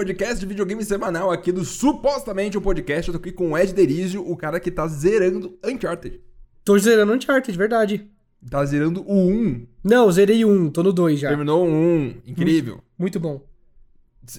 [0.00, 3.06] O podcast de videogame semanal aqui do supostamente o podcast.
[3.06, 6.18] Eu tô aqui com o Ed Derizio, o cara que tá zerando Uncharted.
[6.64, 8.10] Tô zerando Uncharted, verdade.
[8.48, 9.66] Tá zerando o 1.
[9.84, 11.28] Não, zerei um, tô no 2 já.
[11.28, 12.14] Terminou o 1.
[12.28, 12.82] Incrível.
[12.98, 13.44] Muito bom.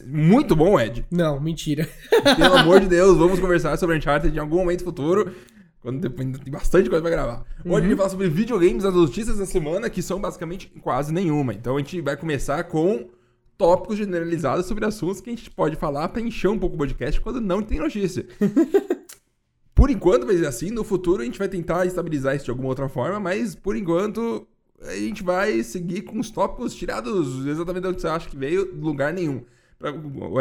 [0.08, 1.06] Muito bom, Ed.
[1.12, 1.88] Não, mentira.
[2.36, 5.32] Pelo amor de Deus, vamos conversar sobre Uncharted em algum momento futuro.
[5.80, 7.46] Quando ainda tem bastante coisa pra gravar.
[7.64, 11.14] Hoje a gente vai falar sobre videogames, as notícias da semana, que são basicamente quase
[11.14, 11.54] nenhuma.
[11.54, 13.12] Então a gente vai começar com
[13.62, 17.22] tópicos generalizados sobre assuntos que a gente pode falar pra encher um pouco o podcast
[17.22, 18.26] quando não tem notícia.
[19.76, 22.70] por enquanto vai ser assim, no futuro a gente vai tentar estabilizar isso de alguma
[22.70, 24.48] outra forma, mas por enquanto
[24.82, 29.14] a gente vai seguir com os tópicos tirados exatamente que você acha que veio, lugar
[29.14, 29.44] nenhum.
[29.78, 29.92] Pra,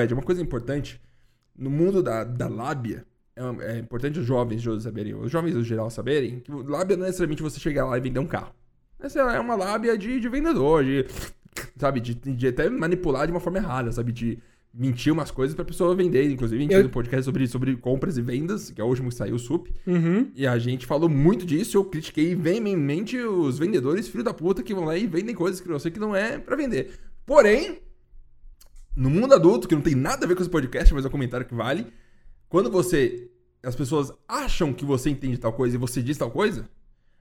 [0.02, 0.98] Ed, uma coisa importante,
[1.54, 3.04] no mundo da, da lábia,
[3.36, 7.04] é, é, importante os jovens de saberem, os jovens no geral saberem, que lábia não
[7.04, 8.54] é necessariamente você chegar lá e vender um carro.
[8.98, 11.04] Essa é uma lábia de, de vendedor, de,
[11.76, 14.38] sabe, de, de até manipular de uma forma errada, sabe, de
[14.72, 16.30] mentir umas coisas pra pessoa vender.
[16.30, 18.86] Inclusive, a gente Eu- fez um podcast sobre, sobre compras e vendas, que é o
[18.86, 19.68] último que saiu, o SUP.
[19.86, 20.30] Uhum.
[20.34, 21.76] E a gente falou muito disso.
[21.76, 25.68] Eu critiquei veementemente os vendedores, filho da puta, que vão lá e vendem coisas que
[25.68, 26.92] eu sei que não é pra vender.
[27.26, 27.80] Porém,
[28.96, 31.10] no mundo adulto, que não tem nada a ver com esse podcast, mas é um
[31.10, 31.86] comentário que vale.
[32.48, 33.28] Quando você.
[33.62, 36.66] As pessoas acham que você entende tal coisa e você diz tal coisa,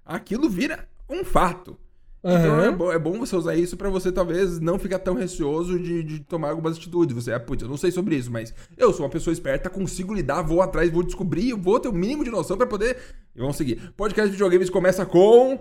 [0.06, 1.78] aquilo vira um fato.
[2.22, 2.66] Então Aham.
[2.66, 6.04] é, bo- é bom você usar isso pra você talvez não ficar tão receoso de,
[6.04, 7.16] de tomar algumas atitudes.
[7.16, 10.14] Você, ah, putz, eu não sei sobre isso, mas eu sou uma pessoa esperta, consigo
[10.14, 12.98] lidar, vou atrás, vou descobrir, vou ter o mínimo de noção pra poder.
[13.34, 13.94] E vamos seguir.
[13.96, 15.58] Podcast de videogames começa com.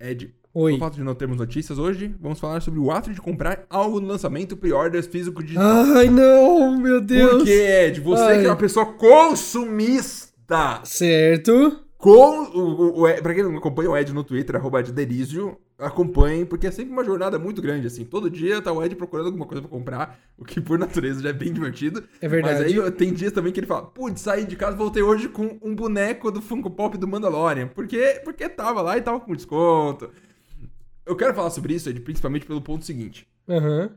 [0.00, 0.72] Ed, Oi.
[0.72, 4.00] por fato de não termos notícias hoje, vamos falar sobre o ato de comprar algo
[4.00, 5.84] no lançamento pre-orders físico digital.
[5.96, 7.34] Ai, não, meu Deus.
[7.38, 8.00] Por quê, Ed?
[8.00, 8.40] Você Ai.
[8.40, 10.80] que é uma pessoa consumista.
[10.84, 11.84] Certo.
[11.98, 14.92] Com o, o, o Ed, pra quem não acompanha o Ed no Twitter, arroba Ed
[14.92, 18.04] Derizio, acompanhe, porque é sempre uma jornada muito grande, assim.
[18.04, 21.30] Todo dia tá o Ed procurando alguma coisa pra comprar, o que por natureza já
[21.30, 22.04] é bem divertido.
[22.20, 22.62] É verdade.
[22.62, 25.58] Mas aí tem dias também que ele fala, putz, saí de casa, voltei hoje com
[25.60, 27.66] um boneco do Funko Pop do Mandalorian.
[27.66, 30.08] Porque, porque tava lá e tava com desconto.
[31.04, 33.26] Eu quero falar sobre isso, Ed, principalmente pelo ponto seguinte.
[33.48, 33.90] Aham.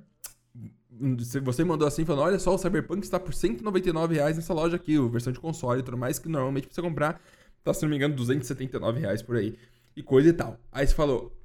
[1.20, 4.76] Se Você mandou assim, falando, olha só, o Cyberpunk está por 199 reais nessa loja
[4.76, 7.22] aqui, a versão de console e tudo mais, que normalmente pra você comprar,
[7.64, 9.56] tá, se não me engano, 279 reais por aí.
[9.96, 10.58] E coisa e tal.
[10.72, 11.36] Aí você falou,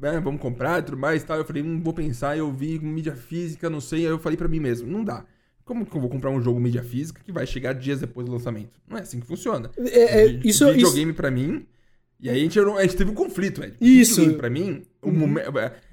[0.00, 1.38] né, vamos comprar e tudo mais e tal.
[1.38, 4.00] Eu falei, não vou pensar, eu vi mídia física, não sei.
[4.00, 5.24] Aí eu falei pra mim mesmo, não dá.
[5.64, 8.32] Como que eu vou comprar um jogo mídia física que vai chegar dias depois do
[8.32, 8.78] lançamento?
[8.88, 9.70] Não é assim que funciona.
[9.76, 11.66] É, é, isso, isso, videogame pra mim.
[12.20, 13.74] E aí a gente, a gente teve um conflito, velho.
[13.80, 14.14] Isso.
[14.20, 15.44] Videogame pra mim, o momen-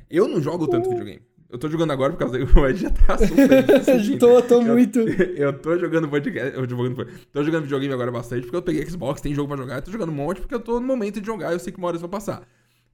[0.09, 1.21] eu não jogo tanto videogame.
[1.53, 3.67] Eu tô jogando agora por causa que o Ed já tá sofrendo.
[3.67, 4.17] tá sentindo.
[4.19, 4.99] tô, tô Eu- muito.
[5.37, 6.57] Eu tô jogando podcast.
[6.57, 9.57] Eu tô jogando, tô jogando videogame agora bastante porque eu peguei Xbox, tem jogo pra
[9.57, 9.75] jogar.
[9.75, 11.53] Eu tô jogando um monte porque eu tô no momento de jogar.
[11.53, 12.41] Eu sei que uma hora isso vai passar.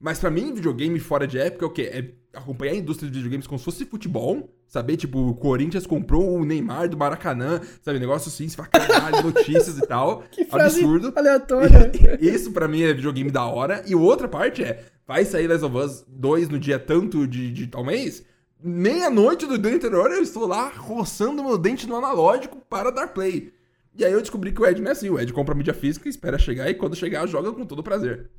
[0.02, 1.82] Mas pra mim, videogame fora de época é o quê?
[1.92, 4.54] É acompanhar a indústria de videogames como se fosse futebol.
[4.68, 7.60] Saber, tipo, o Corinthians comprou o Neymar do Maracanã.
[7.82, 10.24] Sabe, negócio assim, fala, caralho, notícias e tal.
[10.32, 11.12] Que frase Absurdo.
[11.16, 11.92] aleatória.
[12.22, 13.84] Isso pra mim é videogame da hora.
[13.88, 17.68] E outra parte é, vai sair Last of Us 2 no dia tanto de, de
[17.68, 18.24] tal mês?
[18.62, 23.54] Meia-noite do dia anterior eu estou lá roçando meu dente no analógico para dar play.
[23.98, 25.10] E aí eu descobri que o Ed não é assim.
[25.10, 28.30] O Ed compra mídia física, espera chegar e quando chegar joga com todo prazer.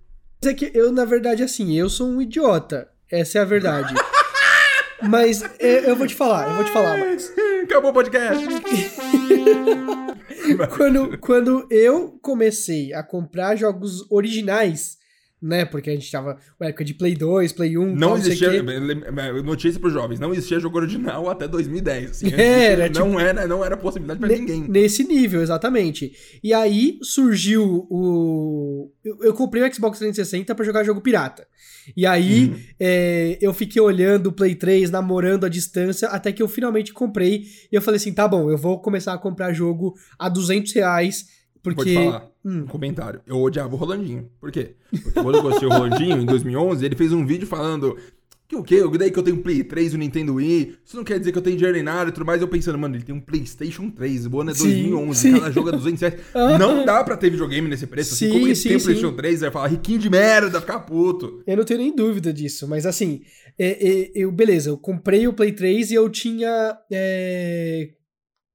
[0.42, 2.91] Mas é que eu, na verdade, assim, eu sou um idiota.
[3.10, 3.94] Essa é a verdade.
[5.08, 7.32] Mas é, eu vou te falar, eu vou te falar, Max.
[7.64, 8.44] Acabou o podcast.
[10.76, 14.98] Quando, quando eu comecei a comprar jogos originais,
[15.43, 15.65] né?
[15.65, 18.51] Porque a gente tava na época de Play 2, Play 1, Não tal, existia.
[18.51, 18.62] quê.
[19.45, 22.11] Notícia pros jovens, não existia jogo original até 2010.
[22.11, 24.69] Assim, Era, não, era, não era possibilidade pra Ne- ninguém.
[24.69, 26.12] Nesse nível, exatamente.
[26.43, 28.91] E aí surgiu o.
[29.05, 31.47] Eu, eu comprei o Xbox 360 pra jogar jogo pirata.
[31.97, 32.56] E aí Uhum.
[32.79, 37.44] é, eu fiquei olhando o Play 3, namorando à distância, até que eu finalmente comprei.
[37.70, 41.39] E eu falei assim: tá bom, eu vou começar a comprar jogo a 200 reais.
[41.62, 41.95] Porque.
[41.95, 42.31] falar.
[42.45, 42.61] Hum.
[42.61, 43.21] Um comentário.
[43.27, 44.31] Eu odiava o Rolandinho.
[44.41, 44.75] Por quê?
[44.91, 47.97] Porque quando eu gostei do Rolandinho, em 2011, ele fez um vídeo falando
[48.51, 48.83] que o quê?
[48.99, 50.75] Daí que eu tenho um Play 3 e o Nintendo Wii.
[50.85, 52.43] Isso não quer dizer que eu tenho dinheiro nem nada e tudo mais.
[52.43, 54.27] Eu pensando, mano, ele tem um PlayStation 3.
[54.27, 55.21] O ano é Sim, 2011.
[55.21, 55.33] sim.
[55.35, 56.21] Cada jogo é 200 reais.
[56.59, 58.15] Não dá pra ter videogame nesse preço.
[58.15, 58.81] Assim Sim, como ele sim, tem o.
[58.81, 61.45] PlayStation 3, vai falar riquinho de merda, ficar puto.
[61.47, 63.23] Eu não tenho nem dúvida disso, mas assim,
[63.57, 67.91] é, é, eu, beleza, eu comprei o Play 3 e eu tinha é,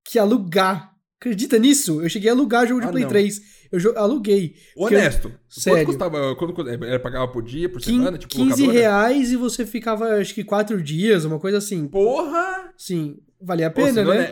[0.04, 0.94] que alugar.
[1.20, 2.02] Acredita nisso?
[2.02, 3.10] Eu cheguei a alugar jogo de Ah, Play não.
[3.10, 3.42] 3.
[3.72, 4.56] Eu jo- aluguei.
[4.76, 5.32] Porque eu- Honesto.
[5.50, 5.80] Sério.
[5.80, 6.36] Quanto custava?
[6.36, 8.18] Quando ele pagava por dia, por Quin- semana?
[8.18, 8.72] Tipo, 15 locadora?
[8.74, 11.88] reais e você ficava, acho que, quatro dias, uma coisa assim.
[11.88, 12.72] Porra!
[12.78, 13.18] Sim.
[13.46, 14.18] Valia a pena, né?
[14.20, 14.30] né,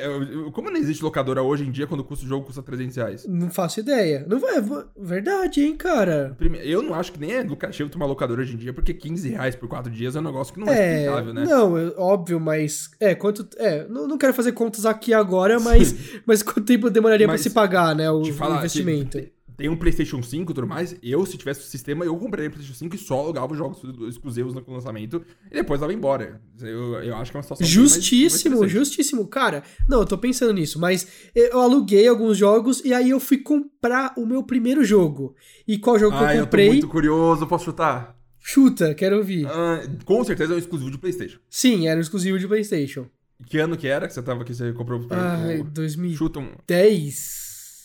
[0.51, 3.25] Como não existe locadora hoje em dia quando custa o jogo custa 300 reais?
[3.27, 4.25] Não faço ideia.
[4.27, 6.35] Não vai, va- verdade, hein, cara.
[6.63, 9.55] Eu não acho que nem é lucrativo uma locadora hoje em dia, porque 15 reais
[9.55, 11.45] por 4 dias é um negócio que não é, É, explicável, né?
[11.45, 15.95] não, é óbvio, mas é, quanto, é, não, não quero fazer contas aqui agora, mas,
[16.25, 19.17] mas quanto tempo demoraria Mas pra se pagar, né, o, Te falar, o investimento?
[19.17, 20.95] Tem, tem um PlayStation 5 e tudo mais.
[21.01, 23.79] Eu, se tivesse o sistema, eu compraria o PlayStation 5 e só alugava os jogos
[24.09, 26.41] exclusivos no lançamento e depois dava embora.
[26.61, 29.27] Eu, eu acho que é uma situação bem mais- mais Justíssimo, justíssimo.
[29.27, 33.37] Cara, não, eu tô pensando nisso, mas eu aluguei alguns jogos e aí eu fui
[33.37, 35.35] comprar o meu primeiro jogo.
[35.67, 36.67] E qual jogo que Ah, eu eu tô comprei?
[36.69, 38.17] muito curioso, posso chutar?
[38.39, 39.45] Chuta, quero ouvir.
[39.47, 41.39] Ah, com certeza é um exclusivo de PlayStation.
[41.49, 43.05] Sim, era um exclusivo de PlayStation.
[43.45, 46.17] Que ano que era que você tava que você comprou o- 2010.
[46.17, 46.49] Chuta um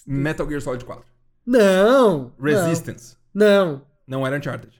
[0.06, 1.04] Metal Gear Solid 4.
[1.52, 2.32] Não.
[2.40, 3.16] Resistance.
[3.34, 3.82] Não.
[4.06, 4.72] Não, era Uncharted.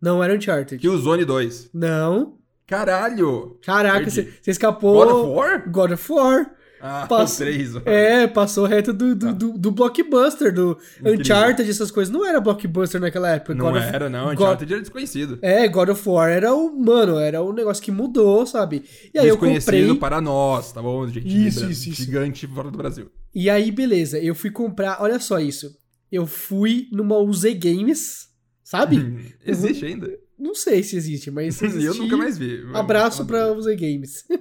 [0.00, 0.80] Não era Uncharted.
[0.80, 1.70] Killzone 2.
[1.74, 2.38] Não.
[2.66, 3.58] Caralho!
[3.64, 4.94] Caraca, você escapou.
[5.04, 5.70] God of War?
[5.70, 6.50] God of War.
[6.84, 7.76] Ah, o 3.
[7.84, 9.32] É, passou reto do, do, Tá.
[9.32, 11.20] do, do blockbuster, do Incrível.
[11.20, 12.12] Uncharted, essas coisas.
[12.12, 13.54] Não era blockbuster naquela época.
[13.54, 14.24] Não God of- era, não.
[14.26, 15.38] God- Uncharted era desconhecido.
[15.42, 16.70] É, God of War era o.
[16.76, 18.84] Mano, era o negócio que mudou, sabe?
[19.14, 19.94] E aí eu desconhecido comprei.
[19.96, 21.28] para nós, tá bom, gente?
[21.28, 22.02] Isso, isso, isso.
[22.02, 23.10] Gigante fora do Brasil.
[23.34, 24.96] E aí, beleza, eu fui comprar.
[25.00, 25.70] Olha só isso.
[26.12, 28.28] Eu fui numa UZ Games,
[28.62, 29.32] sabe?
[29.44, 30.20] Existe ainda.
[30.38, 32.64] Não sei se existe, mas se eu existir, nunca mais vi.
[32.74, 34.24] Abraço Não pra UZ Games.
[34.26, 34.38] sei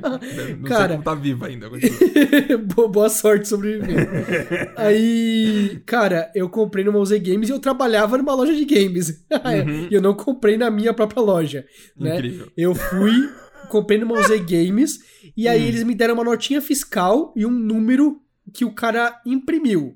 [0.68, 0.94] Cara.
[0.94, 1.70] como tá viva ainda.
[2.92, 4.10] Boa sorte sobreviver.
[4.76, 9.10] Aí, cara, eu comprei numa UZ Games e eu trabalhava numa loja de games.
[9.32, 9.88] Uhum.
[9.90, 11.66] E eu não comprei na minha própria loja,
[11.96, 12.16] né?
[12.16, 12.52] Incrível.
[12.58, 13.14] Eu fui,
[13.70, 15.00] comprei numa UZ Games
[15.38, 15.66] e aí Hum.
[15.68, 18.20] eles me deram uma notinha fiscal e um número
[18.54, 19.96] que o cara imprimiu.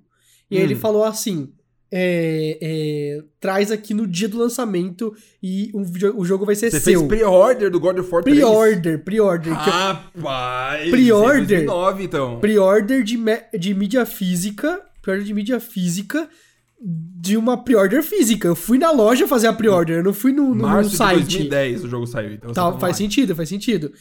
[0.52, 0.66] E aí Hum.
[0.66, 1.52] ele falou assim:
[1.92, 5.82] é, é, traz aqui no dia do lançamento e o,
[6.20, 7.00] o jogo vai ser Você seu.
[7.00, 8.38] fez pre-order do God of War 3?
[8.38, 9.54] Pre-order, pre-order.
[9.54, 10.90] Rapaz!
[10.90, 11.60] Pre-order?
[11.60, 12.40] isso 2009, então.
[12.40, 13.18] Pre-order de,
[13.58, 14.82] de mídia física.
[15.02, 16.28] Pre-order de mídia física
[16.82, 18.48] de uma pre-order física.
[18.48, 20.98] Eu fui na loja fazer a pre-order, eu não fui no, no, no Março de
[20.98, 21.20] site.
[21.22, 22.34] 2010 o jogo saiu.
[22.34, 22.98] Então você tá faz lá.
[22.98, 23.92] sentido, faz sentido.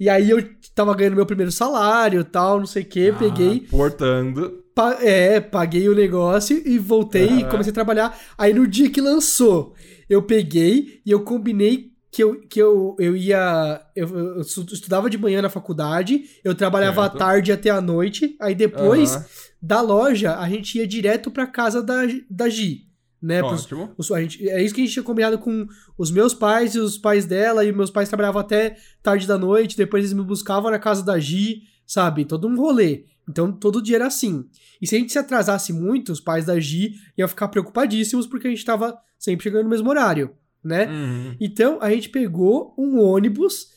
[0.00, 0.42] E aí eu
[0.74, 4.61] tava ganhando meu primeiro salário tal, não sei o que, Ah, peguei, Portando.
[4.74, 8.18] Pa- é, paguei o negócio e voltei e comecei a trabalhar.
[8.36, 9.74] Aí no dia que lançou,
[10.08, 13.80] eu peguei e eu combinei que eu, que eu, eu ia.
[13.96, 17.14] Eu, eu estu- estudava de manhã na faculdade, eu trabalhava Certo.
[17.16, 19.24] à tarde até a noite, aí depois Aham.
[19.62, 22.88] da loja a gente ia direto pra casa da, da Gi.
[23.22, 23.94] Né, pros- Ótimo.
[23.96, 25.64] os- a gente, é isso que a gente tinha combinado com
[25.96, 29.76] os meus pais e os pais dela, e meus pais trabalhavam até tarde da noite,
[29.76, 32.24] depois eles me buscavam na casa da Gi, sabe?
[32.24, 33.04] Todo um rolê.
[33.28, 34.44] Então todo dia era assim.
[34.80, 38.48] E se a gente se atrasasse muito, os pais da Gi iam ficar preocupadíssimos porque
[38.48, 40.30] a gente tava sempre chegando no mesmo horário,
[40.62, 40.86] né?
[40.88, 41.36] Uhum.
[41.40, 43.68] Então a gente pegou um ônibus,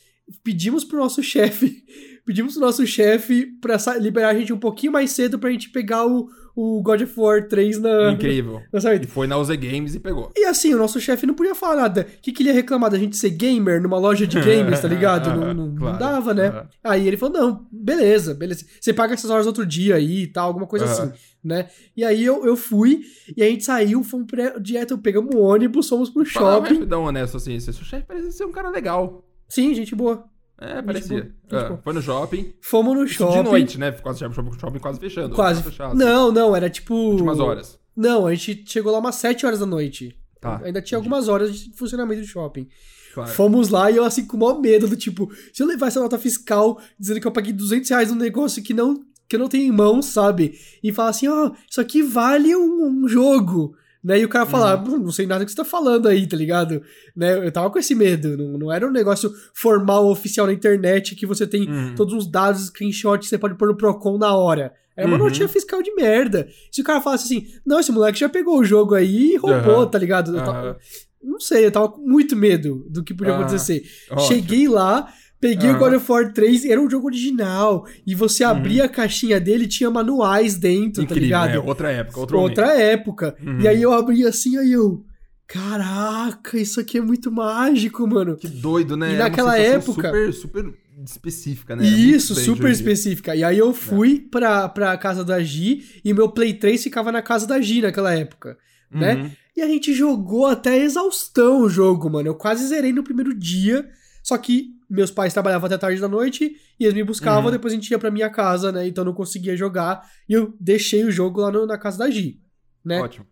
[0.44, 1.84] pedimos pro nosso chefe,
[2.26, 5.70] pedimos pro nosso chefe pra sa- liberar a gente um pouquinho mais cedo pra gente
[5.70, 8.62] pegar o, o God of War 3 na, Incrível.
[8.72, 9.06] na saída.
[9.06, 10.32] E foi na UZ Games e pegou.
[10.36, 12.02] E assim, o nosso chefe não podia falar nada.
[12.18, 14.88] O que, que ele ia reclamar da gente ser gamer numa loja de games, tá
[14.88, 15.30] ligado?
[15.30, 15.98] Não, não- não Claro.
[16.00, 16.66] dava, né?
[16.84, 18.66] Aí ele falou: não, beleza, beleza.
[18.80, 20.94] Você paga essas horas outro dia aí e tal, alguma coisa Aham.
[20.94, 21.12] assim,
[21.44, 21.68] né?
[21.96, 23.02] E aí eu, eu fui,
[23.36, 26.74] e a gente saiu, fomos pre- direto, pegamos um ônibus, fomos pro Falar shopping.
[26.76, 29.26] rapidão, honesto, assim, seu chefe parece ser um cara legal.
[29.50, 30.24] Sim, gente boa.
[30.58, 31.34] É, parecia.
[31.52, 31.82] Ah, boa.
[31.84, 32.54] foi no shopping.
[32.62, 33.44] Fomos no shopping.
[33.44, 33.92] de noite, né?
[33.92, 35.36] Quase shopping, shopping quase fechando.
[35.36, 35.62] Quase.
[35.62, 35.96] Fechado.
[35.96, 36.94] Não, não, era tipo.
[36.94, 37.80] Últimas horas.
[37.96, 40.18] Não, a gente chegou lá umas 7 horas da noite.
[40.40, 40.62] Tá.
[40.64, 42.68] Ainda tinha algumas horas de funcionamento do shopping.
[43.14, 43.32] Claro.
[43.32, 46.02] Fomos lá e eu, assim, com o maior medo do tipo, se eu levar essa
[46.02, 49.48] nota fiscal dizendo que eu paguei 200 reais num negócio que não, que eu não
[49.48, 50.60] tenho em mãos, sabe?
[50.84, 53.76] E falar assim, ó, isso aqui vale um, um jogo.
[54.06, 54.20] Né?
[54.20, 54.98] E o cara falar, Uhum.
[54.98, 56.80] "Hum, não sei nada que você tá falando aí, tá ligado?
[57.16, 57.40] Né?
[57.48, 61.26] Eu tava com esse medo, não, não era um negócio formal, oficial na internet, que
[61.26, 61.96] você tem Uhum.
[61.96, 64.72] todos os dados, screenshots que você pode pôr no Procon na hora.
[64.96, 65.24] Era uma Uhum.
[65.24, 66.48] notinha fiscal de merda.
[66.72, 69.80] Se o cara falasse assim, não, esse moleque já pegou o jogo aí e roubou,
[69.80, 69.88] Aham.
[69.88, 70.34] tá ligado?
[70.36, 70.76] Tava- Aham.
[71.24, 73.84] não sei, eu tava com muito medo do que podia Ah, acontecer.
[74.12, 74.28] Ótimo.
[74.28, 75.12] Cheguei lá,
[75.48, 75.80] peguei o Aham.
[75.80, 77.86] God of War 3, era um jogo original.
[78.08, 81.06] E você abria a caixinha dele tinha manuais dentro, Uhum.
[81.06, 81.68] Incrível, tá é, ligado?
[81.68, 83.36] outra época, outro Outra época.
[83.46, 83.60] Uhum.
[83.62, 85.04] E aí eu abri assim, aí eu.
[85.48, 88.36] Caraca, isso aqui é muito mágico, mano.
[88.36, 89.10] Que doido, né?
[89.10, 90.74] E É uma naquela época- Super, super
[91.06, 91.86] específica, né?
[91.86, 93.36] Isso, Muito bem, super específica.
[93.36, 97.22] E aí eu fui pra, pra casa da Gi e meu Play 3 ficava na
[97.22, 98.58] casa da Gi naquela época.
[98.92, 99.16] né?
[99.16, 99.32] Uhum.
[99.58, 102.28] E a gente jogou até exaustão o jogo, mano.
[102.30, 103.86] Eu quase zerei no primeiro dia.
[104.24, 107.52] Só que meus pais trabalhavam até tarde da noite e eles me buscavam, Uhum.
[107.52, 108.88] depois a gente ia pra minha casa, né?
[108.88, 110.02] Então eu não conseguia jogar.
[110.30, 112.40] E eu deixei o jogo lá no- na casa da Gi,
[112.84, 113.02] né?
[113.02, 113.26] Ótimo.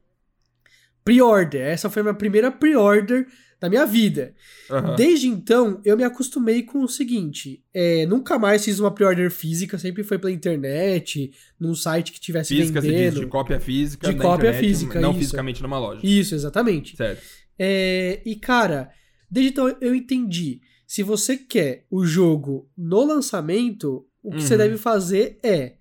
[1.03, 1.61] Pre-order.
[1.61, 3.27] Essa foi a minha primeira pre-order
[3.59, 4.33] da minha vida.
[4.71, 4.95] Aham.
[4.95, 9.77] Desde então, eu me acostumei com o seguinte: é, nunca mais fiz uma pre-order física,
[9.77, 13.19] sempre foi pela internet, num site que tivesse Física, diz, vendendo.
[13.19, 14.07] de cópia física.
[14.09, 15.19] De cópia internet, física, Não isso.
[15.19, 15.99] fisicamente numa loja.
[16.03, 16.95] Isso, exatamente.
[16.95, 17.21] Certo.
[17.59, 18.89] É, e cara,
[19.29, 20.61] desde então eu entendi.
[20.85, 24.57] Se você quer o jogo no lançamento, o que você Uhum.
[24.59, 25.73] deve fazer é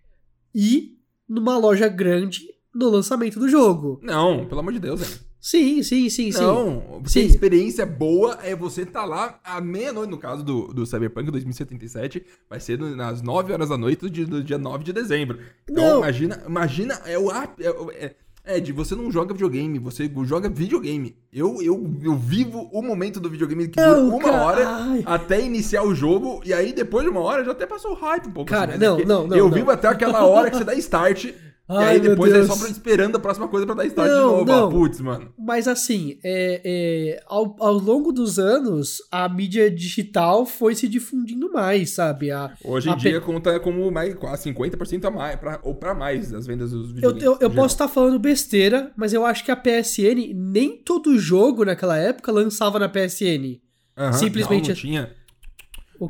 [0.55, 2.43] ir numa loja grande
[2.75, 4.01] no lançamento do jogo.
[4.03, 5.33] Não, pelo amor de Deus, velho.
[5.39, 6.41] Sim, sim, sim, sim.
[6.41, 7.21] Não, Sim.
[7.21, 12.25] a experiência boa é você tá lá à meia-noite, no caso do, do Cyberpunk 2077,
[12.49, 15.41] vai ser nas 9 horas da noite do dia, do dia 9 de dezembro.
[15.69, 15.99] Então, Não.
[15.99, 21.15] imagina, imagina, é o é, o- é, Ed, você não joga videogame, você joga videogame.
[21.33, 25.03] Eu, eu, eu vivo o momento do videogame que dura Não, uma cara, hora ai.
[25.07, 28.27] até iniciar o jogo, e aí depois de uma hora já até passou o hype
[28.27, 28.51] um pouco.
[28.51, 29.55] Cara, assim, não, não, não, Eu não.
[29.55, 31.27] vivo até aquela hora que você dá start,
[31.81, 34.11] e Ai, aí meu depois é só pra- esperando a próxima coisa pra dar start
[34.11, 34.45] Não, de novo.
[34.45, 34.67] não.
[34.69, 35.33] Ah, putz, mano.
[35.39, 41.51] Mas assim, é, é, ao, ao longo dos anos, a mídia digital foi se difundindo
[41.53, 42.31] mais, sabe?
[42.31, 45.95] A, Hoje em A dia conta como mais, quase 50% a mais, pra, ou pra
[45.95, 47.23] mais das vendas dos Eu, videogames.
[47.25, 51.19] eu, eu no posso estar falando besteira, mas eu acho que a PSN, nem todo
[51.19, 53.61] jogo naquela época lançava na PSN.
[53.97, 55.23] Aham, simplesmente- Não, não tinha.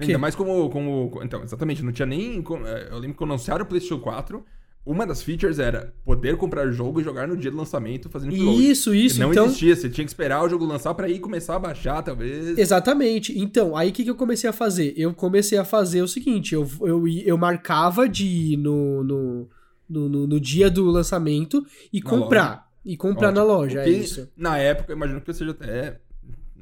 [0.01, 1.21] Ainda mais como, como.
[1.23, 2.43] Então, exatamente, não tinha nem.
[2.65, 4.43] é, Eu lembro que anunciaram o PlayStation 4,
[4.85, 8.35] uma das features era poder comprar o jogo e jogar no dia do lançamento fazendo
[8.35, 8.69] upload.
[8.71, 9.21] Isso, isso.
[9.21, 12.03] não então, existia, você tinha que esperar o jogo lançar pra ir começar a baixar,
[12.03, 12.59] talvez.
[12.59, 13.39] Exatamente.
[13.39, 14.93] Então, aí o que, que eu comecei a fazer?
[14.97, 19.49] Eu comecei a fazer o seguinte: eu, eu, eu marcava de ir no, no,
[19.89, 22.73] no, no- dia do lançamento e Na comprar.
[22.85, 23.57] E comprar na Ótimo.
[23.59, 24.29] loja, é isso.
[24.37, 26.01] Na época, eu imagino que seja até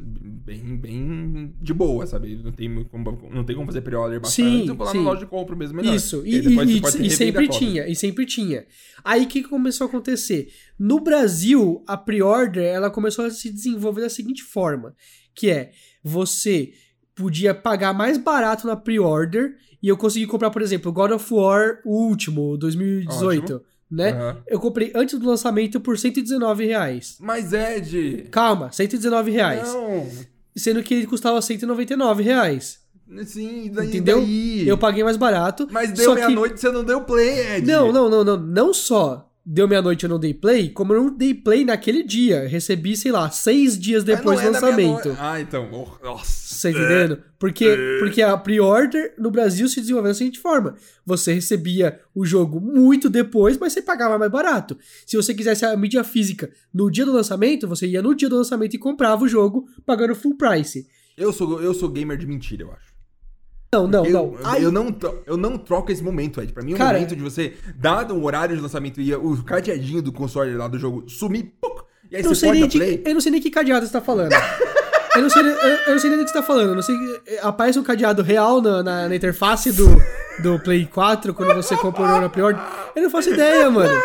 [0.01, 2.41] bem, bem de boa, sabe?
[2.43, 4.63] Não tem como, não tem como fazer pre-order bastante.
[4.63, 4.99] Sim, eu vou lá sim.
[4.99, 5.95] na loja de compra mesmo, melhor.
[5.95, 8.67] Isso, E e, e- você e sempre tinha, e sempre tinha.
[9.05, 10.49] Aí o que começou a acontecer?
[10.79, 14.95] No Brasil, a pre-order ela começou a se desenvolver da seguinte forma,
[15.35, 16.73] que é você
[17.15, 21.81] podia pagar mais barato na pre-order e eu consegui comprar, por exemplo, God of War
[21.85, 24.11] o último, 2018, né?
[24.13, 24.37] Aham.
[24.47, 27.17] Eu comprei antes do lançamento por 119 reais.
[27.21, 28.29] Mas, Ed...
[28.31, 29.67] Calma, 119 reais.
[29.69, 30.07] Não...
[30.57, 32.79] Sendo que ele custava 199 reais.
[33.25, 34.21] Sim, daí, Entendeu?
[34.21, 34.69] daí?
[34.69, 35.67] Eu paguei mais barato.
[35.71, 37.67] Mas deu que- meia-noite e você não deu play, Ed.
[37.67, 38.37] Não, não, não, não.
[38.37, 42.05] Não só deu meia-noite e eu não dei play, como eu não dei play naquele
[42.05, 42.47] dia.
[42.47, 45.17] Recebi, sei lá, seis dias Mas depois do é lançamento.
[45.19, 45.69] Ah, então.
[45.73, 46.50] oh, nossa.
[46.61, 47.23] Você tá entendendo?
[47.39, 50.75] Porque, porque a pre-order no Brasil se desenvolveu da seguinte forma:
[51.07, 54.77] você recebia o jogo muito depois, mas você pagava mais barato.
[55.07, 58.37] Se você quisesse a mídia física no dia do lançamento, você ia no dia do
[58.37, 60.87] lançamento e comprava o jogo pagando full price.
[61.17, 62.91] Eu sou, eu sou gamer de mentira, eu acho.
[63.73, 64.55] Não, não, eu, não.
[64.57, 66.53] Eu, eu não, eu não troco esse momento, Ed.
[66.53, 69.43] Pra mim, é o Cara- momento de você, dado o horário de lançamento e o
[69.45, 71.53] cadeadinho do console lá do jogo sumir,
[72.11, 73.03] e aí Eu você sei nem de, play.
[73.07, 74.33] eu não sei nem que cadeado você tá falando.
[75.15, 76.75] eu, não sei, eu, eu não sei nem do que você tá falando.
[76.75, 76.97] Não sei,
[77.43, 79.87] aparece um cadeado real na, na, na interface do,
[80.43, 82.63] do Play 4 quando você comprou na pre-order.
[82.95, 84.01] Eu não faço ideia, mano.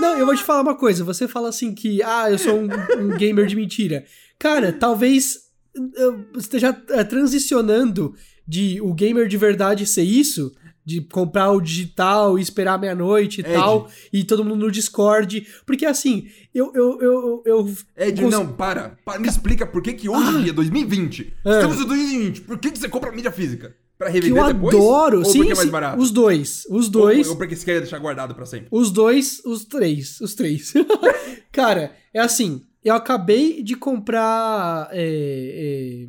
[0.00, 1.04] Não, eu vou te falar uma coisa.
[1.04, 4.04] Você fala assim que, ah, eu sou um, um gamer de mentira.
[4.38, 5.50] Cara, talvez
[5.96, 8.14] eu esteja é, transicionando
[8.46, 10.52] de o gamer de verdade ser isso,
[10.90, 13.52] de comprar o digital e esperar meia-noite e Ed.
[13.54, 15.46] tal, e todo mundo no Discord.
[15.64, 16.72] Porque assim, eu.
[16.74, 19.18] eu, eu, eu Ed, cons- não, para, para.
[19.20, 21.50] Me explica por que que hoje em dia, 2020, Ah.
[21.50, 23.74] estamos em 2020, por que que você compra mídia física?
[23.96, 24.74] Pra que revender eu depois?
[24.74, 25.18] adoro.
[25.18, 26.00] Ou sim, é mais barato?
[26.00, 26.64] Os dois.
[26.70, 27.28] Os Ou- dois.
[27.28, 28.68] Ou, porque você quer deixar guardado pra sempre?
[28.70, 30.20] Os dois, os três.
[30.22, 30.72] Os três.
[31.52, 32.62] Cara, é assim.
[32.82, 36.08] Eu acabei de comprar é, é,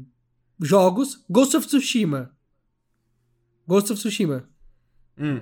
[0.66, 1.20] jogos.
[1.30, 2.32] Ghost of Tsushima.
[3.68, 4.48] Ghost of Tsushima.
[5.22, 5.42] Hum.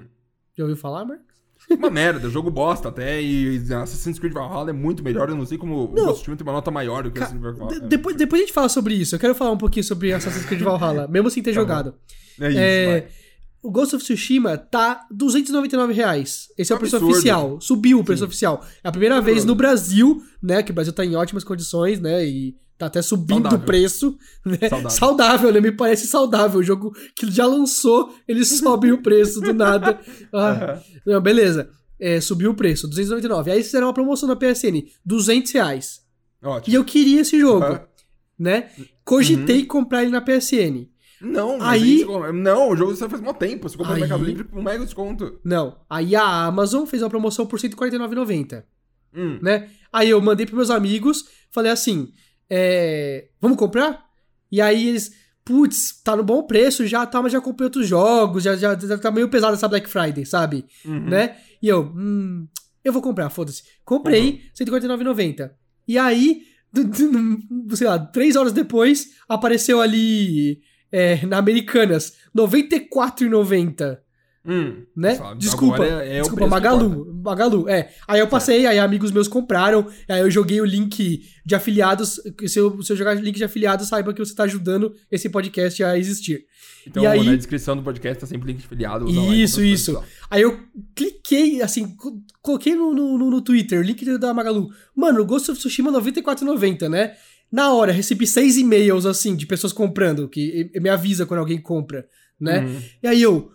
[0.58, 1.26] Já ouviu falar, Marcos?
[1.70, 5.58] Uma merda, jogo bosta até, e Assassin's Creed Valhalla é muito melhor, eu não sei
[5.58, 6.06] como o Não.
[6.06, 7.80] Ghost of Tsushima tem uma nota maior do que o Assassin's Creed Valhalla.
[7.88, 9.14] depois, depois a gente fala sobre isso.
[9.16, 11.62] Eu quero falar um pouquinho sobre Assassin's Creed Valhalla, mesmo sem ter Tá bom.
[11.62, 11.96] jogado.
[12.40, 13.08] É isso, É,
[13.62, 16.48] o Ghost of Tsushima tá 299 reais.
[16.58, 17.14] Esse é o preço Absurdo.
[17.14, 17.60] oficial.
[17.62, 18.66] Subiu o preço oficial.
[18.82, 19.50] É a primeira vez Absurdo.
[19.50, 20.64] no Brasil, né?
[20.64, 22.26] Que o Brasil tá em ótimas condições, né?
[22.26, 23.60] E tá até subindo Saudável.
[23.60, 24.18] o preço.
[24.46, 24.58] Né?
[24.70, 24.90] Saudável.
[24.90, 25.60] Saudável, né?
[25.62, 26.60] Me parece saudável.
[26.60, 30.00] O jogo que já lançou, ele sobe o preço do nada.
[30.34, 30.82] Ah, Aham.
[31.06, 31.70] não, beleza.
[32.00, 33.52] É, subiu o preço, 299.
[33.52, 36.00] Aí fizeram uma promoção na PSN, 200 reais.
[36.42, 36.72] Ótimo.
[36.74, 37.82] E eu queria esse jogo, Aham.
[38.40, 38.70] né?
[39.04, 40.88] Cogitei comprar ele na PSN.
[41.22, 43.68] Não, Aí- isso- não, o jogo você faz mó tempo.
[43.68, 45.38] Você compra Aí- no Mercado Livre com um mega desconto.
[45.44, 45.76] Não.
[45.90, 48.64] Aí a Amazon fez uma promoção por R$ 149,90,
[49.14, 49.38] Hum.
[49.42, 49.68] né?
[49.92, 52.14] Aí eu mandei pros meus amigos, falei assim,
[52.50, 54.06] é, vamos comprar?
[54.52, 55.12] E aí eles,
[55.46, 58.98] putz, tá no bom preço já, tá, mas já comprei outros jogos, já, já, já
[58.98, 60.66] tá meio pesado essa Black Friday, sabe?
[60.86, 61.06] Uhum.
[61.10, 61.38] Né?
[61.62, 62.48] E eu, hum,
[62.84, 63.64] eu vou comprar, foda-se.
[63.86, 65.52] Comprei, R$ 149,90.
[65.88, 66.42] E aí
[66.72, 74.00] do- do- sei lá, três horas depois, apareceu ali é, na Americanas, R$ 94,90.
[74.46, 75.20] Hum, Né?
[75.38, 76.48] Desculpa, é- é desculpa.
[76.48, 77.90] Magalu, Magalu, é.
[78.08, 82.58] Aí eu passei, aí amigos meus compraram, aí eu joguei o link de afiliados, se
[82.60, 85.98] eu, se eu jogar link de afiliados, saiba que você tá ajudando esse podcast a
[85.98, 86.46] existir.
[86.88, 89.06] Então, E aí- na descrição do podcast tá sempre link de filiado.
[89.06, 90.02] usa lá e Isso, isso.
[90.32, 90.58] Aí eu
[90.96, 94.70] cliquei, assim, co- coloquei no, no, no- Twitter, link da Magalu.
[94.96, 97.14] Mano, Ghost of Tsushima 94,90, né?
[97.52, 102.06] Na hora, recebi seis e-mails, assim, de pessoas comprando, que me avisa quando alguém compra,
[102.40, 102.62] né?
[102.62, 102.82] Uhum.
[103.04, 103.50] E aí eu,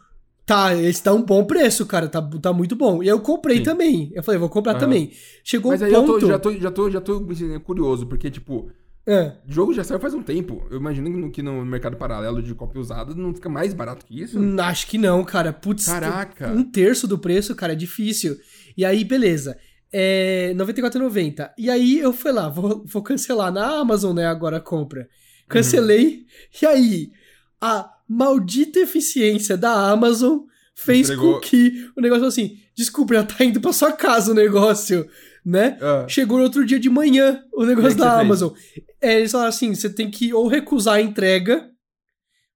[0.47, 3.03] tá, esse tá um bom preço, cara, tá, tá muito bom.
[3.03, 3.63] E eu comprei Sim.
[3.63, 4.13] também.
[4.15, 4.81] Eu falei, vou comprar Aham.
[4.81, 5.13] também.
[5.43, 6.21] Chegou Mas um aí eu ponto...
[6.21, 8.71] tô, já, tô, já, tô, já tô assim, curioso, porque, tipo,
[9.07, 9.33] É.
[9.49, 10.67] o jogo já saiu faz um tempo.
[10.71, 14.39] Eu imagino que no, mercado paralelo de cópia usada não fica mais barato que isso.
[14.39, 15.53] Hum, Acho que não, cara.
[15.53, 16.49] Putz, Caraca.
[16.49, 18.37] um terço do preço, cara, é difícil.
[18.77, 19.57] E aí, beleza.
[19.93, 21.51] É 94,90.
[21.57, 25.09] E aí eu fui lá, vou, vou cancelar na Amazon, né, agora a compra.
[25.49, 26.27] Cancelei.
[26.61, 27.13] E aí,
[27.61, 30.41] a maldita eficiência da Amazon
[30.75, 31.35] fez Entregou.
[31.35, 35.07] com que o negócio assim, desculpa, já tá indo pra sua casa o negócio,
[35.45, 35.79] né?
[35.81, 38.19] Ah, Chegou no outro dia de manhã o negócio da?
[38.21, 38.53] Amazon.
[39.01, 41.69] É, eles falaram assim: você tem que ou recusar a entrega,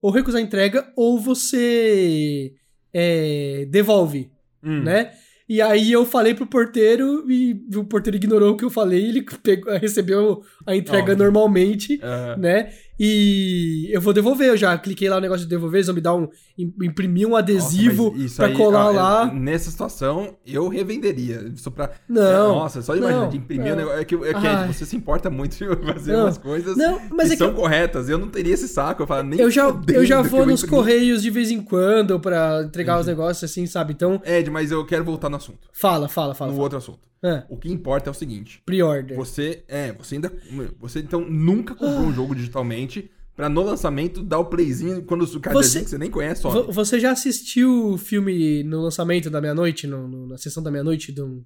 [0.01, 2.53] ou recusar a entrega, ou você
[2.93, 4.29] é, devolve,
[4.63, 4.81] hum.
[4.83, 5.11] né?
[5.47, 9.25] E aí eu falei pro porteiro e o porteiro ignorou o que eu falei, ele
[9.41, 11.17] pegou- recebeu a entrega Óbvio.
[11.17, 11.99] normalmente,
[12.37, 12.71] né?
[12.99, 16.01] E eu vou devolver, eu já cliquei lá no negócio de devolver, eles vão me
[16.01, 16.27] dar um.
[16.57, 19.33] im- imprimir um nossa, adesivo isso pra aí, colar ah, lá.
[19.33, 21.49] Nessa situação, eu revenderia.
[21.55, 21.91] Isso pra.
[22.09, 22.55] Não.
[22.55, 23.73] Nossa, só imagina não, de imprimir não.
[23.73, 23.99] o negócio.
[24.01, 24.67] É que, é que Ai.
[24.67, 26.23] você se importa muito de fazer Não.
[26.25, 28.09] umas coisas Não, mas que é que são eu- corretas.
[28.09, 29.03] Eu não teria esse saco.
[29.03, 29.63] Eu falo, nem Eu já,
[29.93, 30.77] eu já que vou nos imprimi.
[30.77, 33.93] correios de vez em quando pra entregar os negócios assim, sabe?
[33.93, 35.69] Então, Ed, mas eu quero voltar no assunto.
[35.73, 36.51] fala, fala, fala.
[36.51, 36.63] no fala.
[36.63, 36.99] outro assunto.
[37.21, 38.61] É, O que importa é o seguinte.
[38.65, 39.17] pre-order.
[39.17, 40.31] Você, é, você ainda.
[40.79, 42.07] Você então nunca comprou Ah.
[42.07, 42.88] um jogo digitalmente
[43.35, 46.41] pra no lançamento dar o playzinho quando o cara Você- que você nem conhece.
[46.43, 50.69] Vo- Você já assistiu o filme no lançamento da meia-noite, no- no- na sessão da
[50.71, 51.43] meia-noite de um-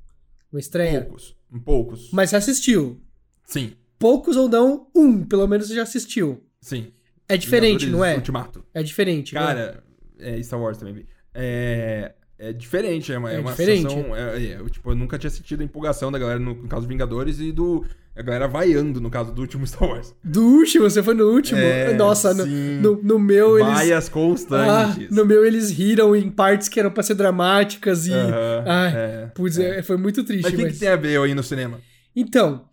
[0.51, 1.01] uma estreia?
[1.01, 1.35] Poucos.
[1.63, 2.09] Poucos.
[2.11, 2.99] Mas você assistiu.
[3.45, 6.43] Sim, Poucos ou não, um, pelo menos você já assistiu.
[6.61, 6.91] sim.
[7.29, 8.15] É diferente, não é?
[8.15, 8.65] Ultimato.
[8.73, 9.33] É diferente.
[9.33, 9.45] não é?
[9.45, 9.83] Cara,
[10.19, 11.05] é Star Wars também.
[11.33, 13.89] É, é diferente, é uma, É é uma diferente?
[13.89, 14.15] sensação.
[14.15, 16.85] é- é, eu, tipo, eu nunca tinha sentido a empolgação da galera no, no caso
[16.87, 17.85] Vingadores e do.
[18.15, 20.13] A galera vaiando no caso do último Star Wars.
[20.23, 21.59] Do último, você foi no último.
[21.59, 23.73] É, Nossa, no, no, no meu eles.
[23.73, 25.09] Vaias Ah, constantes.
[25.09, 28.13] no meu eles riram em partes que eram pra ser dramáticas e.
[28.13, 29.79] Aham, Ai, é, Putz, é.
[29.79, 30.43] é, foi muito triste.
[30.43, 31.79] Mas o que, mas- que tem a ver aí no cinema?
[32.15, 32.65] Então,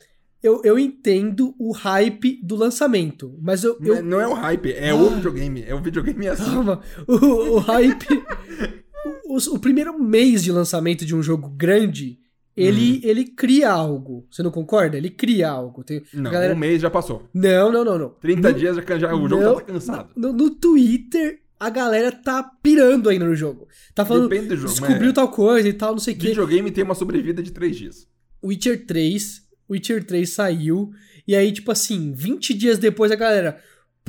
[0.42, 3.79] eu, eu entendo o hype do lançamento, mas eu.
[3.81, 3.94] eu...
[3.94, 4.94] Não é- Não é o hype, é Ah.
[4.94, 5.64] o videogame.
[5.66, 6.44] É o videogame assim.
[6.44, 8.07] Calma, o, o hype.
[9.26, 12.18] o, o primeiro mês de lançamento de um jogo grande,
[12.62, 13.01] ele, Uhum.
[13.03, 14.27] ele cria algo.
[14.31, 14.96] Você não concorda?
[14.96, 15.83] Ele cria algo.
[15.85, 17.29] Tem, Não, galera- um mês já passou.
[17.35, 18.09] não, não, não, não.
[18.20, 20.11] 30 No- dias já, já- o jogo não, tá cansado.
[20.16, 23.68] No, no Twitter, a galera tá pirando ainda no jogo.
[23.94, 24.29] Tá falando.
[24.29, 24.68] Depende do jogo.
[24.70, 26.29] Descobriu mas tal coisa e tal, não sei o quê.
[26.29, 28.07] Videogame tem uma sobrevida de 3 dias.
[28.42, 30.90] Witcher 3, Witcher 3 saiu,
[31.29, 33.61] e aí, tipo assim, 20 dias depois a galera,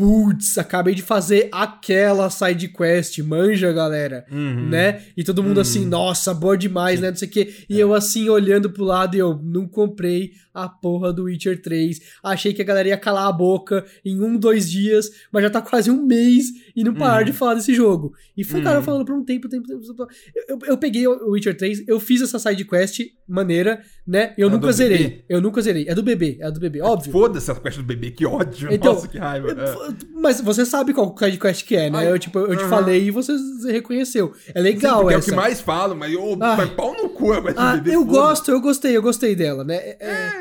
[0.01, 4.67] putz, acabei de fazer aquela side quest, manja, galera, Uhum.
[4.67, 5.03] né?
[5.15, 5.61] E todo mundo Hum.
[5.61, 7.09] assim, nossa, boa demais, né?
[7.11, 7.53] Não sei o quê.
[7.69, 11.99] E eu assim, olhando pro lado, e eu não comprei a porra do Witcher 3.
[12.23, 15.61] Achei que a galera ia calar a boca em um, dois dias, mas já tá
[15.61, 17.25] quase um mês e não parar Uhum.
[17.25, 18.13] de falar desse jogo.
[18.35, 18.83] E foi, cara, Uhum.
[18.83, 19.81] falando por um tempo, tempo, tempo.
[19.81, 20.07] tempo.
[20.49, 24.33] Eu, eu peguei o Witcher 3, eu fiz essa side quest maneira, né?
[24.37, 24.97] Eu É nunca zerei.
[24.97, 25.25] bebê?
[25.29, 25.85] Eu nunca zerei.
[25.87, 27.11] É do bebê, é do bebê, óbvio.
[27.11, 28.67] Foda-se essa quest do bebê, que ódio.
[28.73, 29.51] Então, Nossa, que raiva.
[29.51, 29.90] É.
[30.13, 31.99] Mas você sabe qual side quest que é, né?
[31.99, 33.33] Ai, eu, tipo, eu te falei e você
[33.71, 34.33] reconheceu.
[34.49, 35.29] É Sim, legal porque é o essa.
[35.29, 36.57] que mais falo, mas ô, Ai.
[36.57, 39.75] vai pau no cu quest Ah, eu gosto, eu gostei, eu gostei dela, né?
[39.77, 39.97] É,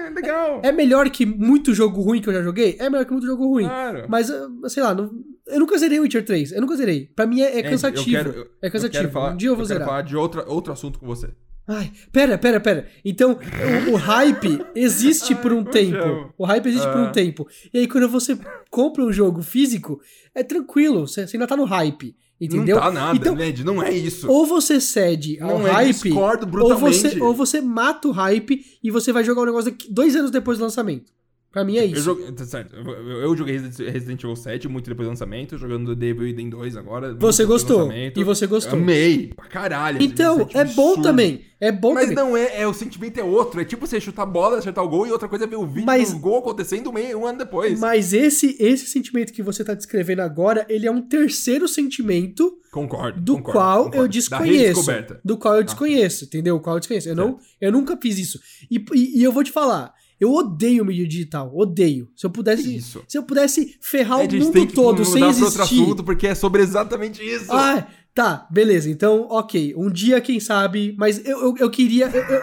[0.07, 0.61] É, legal.
[0.63, 2.77] é melhor que muito jogo ruim que eu já joguei?
[2.79, 3.65] É melhor que muito jogo ruim.
[3.65, 4.05] Claro.
[4.09, 5.11] Mas, ah, sei lá, não-
[5.47, 6.53] eu nunca zerei o Witcher 3.
[6.53, 7.07] Eu nunca zerei.
[7.17, 8.17] Pra mim é, é cansativo.
[8.17, 9.05] Eu quero, eu, é cansativo.
[9.05, 9.89] Eu falar, um dia eu vou quero zerar.
[9.89, 11.29] falar de outra, outro assunto com você.
[11.73, 12.87] Ai, pera, pera, pera.
[13.05, 13.39] Então,
[13.89, 16.33] o, o hype existe por um tempo.
[16.37, 17.11] O hype existe por um Ah.
[17.11, 17.47] tempo.
[17.73, 18.37] E aí, quando você
[18.71, 20.01] compra um jogo físico,
[20.35, 21.07] é tranquilo.
[21.07, 22.17] Você, você ainda tá no hype.
[22.41, 22.77] Entendeu?
[22.77, 24.27] Não tá nada, Então, Ned, não é isso.
[24.31, 28.65] ou você cede ao não é, hype, discordo ou você, ou você mata o hype
[28.83, 31.13] e você vai jogar o negócio daqui, dois anos depois do lançamento.
[31.53, 32.03] Pra mim é Eu, isso.
[32.03, 35.97] joguei, tá certo, eu, eu- eu joguei Resident Evil 7 muito depois do lançamento, jogando
[35.97, 37.13] Devil Within 2 agora.
[37.15, 37.91] Você gostou.
[37.93, 38.79] E você gostou.
[38.79, 40.01] Amei, pra caralho.
[40.01, 41.03] Então, é Evil bom absurdo.
[41.03, 41.41] também.
[41.63, 42.17] É bom Mas também.
[42.25, 43.61] não é, é, o sentimento é outro.
[43.61, 45.67] É tipo você chutar a bola, acertar o gol e outra coisa é ver o
[45.67, 47.79] vídeo Mas- do gol acontecendo um, meio, um ano depois.
[47.81, 53.21] Mas esse, esse sentimento que você tá descrevendo agora, ele é um terceiro sentimento Concordo.
[53.21, 54.05] do concordo, qual concordo.
[54.05, 54.91] eu desconheço.
[55.25, 56.57] Do qual eu desconheço, entendeu?
[56.57, 57.09] O qual eu desconheço.
[57.09, 58.41] Eu, não, eu nunca fiz isso.
[58.71, 62.11] E, e, e eu vou te falar, Eu odeio mídia digital, odeio.
[62.15, 63.03] Se eu pudesse, Isso.
[63.09, 65.63] se eu pudesse ferrar É, o mundo todo sem para outro existir.
[65.63, 67.51] assunto, porque é sobre exatamente isso.
[67.51, 68.91] Ah, tá, beleza.
[68.91, 69.75] Então, ok.
[69.77, 70.95] Um dia, quem sabe.
[70.99, 72.07] Mas eu, eu, eu queria.
[72.09, 72.43] Eu, eu,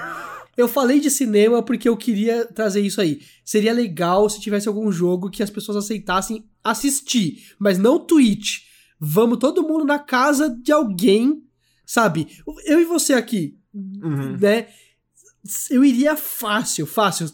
[0.57, 3.19] eu falei de cinema porque eu queria trazer isso aí.
[3.45, 8.61] Seria legal se tivesse algum jogo que as pessoas aceitassem assistir, mas não Twitch.
[8.99, 11.43] Vamos todo mundo na casa de alguém,
[11.85, 12.27] sabe?
[12.65, 14.35] Eu e você aqui, Uhum.
[14.41, 14.65] né?
[15.69, 17.29] Eu iria fácil, fácil,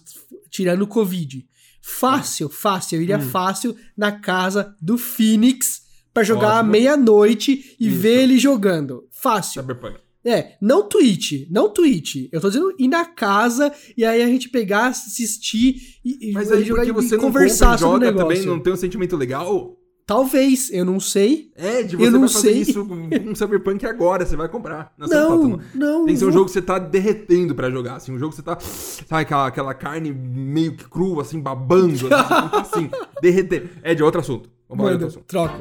[0.49, 1.45] tirando o Covid.
[1.81, 2.97] Fácil, fácil.
[2.97, 3.21] Eu iria Hum.
[3.29, 5.81] fácil na casa do Phoenix
[6.13, 7.99] pra jogar à meia-noite e Isso.
[7.99, 9.07] ver ele jogando.
[9.11, 9.61] Fácil.
[9.61, 9.97] Cyberpunk.
[10.25, 12.29] É, não Twitch, não Twitch.
[12.31, 16.49] Eu tô dizendo ir na casa e aí a gente pegar, assistir e, e Mas
[16.49, 18.27] aí jogar porque e você não conversar compra e sobre o negócio.
[18.37, 19.77] também, não tem um sentimento legal?
[20.05, 21.51] Talvez, eu não sei.
[21.55, 22.61] É, de Eu você não vai fazer sei.
[22.61, 24.91] isso com com Cyberpunk agora, você vai comprar.
[24.97, 26.05] Não, você Não, não não.
[26.05, 28.35] Tem que ser um jogo que você tá derretendo pra jogar, assim, um jogo que
[28.35, 32.09] você tá, sabe, aquela, aquela carne meio que crua, assim, babando, assim,
[32.79, 32.89] assim,
[33.21, 33.69] derreter.
[33.81, 34.49] É de outro assunto.
[34.67, 35.25] Vamos Manda, outro assunto.
[35.25, 35.59] troca.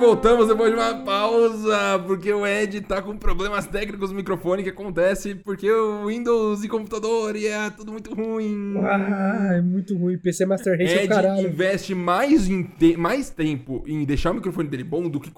[0.00, 4.70] Voltamos depois de uma pausa, porque o Ed tá com problemas técnicos no microfone que
[4.70, 8.74] acontece porque o Windows e computador e é tudo muito ruim.
[8.78, 10.18] Ah, é muito ruim.
[10.18, 11.46] PC Master Race é o Ed caralho.
[11.46, 15.30] investe mais, em te- mais tempo em deixar o microfone dele bom do que,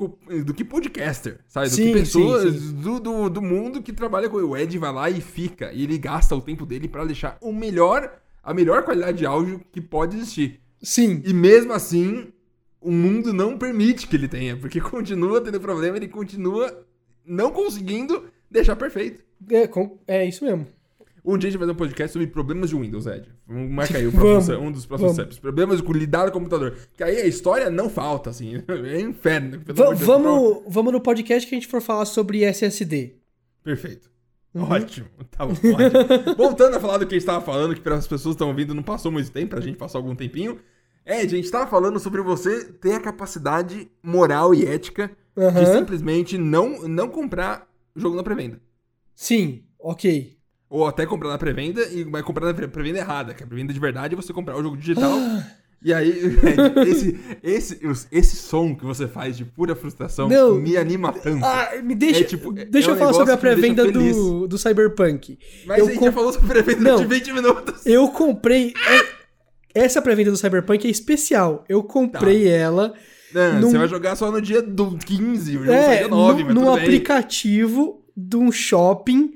[0.44, 1.68] do que podcaster, sabe?
[1.68, 4.92] Do Sim, que pessoas sim, Do, do, do mundo que trabalha com o Ed vai
[4.92, 5.72] lá e fica.
[5.72, 8.10] E ele gasta o tempo dele pra deixar o melhor,
[8.42, 10.60] a melhor qualidade de áudio que pode existir.
[10.82, 11.22] Sim.
[11.24, 12.32] E mesmo assim,
[12.82, 16.84] o mundo não permite que ele tenha, porque continua tendo problema, ele continua
[17.24, 19.22] não conseguindo deixar perfeito.
[19.50, 20.66] É, com- é isso mesmo.
[21.24, 23.28] Um dia a gente vai fazer um podcast sobre problemas de Windows, Ed.
[23.46, 25.38] Vamos marcar aí próximo, um dos próximos steps.
[25.38, 26.76] Problemas com lidar com o computador.
[26.94, 28.54] Que aí a história não falta, assim.
[28.68, 29.60] É inferno.
[29.68, 30.00] Va- Deus.
[30.00, 33.14] vamos, vamos no podcast que a gente for falar sobre SSD.
[33.62, 34.10] Perfeito.
[34.52, 34.64] Uhum.
[34.64, 35.06] Ótimo.
[35.30, 36.34] Tá bom, ótimo.
[36.36, 38.48] Voltando a falar do que a gente tava falando, que para as pessoas que estão
[38.48, 40.58] ouvindo não passou muito tempo, pra gente passou algum tempinho.
[41.06, 45.78] Ed, a gente tava falando sobre você ter a capacidade moral e ética de Aham.
[45.78, 48.60] simplesmente não, não comprar jogo na pré-venda.
[49.14, 50.36] Sim, ok.
[50.70, 53.72] Ou até comprar na pré-venda e vai comprar na pré- pré-venda errada, que a pré-venda
[53.72, 55.12] de verdade é você comprar o jogo digital.
[55.84, 56.38] E aí,
[56.86, 60.54] esse, esse, os- esse som que você faz de pura frustração Não.
[60.54, 61.44] me anima tanto.
[61.44, 64.56] Ah, me deixa, É tipo, é- deixa é eu falar sobre a pré-venda do, do
[64.56, 65.36] Cyberpunk.
[65.66, 66.96] Mas eu a gente com- já falou sobre pré-venda Não.
[66.98, 67.84] de 20 minutos.
[67.84, 68.72] Eu comprei.
[69.74, 71.64] É- Essa pré-venda do Cyberpunk é especial.
[71.68, 72.94] Eu comprei ela
[73.34, 76.08] Não, Num- Você vai jogar só no dia do 15, o jogo sai é, dia
[76.08, 79.30] 9, num, mas num aplicativo de um shopping.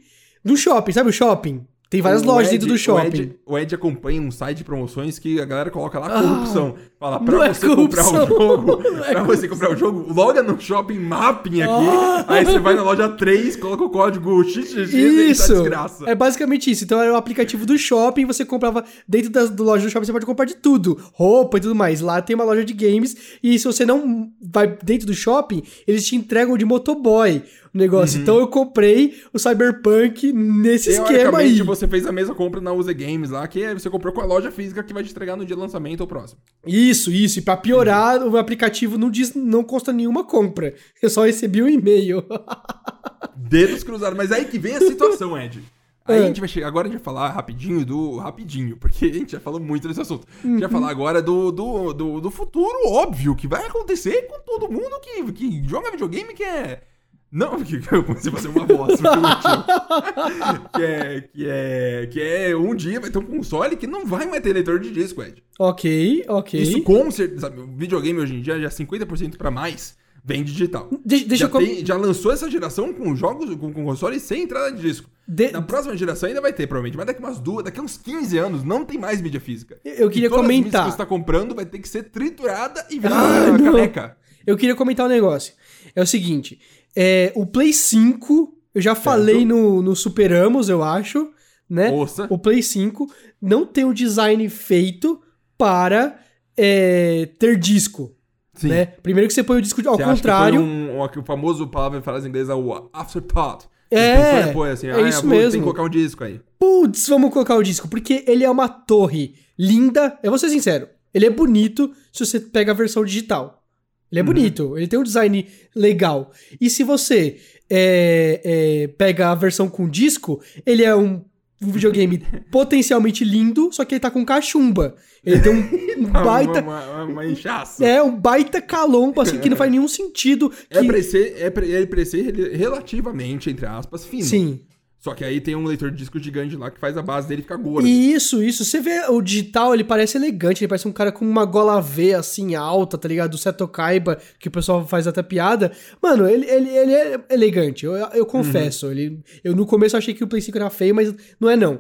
[0.45, 1.67] Um shopping, sabe o shopping?
[1.89, 3.07] Tem várias O lojas Ed- dentro do O shopping.
[3.07, 6.75] Ed, o Ed acompanha um site de promoções que a galera coloca lá Ah, corrupção.
[6.99, 10.59] Fala, pra é você comprar o jogo, é pra você comprar o jogo, loga no
[10.61, 12.25] shopping mapping aqui, Ah.
[12.27, 15.53] aí você vai na loja 3, coloca o código XXX e tá Isso!
[15.55, 16.11] desgraça.
[16.11, 16.83] É basicamente isso.
[16.83, 20.13] Então era o aplicativo do shopping, você comprava dentro das do loja do shopping, você
[20.13, 22.01] pode comprar de tudo, roupa e tudo mais.
[22.01, 26.05] Lá tem uma loja de games e se você não vai dentro do shopping, eles
[26.05, 27.43] te entregam de motoboy
[27.77, 28.21] negócio.
[28.21, 31.61] Então eu comprei o Cyberpunk nesse esquema aí.
[31.63, 34.25] Você fez a mesma compra na Use Games lá, que é- você comprou com a
[34.27, 36.41] loja física que vai te entregar no dia do lançamento ou próximo.
[36.67, 37.39] Isso, isso.
[37.39, 40.75] E pra piorar, o aplicativo não diz, não consta nenhuma compra.
[41.03, 42.25] Eu só recebi um e-mail.
[43.37, 44.17] Dedos cruzados.
[44.17, 45.63] Mas aí que vem a situação, Ed.
[46.05, 46.23] Aí É.
[46.25, 46.69] a gente vai chegar.
[46.69, 48.17] Agora a gente vai falar rapidinho do.
[48.17, 50.27] Rapidinho, porque a gente já falou muito desse assunto.
[50.27, 50.53] A Uhum.
[50.55, 54.71] gente vai falar agora do, do, do, do futuro óbvio que vai acontecer com todo
[54.71, 56.83] mundo que, que joga videogame que é.
[57.31, 59.01] Não, que eu comecei a fazer uma voz
[60.75, 62.57] que, é, que, é, que é.
[62.57, 65.43] Um dia vai ter um console que não vai mais ter leitor de disco, Ed.
[65.59, 66.61] ok, ok.
[66.61, 67.43] Isso com certeza.
[67.43, 70.89] Sabe, o videogame hoje em dia já 50% pra mais vem digital.
[71.05, 74.43] De- deixa já, eu tem- já lançou essa geração com jogos, com, com consoles sem
[74.43, 75.09] entrada de disco.
[75.29, 76.97] De- Na próxima geração ainda vai ter, provavelmente.
[76.97, 79.79] Mas daqui umas duas, daqui uns 15 anos, não tem mais mídia física.
[79.85, 80.85] Eu queria comentar.
[80.85, 83.73] que você tá comprando vai ter que ser triturada e virar Ah, uma não.
[83.73, 84.17] caneca.
[84.47, 85.53] Eu queria comentar um negócio.
[85.95, 86.61] É o seguinte:
[86.97, 91.31] é, o Play 5, eu já falei no, no Superamos, eu acho,
[91.69, 91.91] né?
[92.31, 93.07] O Play 5
[93.41, 95.21] não tem o design feito
[95.59, 96.19] para
[96.57, 98.15] é, ter disco.
[98.55, 98.69] Sim.
[98.69, 98.87] Né?
[98.87, 100.61] Primeiro que você põe o disco ao Você contrário.
[100.61, 103.67] foi um, o, o famoso palavra frase inglesa, o afterthought.
[103.91, 105.51] É, Você pensou depois, assim, é ah, isso mesmo.
[105.51, 106.41] Tem que colocar um disco aí.
[106.59, 110.19] Putz, vamos colocar o disco, porque ele é uma torre linda.
[110.23, 113.63] Eu vou ser sincero, ele é bonito se você pega a versão digital.
[114.11, 114.27] Ele é Uhum.
[114.27, 116.31] bonito, ele tem um design legal.
[116.61, 117.37] E se você
[117.69, 121.25] é, é, pega a versão com disco, ele é um
[121.63, 122.19] um videogame
[122.53, 124.95] potencialmente lindo, só que ele tá com cachumba.
[125.25, 125.61] Ele tem um,
[126.07, 126.61] um baita.
[126.61, 127.83] Uma, uma, uma inchaça.
[127.83, 130.53] É, um baita calombo, assim, que não faz nenhum sentido.
[130.69, 134.23] É que- pra ser, é pra, é pra ser relativamente, entre aspas, fino.
[134.25, 134.61] Sim.
[135.07, 137.43] Só que aí tem um leitor de disco gigante lá que faz a base dele
[137.43, 137.89] ficar gorda.
[137.89, 138.65] Isso, isso.
[138.65, 142.13] Você vê o digital, ele parece elegante, ele parece um cara com uma gola V,
[142.15, 143.31] assim, alta, tá ligado?
[143.31, 145.71] Do Seto Kaiba, que o pessoal faz até piada.
[146.03, 148.91] Mano, ele, ele, ele é elegante, eu, eu confesso.
[148.91, 151.79] Ele, eu no começo achei que o Play 5 era feio, mas não é não.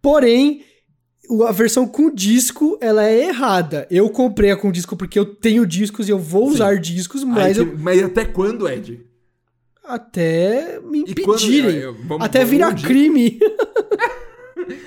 [0.00, 0.62] Porém,
[1.48, 3.84] a versão com disco, ela é errada.
[3.90, 6.54] Eu comprei a com disco porque eu tenho discos e eu vou Sim.
[6.54, 9.00] usar discos, Aí mas que- eu, mas até quando, Ed?
[9.90, 11.76] Até me impedirem.
[11.76, 13.38] eu- vamos- até vamos virar crime.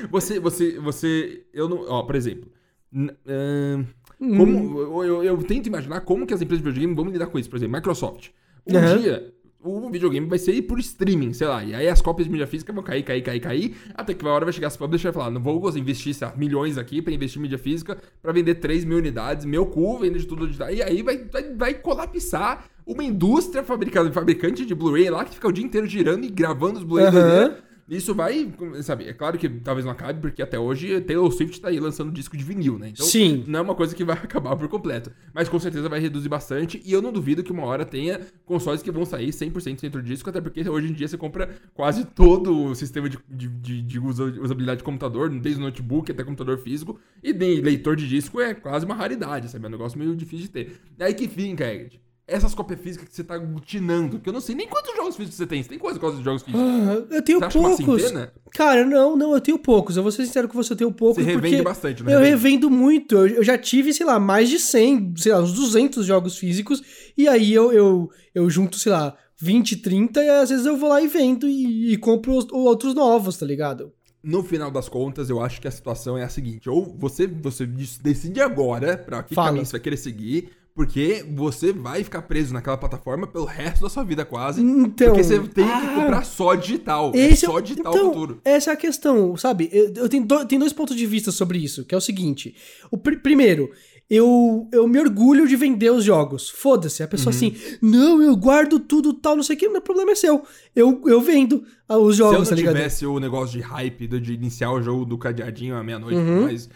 [0.10, 1.44] Você, você, você.
[1.54, 1.86] Eu não.
[1.88, 2.50] Ó, por exemplo.
[2.92, 3.86] n- ahn,
[4.22, 4.38] Hum.
[4.38, 7.38] como, eu, eu- eu tento imaginar como que as empresas de videogame vão lidar com
[7.40, 7.50] isso.
[7.50, 8.30] Por exemplo, Microsoft.
[8.68, 8.98] Um Aham.
[9.00, 11.64] dia, o videogame vai ser por streaming, sei lá.
[11.64, 13.76] E aí as cópias de mídia física vão cair, cair, cair, cair.
[13.96, 16.34] Até que uma hora vai chegar as publishers e falar: não vou investir sei lá,
[16.38, 19.44] milhões aqui pra investir em mídia física pra vender 3 mil unidades.
[19.46, 20.72] Meu cu, vende de tudo digital.
[20.72, 25.48] E aí vai, vai, vai colapsar uma indústria fabricada, fabricante de Blu-ray lá que fica
[25.48, 27.08] o dia inteiro girando e gravando os Blu-ray.
[27.08, 27.20] Aham.
[27.22, 27.64] doideira.
[27.90, 28.50] Isso vai,
[28.82, 32.14] sabe, é claro que talvez não acabe, porque até hoje Taylor Swift tá aí lançando
[32.14, 32.88] disco de vinil, né?
[32.88, 33.44] Então, Sim.
[33.46, 35.12] não é uma coisa que vai acabar por completo.
[35.34, 36.82] Mas com certeza vai reduzir bastante.
[36.86, 40.08] E eu não duvido que uma hora tenha consoles que vão sair 100% dentro do
[40.08, 43.82] disco, até porque hoje em dia você compra quase todo o sistema de, de, de-
[43.82, 46.98] de usa- usabilidade de computador, desde o notebook até computador físico.
[47.22, 49.66] E nem leitor de disco é quase uma raridade, sabe?
[49.66, 50.80] É um negócio meio difícil de ter.
[51.02, 52.00] Aí que fica, Ed.
[52.26, 55.36] Essas cópias físicas que você tá agutinando, que eu não sei nem quantos jogos físicos
[55.36, 55.62] você tem.
[55.62, 56.66] Você tem quantos quantos jogos físicos?
[56.66, 58.14] Ah, eu tenho Você poucos.
[58.52, 59.98] Cara, não, não, eu tenho poucos.
[59.98, 61.22] Eu vou ser sincero com você, eu tenho poucos.
[61.22, 62.16] Você revende bastante, né?
[62.16, 63.16] Eu revendo muito.
[63.16, 66.82] Eu, eu já tive, sei lá, mais de 100, sei lá, uns 200 jogos físicos.
[67.18, 70.88] E aí eu, eu, eu junto, sei lá, 20, 30 e às vezes eu vou
[70.90, 73.92] lá e vendo e, e compro os- outros novos, tá ligado?
[74.24, 77.66] No final das contas, eu acho que a situação é a seguinte: ou você, você
[77.66, 79.50] decide agora pra que Fala.
[79.50, 83.90] caminho você vai querer seguir, porque você vai ficar preso naquela plataforma pelo resto da
[83.90, 84.62] sua vida quase.
[84.62, 87.12] Então, porque você tem que ah, comprar só digital.
[87.14, 88.42] Esse é só é- digital então, futuro.
[88.44, 89.70] Essa é a questão, sabe?
[89.72, 92.56] Eu, eu tenho, do- tenho dois pontos de vista sobre isso, que é o seguinte.
[92.90, 93.70] O pr- primeiro,
[94.10, 96.50] eu, eu me orgulho de vender os jogos.
[96.50, 97.02] Foda-se.
[97.02, 97.10] A Uhum.
[97.12, 100.44] pessoa assim, não, eu guardo tudo tal, não sei o que, meu problema é seu.
[100.76, 104.08] Eu, eu vendo ah, os Se eu jogos, não tá tivesse o negócio de hype
[104.08, 106.44] do- de iniciar o jogo do cadeadinho à meia-noite, Uhum.
[106.44, 106.68] mas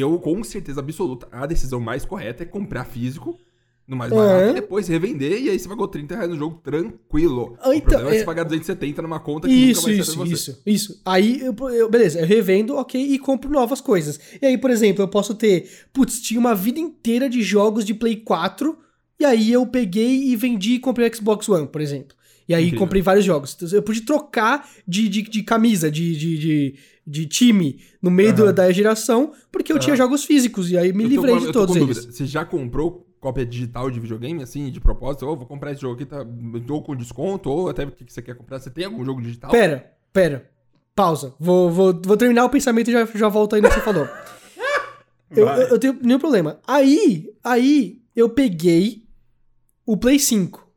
[0.00, 3.36] eu, com certeza absoluta, a decisão mais correta é comprar físico.
[3.84, 4.14] No mais É.
[4.14, 7.56] barato, e depois revender, e aí você pagou 30 reais no jogo tranquilo.
[7.60, 9.98] Ah, o então, problema é, é- você pagar 270 numa conta que Isso, nunca vai
[10.00, 10.32] isso, você.
[10.32, 11.02] isso, isso.
[11.04, 14.20] Aí, eu, eu- beleza, eu revendo, ok, e compro novas coisas.
[14.40, 17.92] E aí, por exemplo, eu posso ter, putz, tinha uma vida inteira de jogos de
[17.92, 18.78] Play 4,
[19.18, 22.16] e aí eu peguei e vendi e comprei o Xbox One, por exemplo.
[22.48, 22.78] E aí Incrível.
[22.80, 23.54] comprei vários jogos.
[23.54, 26.74] Então, Eu pude trocar de, de, de camisa, de, de, de,
[27.06, 28.52] de time no meio do- Aham.
[28.54, 30.04] da geração, porque eu tinha Aham.
[30.04, 31.88] jogos físicos, e aí me Eu livrei com- de todos eles.
[31.96, 32.12] dúvida.
[32.12, 35.24] Você já comprou cópia digital de videogame, assim, de propósito?
[35.26, 36.26] Ou vou comprar esse jogo aqui, tá,
[36.68, 38.58] ou com desconto, ou até o que você quer comprar.
[38.58, 39.50] Você tem algum jogo digital?
[39.50, 40.50] Pera, pera.
[40.94, 41.32] Pausa.
[41.38, 44.06] Vou, vou, vou terminar o pensamento e já, já volto aí no que você falou.
[45.30, 46.58] eu, eu, eu tenho nenhum problema.
[46.66, 49.04] Aí, aí, eu peguei
[49.86, 50.68] o Play 5.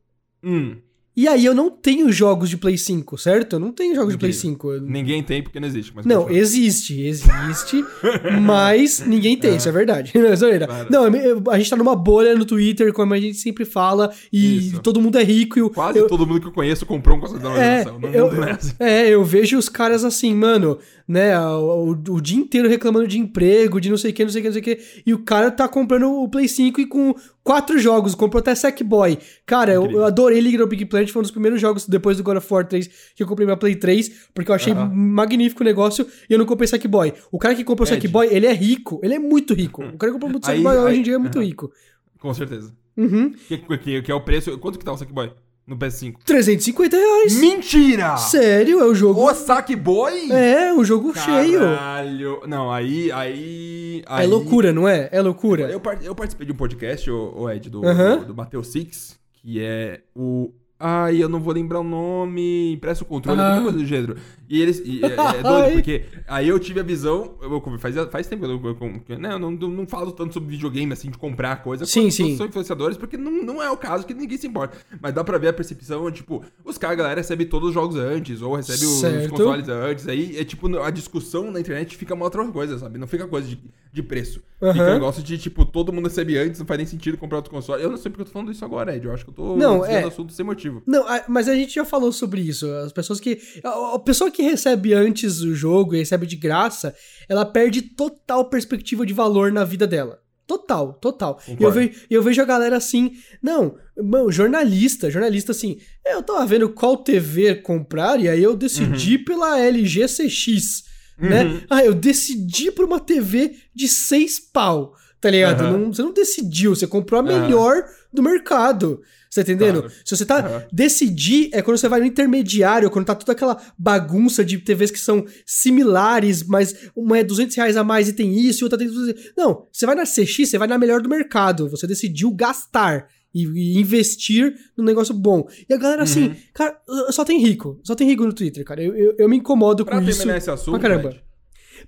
[0.44, 0.78] Hum,
[1.18, 3.54] E aí eu não tenho jogos de Play 5, certo?
[3.54, 4.52] Eu não tenho jogos de Play Incrível.
[4.52, 4.72] 5.
[4.74, 5.94] Eu- ninguém tem porque não existe.
[5.96, 7.86] Mas Não, existe, existe,
[8.42, 10.12] mas ninguém tem, isso é verdade.
[10.90, 14.12] Não, é eu- a gente tá numa bolha no Twitter, como a gente sempre fala,
[14.32, 14.80] e Isso.
[14.82, 15.58] todo mundo é rico.
[15.58, 17.78] E eu- Quase eu, todo mundo que eu conheço comprou um console da nova É,
[17.80, 18.00] geração.
[18.00, 18.74] Não, eu, não é assim.
[18.80, 23.80] é, eu vejo os caras assim, mano, né, o, o- dia inteiro reclamando de emprego,
[23.80, 25.20] de não sei o que, não sei o que, não sei o que, e o
[25.20, 27.14] cara tá comprando o Play 5 e com
[27.44, 29.20] quatro jogos, comprou até Sackboy.
[29.46, 32.38] Cara, eu, eu adorei Little Big Planet, foi um dos primeiros jogos depois do God
[32.38, 34.90] of War 3 que eu comprei minha Play 3, porque eu achei Aham.
[34.94, 37.14] magnífico o negócio e eu não comprei Sackboy.
[37.32, 37.96] O cara que comprou Ed.
[38.02, 39.84] Sackboy, ele é rico, ele é muito rico.
[39.84, 41.72] O cara que comprou muito Aí- Sackboy hoje em dia é muito rico.
[42.20, 42.74] Com certeza.
[42.98, 43.32] Uhum.
[43.48, 44.58] Que, que, que é o preço.
[44.58, 45.32] Quanto que tá o Sackboy
[45.68, 46.18] no PS5?
[46.26, 47.36] 350 reais.
[47.40, 48.18] Mentira!
[48.18, 49.24] Sério, é o jogo.
[49.30, 50.32] O Sackboy?
[50.32, 51.60] É, o jogo cheio.
[51.60, 52.42] Caralho.
[52.48, 54.04] Não, aí, aí.
[54.08, 55.10] É aí- loucura, não é?
[55.12, 55.64] É loucura.
[55.64, 58.18] Eu, eu participei de um podcast, o, o Ed, do, Aham.
[58.20, 60.52] do, do Mateus Six, que é o.
[60.78, 62.74] Ai, eu não vou lembrar o nome.
[62.74, 63.48] Impressa o controle, Ah.
[63.48, 64.18] alguma coisa do gênero.
[64.50, 64.82] E eles.
[64.86, 65.08] e é,
[65.40, 67.36] é doido, porque aí eu tive a visão.
[67.42, 70.34] Eu, faz, faz tempo que eu, eu, eu, né, eu não, não, não falo tanto
[70.34, 71.86] sobre videogame, assim, de comprar coisa.
[71.86, 72.36] Sim, sim.
[72.36, 74.78] São influenciadores, porque não, não é o caso que ninguém se importa.
[75.02, 77.96] Mas dá pra ver a percepção, tipo, os caras, a galera recebe todos os jogos
[77.96, 80.08] antes, ou recebe os consoles antes.
[80.10, 83.00] Aí é tipo, a discussão na internet fica uma outra coisa, sabe?
[83.00, 83.58] Não fica coisa de,
[83.94, 84.42] de preço.
[84.60, 87.52] Fica um negócio de, tipo, todo mundo recebe antes, não faz nem sentido comprar outro
[87.52, 87.82] console.
[87.82, 89.06] Eu não sei porque eu tô falando isso agora, Ed.
[89.06, 90.04] Eu acho que eu tô Não, é.
[90.04, 90.65] assunto sem motivo.
[90.70, 90.84] Objetivo.
[90.88, 92.70] Não, mas a gente já falou sobre isso.
[92.72, 93.40] As pessoas que.
[93.64, 96.96] A, pessoa que recebe antes o jogo e recebe de graça,
[97.30, 100.20] ela perde total perspectiva de valor na vida dela.
[100.48, 101.40] Total, total.
[101.48, 101.80] E eu, Concordo.
[101.80, 103.14] ve, eu vejo a galera assim.
[103.42, 105.80] Não, mano, jornalista, jornalista assim.
[106.06, 110.84] Eu tava vendo qual TV comprar e aí eu decidi pela LG CX.
[111.18, 111.46] Né?
[111.46, 111.62] Uhum.
[111.70, 114.94] Ah, eu decidi por uma TV de seis pau.
[115.20, 115.62] Tá ligado?
[115.64, 115.78] Aham.
[115.78, 117.42] Não- você não decidiu, você comprou a Aham.
[117.42, 119.02] melhor do mercado.
[119.36, 119.80] Você tá entendendo?
[119.82, 119.94] Claro.
[120.06, 120.40] Se você tá.
[120.40, 120.64] Aham.
[120.72, 125.00] Decidir é quando você vai no intermediário, quando tá toda aquela bagunça de TVs que
[125.00, 128.88] são similares, mas uma é 200 reais a mais e tem isso, e outra tem.
[128.88, 129.32] 200.
[129.36, 131.68] Não, você vai na CX, você vai na melhor do mercado.
[131.70, 135.46] Você decidiu gastar e, investir num negócio bom.
[135.70, 136.36] E a galera assim, Uhum.
[136.54, 136.80] cara,
[137.12, 137.80] só tem rico.
[137.84, 138.82] Só tem rico no Twitter, cara.
[138.82, 140.20] Eu, eu, eu me incomodo Pra com isso.
[140.20, 141.16] terminar esse assunto, pra caramba.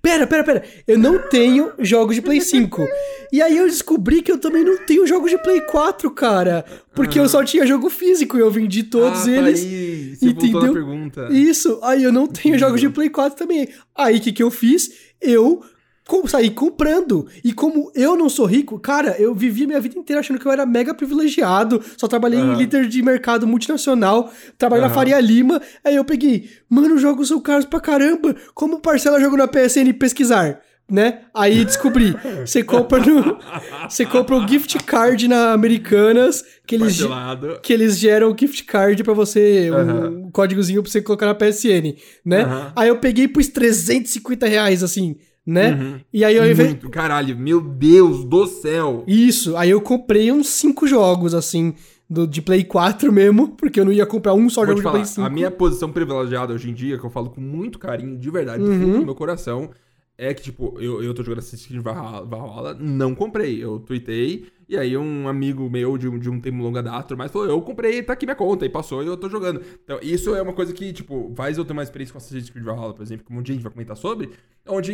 [0.08, 0.64] Pera, pera, pera.
[0.88, 2.88] Eu não tenho jogos de Play 5.
[3.30, 6.64] E aí eu descobri que eu também não tenho jogos de Play 4, cara.
[6.96, 9.62] Porque eu só tinha jogo físico e eu vendi todos ah, tá eles.
[9.66, 10.72] Aí, você entendeu?
[10.72, 11.28] pergunta.
[11.30, 13.68] Isso, aí eu não tenho jogos de Play 4 também.
[13.94, 14.90] Aí o que, que eu fiz?
[15.22, 15.62] Eu
[16.28, 17.28] saí comprando.
[17.44, 20.52] E como eu não sou rico, cara, eu vivi minha vida inteira achando que eu
[20.52, 21.82] era mega privilegiado.
[21.98, 22.58] Só trabalhei em Aham.
[22.58, 24.96] líder de mercado multinacional, trabalhei na Aham.
[24.96, 25.62] Faria Lima.
[25.84, 28.36] Aí eu peguei, mano, os jogos são caros pra caramba.
[28.54, 30.62] Como parcela jogo na PSN pesquisar?
[30.90, 31.24] Né?
[31.34, 32.16] Aí descobri.
[32.46, 33.38] Você compra no.
[33.90, 37.00] Você compra o gift card na Americanas, que eles,
[37.62, 40.10] que eles geram o gift card pra você, Aham.
[40.28, 41.94] um códigozinho pra você colocar na PSN,
[42.24, 42.72] né?
[42.74, 45.72] Aí eu peguei pros 350 reais, assim, né?
[45.72, 46.00] Uhum.
[46.12, 46.72] E aí invés...
[46.72, 49.06] Muito, caralho, meu Deus do céu.
[49.08, 51.74] Isso, aí eu comprei uns 5 jogos, assim,
[52.10, 54.84] do, de Play 4 mesmo, porque eu não ia comprar um só Vou jogo de
[54.84, 55.26] Play falar, 5.
[55.26, 58.62] a minha posição privilegiada hoje em dia, que eu falo com muito carinho, de verdade,
[58.62, 59.00] do Uhum.
[59.00, 59.70] do meu coração,
[60.18, 63.64] é que, tipo, eu, eu tô jogando Assassin's Creed Valhalla, não comprei.
[63.64, 67.32] Eu tweetei, e aí um amigo meu de um, de um tempo longa data, mas
[67.32, 69.62] falou, eu comprei, tá aqui minha conta, e passou e eu tô jogando.
[69.84, 72.66] Então, isso é uma coisa que, tipo, faz eu ter uma experiência com Assassin's Creed
[72.66, 74.30] Valhalla, por exemplo, que um dia a gente vai comentar sobre,
[74.68, 74.94] onde,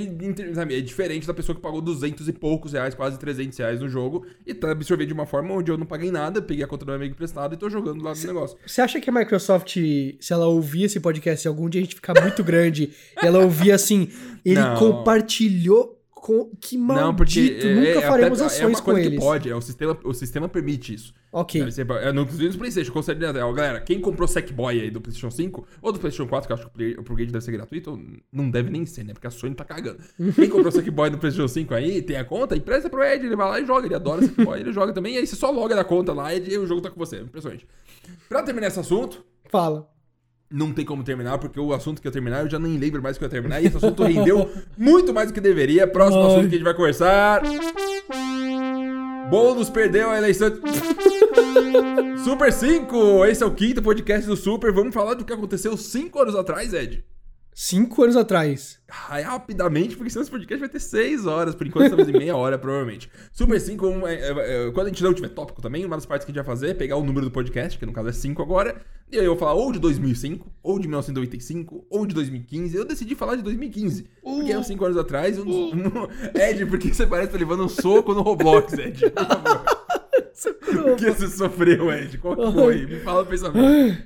[0.54, 3.90] sabe, é diferente da pessoa que pagou 200 e poucos reais, quase 300 reais no
[3.90, 6.86] jogo, e tá absorvendo de uma forma onde eu não paguei nada, peguei a conta
[6.86, 8.58] do meu amigo emprestado e tô jogando lá no negócio.
[8.66, 11.96] Você acha que a Microsoft, se ela ouvir esse podcast, se algum dia a gente
[11.96, 14.08] ficar muito grande, ela ouvir assim,
[14.46, 14.76] ele Não.
[14.78, 16.50] compartilhou com...
[16.62, 19.08] Que maldito, Não, porque é- nunca é, faremos até- ações é uma com coisa que
[19.08, 19.20] eles.
[19.20, 21.14] pode, é, o, sistema, o sistema permite isso.
[21.34, 21.60] Ok.
[21.60, 24.90] Deve ser- é, no, inclusive no PlayStation, considera, é, ó, galera, quem comprou Sackboy aí
[24.90, 27.52] do PlayStation 5 ou do PlayStation 4, que eu acho que o Upgrade deve ser
[27.52, 28.00] gratuito,
[28.32, 29.12] não deve nem ser, né?
[29.14, 30.00] Porque a Sony tá cagando.
[30.36, 33.50] Quem comprou Sackboy do PlayStation 5 aí, tem a conta, empresta pro Ed, ele vai
[33.50, 33.86] lá e joga.
[33.86, 35.16] Ele adora Sackboy, ele joga também.
[35.16, 37.18] E aí você só loga na conta lá e o jogo tá com você.
[37.20, 37.68] Impressionante.
[38.30, 39.88] Pra terminar esse assunto, Fala.
[40.54, 43.18] Não tem como terminar, porque o assunto que eu terminar, eu já nem lembro mais
[43.18, 43.60] que eu ia terminar.
[43.60, 45.88] E esse assunto rendeu muito mais do que deveria.
[45.88, 46.28] Próximo Ai.
[46.28, 47.42] assunto que a gente vai conversar.
[49.32, 50.50] Boulos perdeu a eleição.
[52.24, 53.26] Super 5!
[53.26, 54.72] Esse é o quinto podcast do Super.
[54.72, 57.04] Vamos falar do que aconteceu 5 anos atrás, Ed.
[57.56, 58.80] Cinco anos atrás.
[59.10, 61.54] Ai, rapidamente, porque senão esse podcast vai ter 6 horas.
[61.56, 63.10] Por enquanto estamos em meia hora, provavelmente.
[63.32, 66.06] Super 5, um, é, é, é, quando a gente não tiver tópico também, uma das
[66.06, 68.10] partes que a gente vai fazer é pegar o número do podcast, que no caso
[68.10, 68.76] é 5 agora,
[69.12, 72.76] e aí eu vou falar ou de 2005, ou de 1995, ou de 2015.
[72.76, 75.38] Eu decidi falar de 2015, porque é uns 5 anos atrás.
[75.38, 79.10] Um, dos- um- Ed, por que você parece estar levando um soco no Roblox, Ed?
[79.12, 79.64] Por favor.
[80.92, 82.18] O que você sofreu, Ed?
[82.18, 82.86] Qual que foi?
[82.86, 84.04] Me fala o pensamento.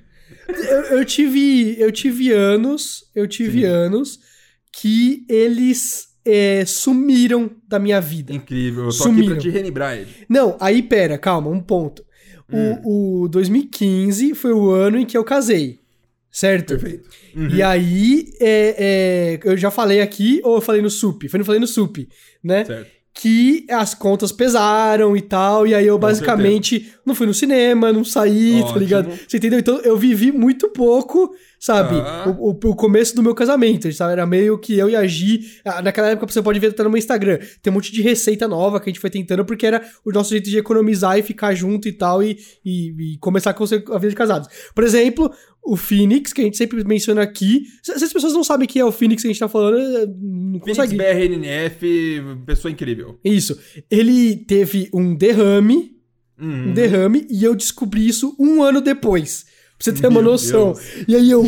[0.48, 3.66] Eu, eu tive, eu tive anos, eu tive Sim.
[3.66, 4.20] anos
[4.72, 8.34] que eles é, sumiram da minha vida.
[8.34, 9.34] Incrível, eu tô Sumiram.
[9.34, 10.08] aqui pra te relembrar, Ed.
[10.30, 12.06] Não, aí pera, calma, um ponto.
[12.52, 12.80] Hum.
[12.84, 15.80] O, o 2015 foi o ano em que eu casei,
[16.32, 16.78] certo?
[16.78, 17.10] Perfeito.
[17.36, 17.50] Uhum.
[17.50, 21.28] E aí, é, é, eu já falei aqui, ou eu falei no SUP?
[21.28, 22.08] Foi no falei no SUP,
[22.44, 22.64] né?
[22.66, 22.97] Certo.
[23.20, 28.04] Que as contas pesaram e tal, e aí eu basicamente não fui no cinema, não
[28.04, 28.80] saí, tá Ótimo.
[28.80, 29.10] ligado?
[29.28, 29.58] Você entendeu?
[29.60, 31.96] Então eu vivi muito pouco, sabe?
[31.96, 32.26] Ah.
[32.40, 34.14] O, o- o começo do meu casamento, sabe?
[34.14, 35.42] Era meio que eu e a Gi.
[35.84, 37.40] Naquela época você pode ver até no meu Instagram.
[37.62, 40.30] Tem um monte de receita nova que a gente foi tentando, porque era o nosso
[40.32, 44.10] jeito de economizar e ficar junto e tal, e, e, e começar com a vida
[44.10, 44.48] de casados.
[44.76, 45.32] Por exemplo,
[45.64, 47.64] o Phoenix, que a gente sempre menciona aqui.
[47.84, 49.78] Se, se as pessoas não sabem quem é o Phoenix que a gente tá falando,
[49.78, 50.96] eh, não Phoenix consegue.
[50.96, 53.20] BRNF, pessoa incrível.
[53.24, 53.58] Isso.
[53.90, 55.96] Ele teve um derrame,
[56.40, 56.70] Uhum.
[56.70, 59.47] um derrame, e eu descobri isso um ano depois.
[59.78, 60.74] Pra você ter uma Meu noção.
[61.08, 61.44] E aí eu.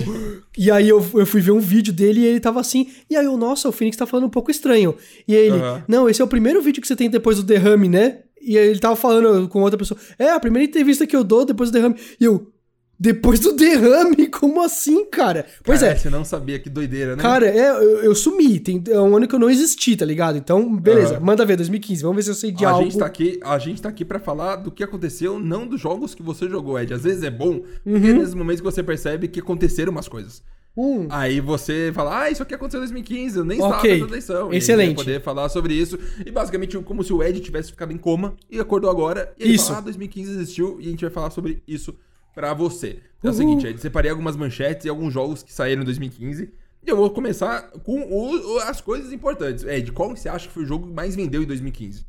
[0.58, 2.88] E aí eu, eu fui ver um vídeo dele e ele tava assim.
[3.10, 4.96] E aí eu, nossa, o Phoenix tá falando um pouco estranho.
[5.28, 5.84] E ele, Aham.
[5.88, 8.20] não, esse é o primeiro vídeo que você tem depois do derrame, né?
[8.42, 10.00] E aí ele tava falando com outra pessoa.
[10.18, 11.96] É, a primeira entrevista que eu dou depois do derrame.
[12.20, 12.52] E eu.
[13.00, 15.46] Depois do derrame, como assim, cara?
[15.64, 15.96] Pois Cara, é.
[15.96, 17.22] Você não sabia que doideira, né?
[17.22, 18.60] Cara, é, eu, eu sumi.
[18.60, 20.38] Tem, é um ano que eu não existi, tá ligado?
[20.38, 21.16] Então, beleza.
[21.16, 21.26] Aham.
[21.26, 22.02] Manda ver, 2015.
[22.02, 22.84] Vamos ver se eu sei de a algo.
[22.84, 26.14] gente, tá aqui, a gente tá aqui pra falar do que aconteceu, não dos jogos
[26.14, 26.94] que você jogou, Ed.
[26.94, 28.10] Às vezes é bom, porque Uhum.
[28.10, 30.44] é nesses momentos que você percebe que aconteceram umas coisas.
[30.78, 31.08] Hum.
[31.10, 33.90] Aí você fala, ah, isso aqui aconteceu em 2015, eu nem estava Ok.
[33.90, 34.36] prestando atenção.
[34.36, 34.96] E aí a gente Excelente.
[34.96, 35.98] poder falar sobre isso.
[36.26, 39.34] E basicamente, como se o Ed tivesse ficado em coma e acordou agora.
[39.40, 39.68] E ele Isso.
[39.68, 41.96] fala, ah, 2015 existiu e a gente vai falar sobre isso
[42.34, 43.00] pra você.
[43.20, 46.54] Então é o seguinte, Ed, separei algumas manchetes e alguns jogos que saíram em 2015.
[46.86, 49.64] E eu vou começar com o- as coisas importantes.
[49.66, 52.06] Ed, qual você acha que foi o jogo que mais vendeu em 2015?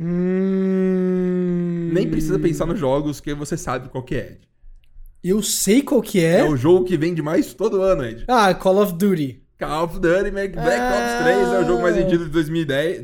[0.00, 1.90] Hum...
[1.92, 4.40] Nem precisa pensar nos jogos, que você sabe qual que é, Ed.
[5.22, 6.40] Eu sei qual que é.
[6.40, 8.24] É o jogo que vende mais todo ano, Ed.
[8.28, 9.40] Ah, Call of Duty.
[9.58, 11.18] Call of Duty Black Black Ah.
[11.18, 13.02] Ops 3 é o jogo mais vendido de 2010,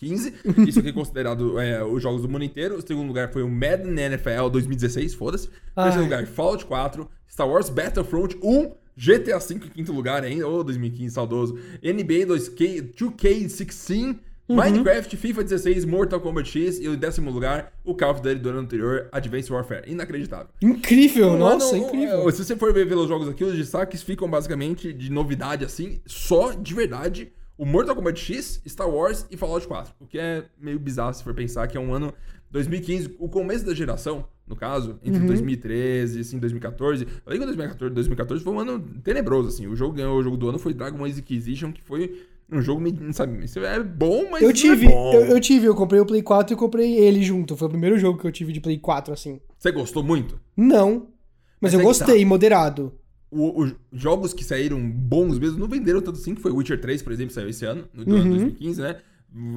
[0.00, 0.34] 2015.
[0.68, 2.76] Isso aqui é considerado é, os jogos do mundo inteiro.
[2.76, 5.48] O segundo lugar foi o Madden NFL 2016, foda-se.
[5.76, 5.84] Ai.
[5.84, 10.62] Terceiro lugar, Fallout 4, Star Wars Battlefront 1, GTA V em quinto lugar ainda, ô
[10.64, 11.58] 2015, saudoso.
[11.82, 14.16] NBA 2K, 2K16,
[14.48, 14.56] Uhum.
[14.56, 18.48] Minecraft, FIFA 16, Mortal Kombat X e o décimo lugar, o Call of Duty do
[18.48, 19.84] ano anterior, Advanced Warfare.
[19.86, 20.48] Inacreditável.
[20.60, 22.28] Incrível, Um nossa, ano- incrível.
[22.28, 26.00] é, Se você for ver pelos jogos aqui, os destaques ficam basicamente de novidade assim,
[26.04, 27.30] só de verdade.
[27.60, 29.92] O Mortal Kombat X, Star Wars e Fallout 4.
[30.00, 32.10] O que é meio bizarro se for pensar que é um ano
[32.50, 37.04] 2015, o começo da geração, no caso, entre 2013 e assim, 2014.
[37.04, 39.66] Eu lembro que 2014, 2014 foi um ano tenebroso, assim.
[39.66, 42.80] O jogo ganhou o jogo do ano foi Dragon Age Inquisition, que foi um jogo,
[42.80, 46.00] meio- não sabe, é bom, mas Eu não tive, é eu, eu tive, eu comprei
[46.00, 47.58] o Play 4 e comprei ele junto.
[47.58, 49.38] Foi o primeiro jogo que eu tive de Play 4, assim.
[49.58, 50.40] Você gostou muito?
[50.56, 51.08] Não.
[51.60, 52.94] Mas, Mas eu aí que gostei, moderado.
[53.30, 57.00] O- os jogos que saíram bons mesmo não venderam tanto assim, que foi Witcher 3,
[57.02, 58.30] por exemplo, saiu esse ano, no do ano Uhum.
[58.30, 58.96] 2015, né?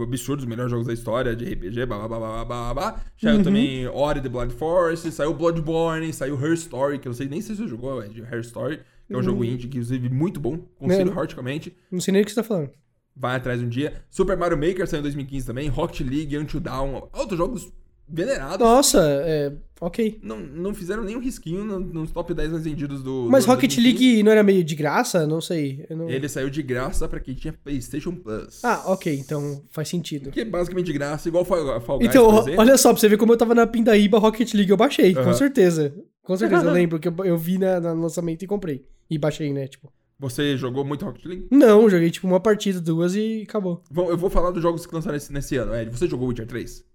[0.03, 3.01] Absurdos, os melhores jogos da história de RPG, blá blá blá blá blá blá.
[3.19, 3.43] Saiu Uhum.
[3.43, 7.41] também Ori The Blood Force, saiu Bloodborne, saiu Her Story, que eu não sei nem
[7.41, 10.59] se você jogou, Ed, Her Story, que é um jogo indie, que inclusive muito bom,
[10.77, 11.17] conselho Uhum.
[11.17, 11.19] É.
[11.19, 11.75] hardicamente.
[11.91, 12.69] Não sei nem o que você tá falando.
[13.15, 13.93] Vai atrás um dia.
[14.11, 17.73] Super Mario Maker saiu em 2015 também, Rocket League, Until Dawn, outros jogos
[18.07, 18.59] venerados.
[18.59, 19.51] Nossa, é.
[19.81, 20.17] Ok.
[20.23, 23.27] Não, não fizeram nem um risquinho no- nos top 10 mais vendidos do.
[23.29, 23.81] Mas do Rocket 2015.
[24.07, 25.27] League não era meio de graça?
[25.27, 25.85] Não sei.
[25.89, 28.63] não- Ele saiu de graça pra quem tinha PlayStation Plus.
[28.63, 30.31] Ah, ok, então faz sentido.
[30.31, 32.27] Que é basicamente de graça, igual Fall, Fall Guys, Então,
[32.57, 35.33] olha só, pra você ver como eu tava na Pindaíba Rocket League, eu baixei, com
[35.33, 35.93] certeza.
[36.23, 38.85] Com certeza, eu lembro que eu, eu vi na, no lançamento e comprei.
[39.09, 39.91] E baixei, né, tipo.
[40.17, 41.47] Você jogou muito Rocket League?
[41.51, 43.83] Não, joguei tipo uma partida, duas e acabou.
[43.91, 45.75] Bom, eu vou falar dos jogos que lançaram nesse, nesse ano.
[45.75, 46.85] Ed, você jogou Witcher 3?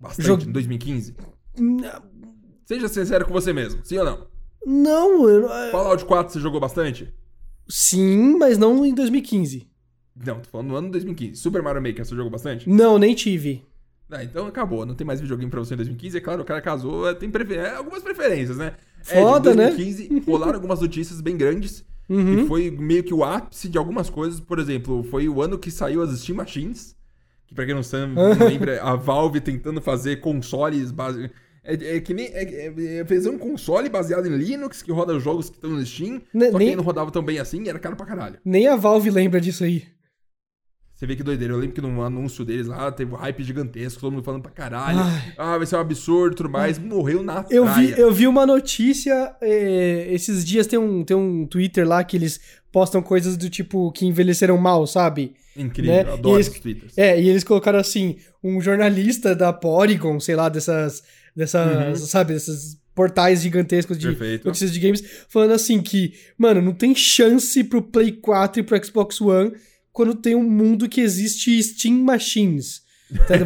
[0.00, 1.14] Bastante, Jog- em 2015?
[1.58, 1.90] N-
[2.64, 4.26] Seja sincero com você mesmo, sim ou não?
[4.66, 7.12] Não, eu não- Fallout 4 você jogou bastante?
[7.68, 9.68] sim, mas não em 2015.
[10.26, 11.36] Não, tô falando no ano de 2015.
[11.40, 12.68] Super Mario Maker você jogou bastante?
[12.68, 13.64] Não, nem tive.
[14.10, 16.16] Ah, então acabou, não tem mais videogame pra você em 2015.
[16.18, 17.58] É claro, o cara casou, é, tem prefer...
[17.60, 18.74] é, algumas preferências, né?
[19.02, 19.66] Foda, Ed, em né?
[19.68, 21.84] 2015 rolaram algumas notícias bem grandes.
[22.08, 22.40] Uhum.
[22.40, 24.40] E foi meio que o ápice de algumas coisas.
[24.40, 26.96] Por exemplo, foi o ano que saiu as Steam Machines.
[27.50, 31.30] Que pra quem não sabe, não lembra, a Valve tentando fazer consoles base...
[31.62, 32.24] É, é que nem.
[32.28, 35.68] É, é, é fazer um console baseado em Linux que roda os jogos que estão
[35.70, 36.22] no Steam.
[36.32, 38.38] Ne- só que nem- aí não rodava tão bem assim era caro pra caralho.
[38.42, 39.84] Nem a Valve lembra disso aí.
[40.94, 41.52] Você vê que doideira.
[41.52, 44.50] Eu lembro que no anúncio deles lá teve um hype gigantesco, todo mundo falando pra
[44.50, 45.00] caralho.
[45.00, 45.32] Ai.
[45.36, 46.78] Ah, vai ser um absurdo e tudo mais.
[46.78, 47.94] Morreu na Eu praia.
[47.94, 49.34] vi, eu vi uma notícia.
[49.42, 52.40] é, esses dias tem um, tem um Twitter lá que eles
[52.72, 55.34] postam coisas do tipo que envelheceram mal, sabe?
[55.56, 56.00] Incrível, né?
[56.12, 56.96] adoro eles- esses twitters.
[56.96, 61.02] É, e eles colocaram assim, um jornalista da Polygon, sei lá, dessas,
[61.34, 64.46] dessas, sabe, desses portais gigantescos de Perfeito.
[64.46, 68.84] notícias de games, falando assim que, mano, não tem chance pro Play 4 e pro
[68.84, 69.52] Xbox One
[69.92, 72.82] quando tem um mundo que existe Steam Machines.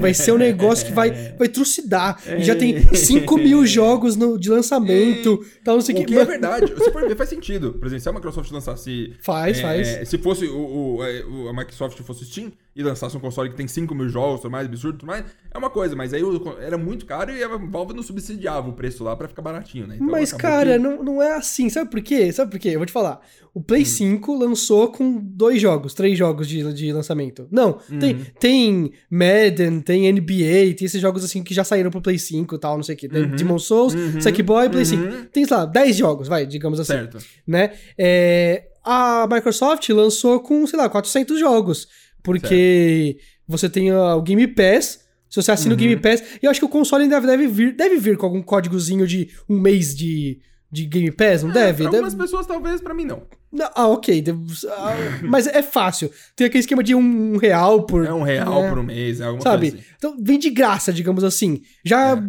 [0.01, 2.21] Vai ser um negócio que vai, vai trucidar.
[2.39, 5.45] E já tem 5 mil jogos no- de lançamento.
[5.65, 6.05] Tal, não sei o que.
[6.05, 6.67] que é verdade.
[6.83, 7.73] Se for ver, faz sentido.
[7.75, 9.13] Por exemplo, se a Microsoft lançasse.
[9.21, 9.89] Faz, é, faz.
[9.89, 13.57] é, se fosse o, é, o- a Microsoft fosse Steam e lançasse um console que
[13.57, 15.95] tem 5 mil jogos, tudo mais, absurdo, tudo mais, é uma coisa.
[15.95, 16.23] Mas aí
[16.61, 19.95] era muito caro e a Valve não subsidiava o preço lá pra ficar baratinho, né?
[19.97, 21.69] Então Mas, cara, que- não, não é assim.
[21.71, 22.33] Sabe por quê?
[22.33, 22.71] Sabe por quê?
[22.71, 23.21] Eu vou te falar.
[23.55, 23.63] O Hum.
[23.63, 27.47] Play 5 lançou com dois jogos, três jogos de, de lançamento.
[27.53, 28.25] Não, tem, Uhum.
[28.41, 32.59] tem Madden, tem NBA, tem esses jogos assim que já saíram pro Play 5 e
[32.59, 33.09] tal, não sei o quê.
[33.09, 33.37] Tem Uhum.
[33.37, 34.21] Demon Souls, Uhum.
[34.21, 35.13] Sackboy, Play Uhum.
[35.13, 35.27] 5.
[35.33, 36.93] Tem, sei lá, 10 jogos, vai, digamos assim.
[36.95, 37.19] Certo.
[37.47, 37.71] Né?
[37.97, 41.87] É, a Microsoft lançou com, sei lá, 400 jogos.
[42.25, 45.05] Porque você tem ah, o Game Pass.
[45.31, 45.81] Se você assina o Uhum.
[45.89, 46.23] Game Pass.
[46.43, 49.29] E eu acho que o console ainda deve vir, deve vir com algum códigozinho de
[49.49, 51.83] um mês de, de Game Pass, não deve?
[51.83, 53.23] Pra Deve- algumas pessoas, talvez, pra mim não.
[53.55, 54.25] Não, ah, ok.
[54.69, 56.11] ah, mas é fácil.
[56.35, 58.05] Tem aquele esquema de um real por.
[58.05, 58.69] É um real né?
[58.71, 59.71] por mês, é alguma Sabe?
[59.71, 59.95] coisa assim.
[59.97, 61.63] Então vem de graça, digamos assim.
[61.85, 62.21] Já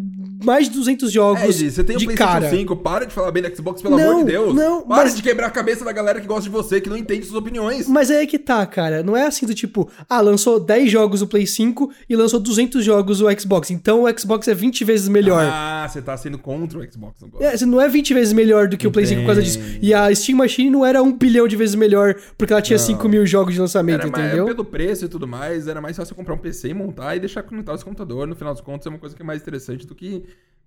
[0.43, 2.49] mais de 200 É, jogos Edi, você tem o de PlayStation cara.
[2.49, 4.55] 5, para de falar bem do Xbox, pelo Não, amor de Deus.
[4.55, 6.97] não, para mas- de quebrar a cabeça da galera que gosta de você, que não
[6.97, 7.87] entende suas opiniões.
[7.87, 9.01] Mas aí é que tá, cara.
[9.01, 12.83] Não é assim do tipo, ah, lançou 10 jogos o Play 5 e lançou 200
[12.85, 13.71] jogos o Xbox.
[13.71, 15.45] Então o Xbox é 20 vezes melhor.
[15.51, 17.43] Ah, você tá sendo contra o Xbox agora.
[17.45, 19.59] É, você não é 20 vezes melhor do que o Play 5 por causa disso.
[19.59, 19.79] Entendi.
[19.81, 23.07] E a Steam Machine não era um bilhão de vezes melhor porque ela tinha 5
[23.07, 24.45] mil jogos de lançamento, Era mais, entendeu?
[24.45, 27.43] pelo preço e tudo mais, era mais fácil comprar um PC e montar e deixar
[27.43, 28.27] conectado esse computador.
[28.27, 30.23] No final dos contos, é uma coisa que é mais interessante do que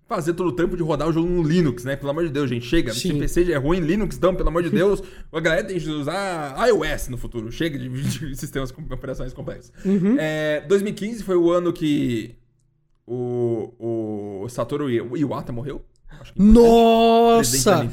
[0.09, 1.95] fazer todo o trampo de rodar o jogo no Linux, né?
[1.95, 2.65] Pelo amor de Deus, gente.
[2.65, 2.93] Chega.
[2.93, 3.13] Se.
[3.13, 5.03] PC é ruim, Linux então, pelo amor de Deus.
[5.31, 7.53] A galera tem que usar iOS no futuro.
[7.53, 9.71] Chega de, de sistemas com operações complexas.
[9.85, 10.17] Uhum.
[10.19, 12.35] É, 2015 foi o ano que
[13.07, 15.85] o, o Satoru Iwata morreu.
[16.11, 17.87] Da Nossa!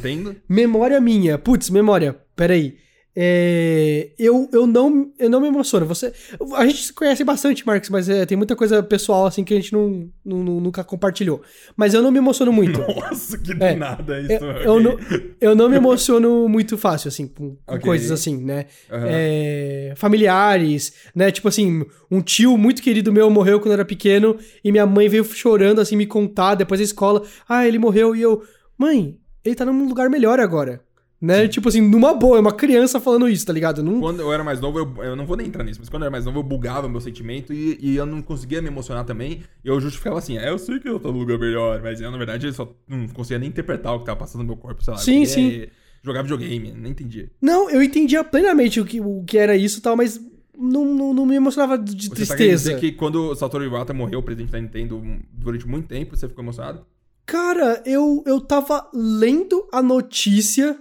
[0.48, 1.38] Memória minha.
[1.38, 2.18] Putz, memória.
[2.36, 2.78] Peraí.
[3.18, 5.86] É, eu, eu, não, eu não me emociono.
[5.86, 6.12] Você,
[6.54, 9.56] a gente se conhece bastante, Marcos, mas é, tem muita coisa pessoal assim que a
[9.58, 11.42] gente não, não- nunca compartilhou.
[11.78, 12.78] Mas eu não me emociono muito.
[12.94, 14.34] Nossa, que É, nada isso.
[14.44, 14.66] Eu, ok.
[14.66, 14.98] eu não,
[15.40, 18.66] eu não me emociono muito fácil, assim, com, com coisas assim, né?
[18.92, 19.06] Aham.
[19.08, 21.32] É, familiares, né?
[21.32, 25.08] Tipo assim, um tio muito querido meu morreu quando eu era pequeno e minha mãe
[25.08, 27.24] veio chorando, assim, me contar depois da escola.
[27.48, 28.44] Ah, ele morreu e eu...
[28.78, 30.82] Mãe, ele tá num lugar melhor agora.
[31.22, 31.48] Né?
[31.48, 33.82] Tipo assim, numa boa, é uma criança falando isso, tá ligado?
[33.82, 36.04] Não, Quando eu era mais novo, eu, eu não vou nem entrar nisso, mas quando
[36.04, 39.06] eu era mais novo, eu bugava meu sentimento e, e eu não conseguia me emocionar
[39.06, 39.42] também.
[39.64, 42.12] E eu justificava assim, é, eu sei que eu tô no lugar melhor, mas eu,
[42.12, 44.84] na verdade, eu só não conseguia nem interpretar o que tava passando no meu corpo,
[44.84, 45.00] sei lá.
[45.00, 45.66] Sim, sim.
[46.04, 47.32] Jogar videogame, nem entendia.
[47.42, 50.22] não, eu entendia plenamente o que, o que era isso e tal, mas
[50.56, 52.74] não, não, não me emocionava de Você tá tristeza.
[52.76, 55.02] dizer que quando o Satoru Iwata morreu, o presidente da Nintendo,
[55.34, 56.86] durante muito tempo, você ficou emocionado?
[57.26, 60.78] Cara, eu, eu tava lendo a notícia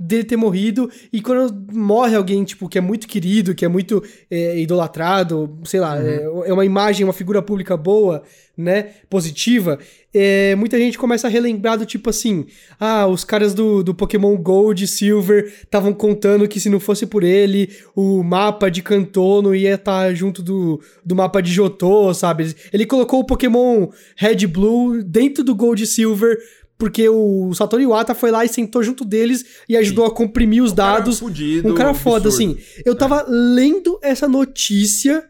[0.00, 4.02] dele ter morrido, e quando morre alguém, tipo, que é muito querido, que é muito
[4.30, 8.22] é, idolatrado, sei lá, é, é uma imagem, uma figura pública boa,
[8.56, 9.78] né, positiva,
[10.12, 12.46] é, muita gente começa a relembrar do tipo assim,
[12.78, 17.06] ah, os caras do, do Pokémon Gold e Silver estavam contando que se não fosse
[17.06, 22.12] por ele, o mapa de Kanto não ia estar junto do, do mapa de Johto,
[22.14, 22.54] sabe?
[22.72, 26.38] Ele colocou o Pokémon Red Blue dentro do Gold e Silver
[26.80, 30.72] porque o Satoru Iwata foi lá e sentou junto deles e ajudou a comprimir os
[30.72, 31.20] cara dados.
[31.20, 32.54] fudido, um cara foda, absurdo.
[32.58, 32.82] assim.
[32.84, 35.22] Eu tava lendo essa notícia.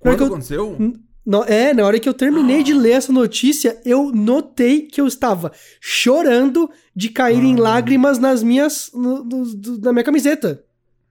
[0.00, 0.76] Quando eu- aconteceu?
[1.24, 5.06] no- é, na hora que eu terminei de ler essa notícia, eu notei que eu
[5.06, 5.50] estava
[5.80, 7.62] chorando de cair em Ah.
[7.62, 8.90] lágrimas nas minhas.
[8.92, 10.62] no- no- do- na minha camiseta.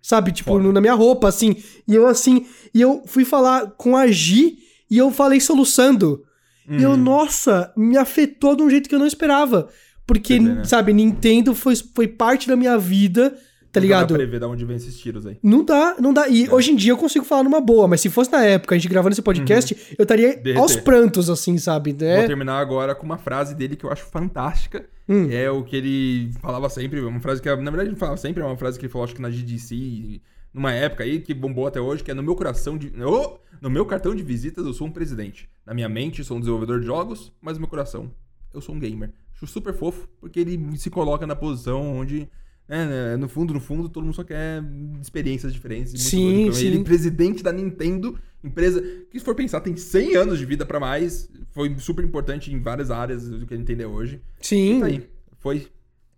[0.02, 0.32] Sabe?
[0.32, 1.56] Tipo, no- na minha roupa, assim.
[1.88, 2.46] E eu, assim.
[2.74, 4.58] E eu fui falar com a Gi
[4.91, 6.22] e eu falei soluçando.
[6.70, 6.98] E eu, Hum.
[6.98, 9.68] nossa, me afetou de um jeito que eu não esperava.
[10.06, 10.64] Porque, né?
[10.64, 14.14] sabe, Nintendo foi, foi parte da minha vida, tá Não dá pra ligado?
[14.14, 15.38] prever de onde vem esses tiros aí.
[15.41, 16.28] Não dá, não dá.
[16.28, 16.32] É.
[16.32, 18.78] E hoje em dia eu consigo falar numa boa, mas se fosse na época, a
[18.78, 20.60] gente gravando esse podcast, eu estaria Uhum.
[20.60, 21.91] Aos prantos, assim, sabe?
[21.91, 22.28] Vou né?
[22.28, 24.86] terminar agora com uma frase dele que eu acho fantástica.
[25.08, 25.28] Hum.
[25.30, 28.41] É o que ele falava sempre, uma frase que, na verdade, ele não falava sempre,
[28.41, 30.22] é uma frase que ele falou, acho que na GDC,
[30.53, 32.91] numa época aí, que bombou até hoje, que é no meu coração de.
[33.03, 33.38] Oh!
[33.62, 35.49] No meu cartão de visitas, eu sou um presidente.
[35.66, 38.12] Na minha mente, sou um desenvolvedor de jogos, mas no meu coração,
[38.53, 39.12] eu sou um gamer.
[39.36, 42.28] Acho super fofo, porque ele se coloca na posição onde.
[42.68, 44.64] né, né, no fundo, no fundo, todo mundo só quer
[45.02, 45.94] experiências diferentes.
[45.94, 46.46] e Sim.
[46.48, 46.84] Então, Ele, sim.
[46.84, 48.82] presidente da Nintendo, empresa
[49.12, 51.30] que, se for pensar, tem 100 anos de vida pra mais.
[51.52, 54.20] Foi super importante em várias áreas do que a Nintendo é hoje.
[54.42, 55.08] Sim, Tá aí.
[55.38, 55.68] Foi.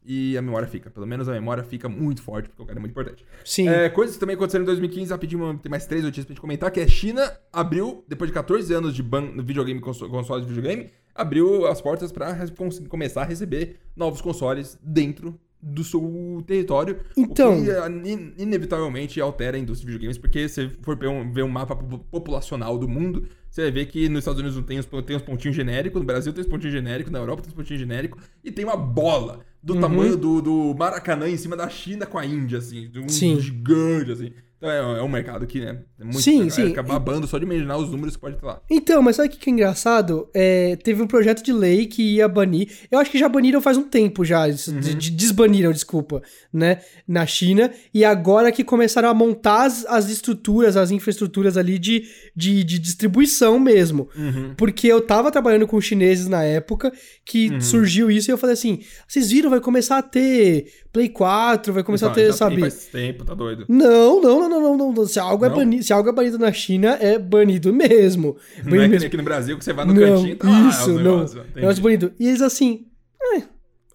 [0.09, 0.89] E a memória fica.
[0.89, 3.25] Pelo menos a memória fica muito forte, porque o cara é muito importante.
[3.43, 3.67] sim.
[3.67, 6.71] É, coisas que também aconteceram em 2015, rapidinho, tem mais três notícias pra gente comentar,
[6.71, 10.53] que é China abriu, depois de 14 anos de ban no videogame, conso- consoles de
[10.53, 12.11] videogame, abriu as portas
[12.51, 16.97] cons- começar a receber novos consoles dentro do seu território.
[17.17, 17.71] Então- O que
[18.05, 22.77] in- inevitavelmente altera a indústria de videogames, porque se for ver um, mapa po- populacional
[22.77, 25.55] do mundo, você vai ver que nos Estados Unidos não tem os, tem os pontinhos
[25.55, 28.63] genéricos, no Brasil tem os pontinhos genéricos, na Europa tem os pontinhos genéricos, e tem
[28.65, 29.81] uma bola do Uhum.
[29.81, 33.39] tamanho do, do Maracanã em cima da China com a Índia, assim, de um Sim.
[33.39, 34.31] gigante, assim.
[34.57, 36.19] Então é, é um mercado que, né, é muito...
[36.19, 36.65] Sim, é, sim.
[36.67, 38.59] Fica babando só de imaginar os números que pode ter lá.
[38.69, 40.27] Então, mas sabe o que que é engraçado?
[40.33, 42.67] É, teve um projeto de lei que ia banir.
[42.89, 44.47] Eu acho que já baniram faz um tempo já.
[44.47, 44.79] Uhum.
[44.79, 46.79] de- de- desbaniram, desculpa, né?
[47.07, 47.71] Na China.
[47.93, 52.03] E agora que começaram a montar as, as estruturas, as infraestruturas ali de,
[52.35, 54.09] de, de distribuição mesmo.
[54.15, 54.53] Uhum.
[54.57, 56.91] Porque eu tava trabalhando com chineses na época
[57.23, 57.61] que Uhum.
[57.61, 60.65] surgiu isso e eu falei assim: vocês viram, vai começar a ter
[60.97, 62.59] Play 4, vai começar a ter, sabe?
[62.59, 63.65] Faz tempo, tá doido.
[63.69, 65.05] Não, não, não, não, não, não, não.
[65.05, 65.57] Se algo, É Não?
[65.57, 68.35] banido, se algo é banido na China, é banido mesmo.
[68.63, 69.07] Não é Banido mesmo.
[69.07, 71.03] aqui no Brasil que você vai no Não, cantinho e tá lá isso, os não.
[71.17, 71.39] negócios.
[71.41, 71.59] Entendi.
[71.61, 72.11] Negócio bonito.
[72.19, 72.87] E eles assim,
[73.35, 73.43] é,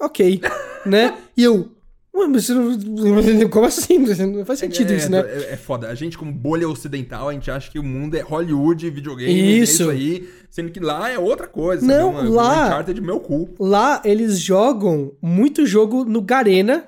[0.00, 0.40] ok,
[0.86, 1.14] né?
[1.36, 1.68] E eu,
[2.14, 2.78] Ué, mas você não...
[3.48, 3.98] Como assim?
[3.98, 5.20] Não faz sentido é, isso, né?
[5.26, 5.88] É, é foda.
[5.88, 9.34] A gente, como bolha ocidental, a gente acha que o mundo é Hollywood, videogame, é
[9.56, 9.84] Isso.
[9.84, 10.28] isso aí.
[10.50, 11.84] Sendo que lá é outra coisa.
[11.86, 12.28] Não, sabe?
[12.28, 13.48] lá- Um Uncharted meu cu.
[13.58, 16.84] Lá eles jogam muito jogo no Garena,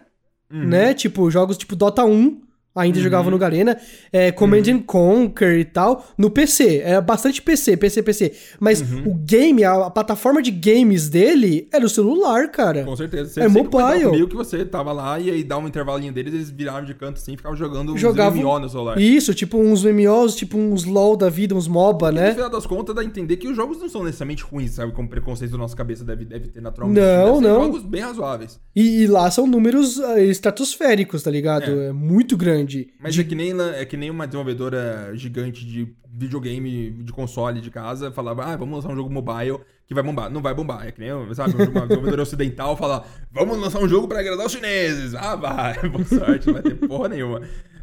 [0.54, 0.64] Uhum.
[0.68, 0.94] né?
[0.94, 2.40] Tipo, jogos tipo Dota 1,
[2.74, 3.78] ainda jogavam no Garena,
[4.12, 4.74] é, Command Uhum.
[4.76, 6.78] and Conquer e tal, no PC.
[6.84, 8.32] Era bastante PC, PC, PC.
[8.58, 9.10] Mas Uhum.
[9.10, 12.84] o game, a, a plataforma de games dele era o celular, cara.
[12.84, 13.30] Com certeza.
[13.30, 14.04] Você É mobile.
[14.04, 17.18] comigo que você tava lá e aí dá um intervalinho deles, eles viravam de canto
[17.18, 18.98] assim e ficavam jogando uns Jogavam- MMO no celular.
[19.00, 22.32] Isso, tipo uns MMOs, tipo uns LOL da vida, uns MOBA, No né?
[22.34, 24.92] final das contas, dá a entender que os jogos não são necessariamente ruins, sabe?
[24.92, 27.00] Como preconceito da nossa cabeça deve, deve ter naturalmente.
[27.00, 27.62] Não, Deve não.
[27.64, 28.58] jogos bem razoáveis.
[28.74, 31.70] E, e lá são números ah, estratosféricos, tá ligado?
[31.70, 32.63] É, muito grande.
[33.00, 37.70] Mas é que, nem, é que nem uma desenvolvedora gigante de videogame, de console de
[37.70, 40.30] casa, falava, ah, vamos lançar um jogo mobile que vai bombar.
[40.30, 40.86] Não vai bombar.
[40.86, 44.52] É que nem, sabe, uma desenvolvedora ocidental falar, vamos lançar um jogo pra agradar os
[44.52, 45.14] chineses.
[45.14, 45.74] Ah, vai.
[45.88, 47.42] Boa sorte, não vai ter porra nenhuma.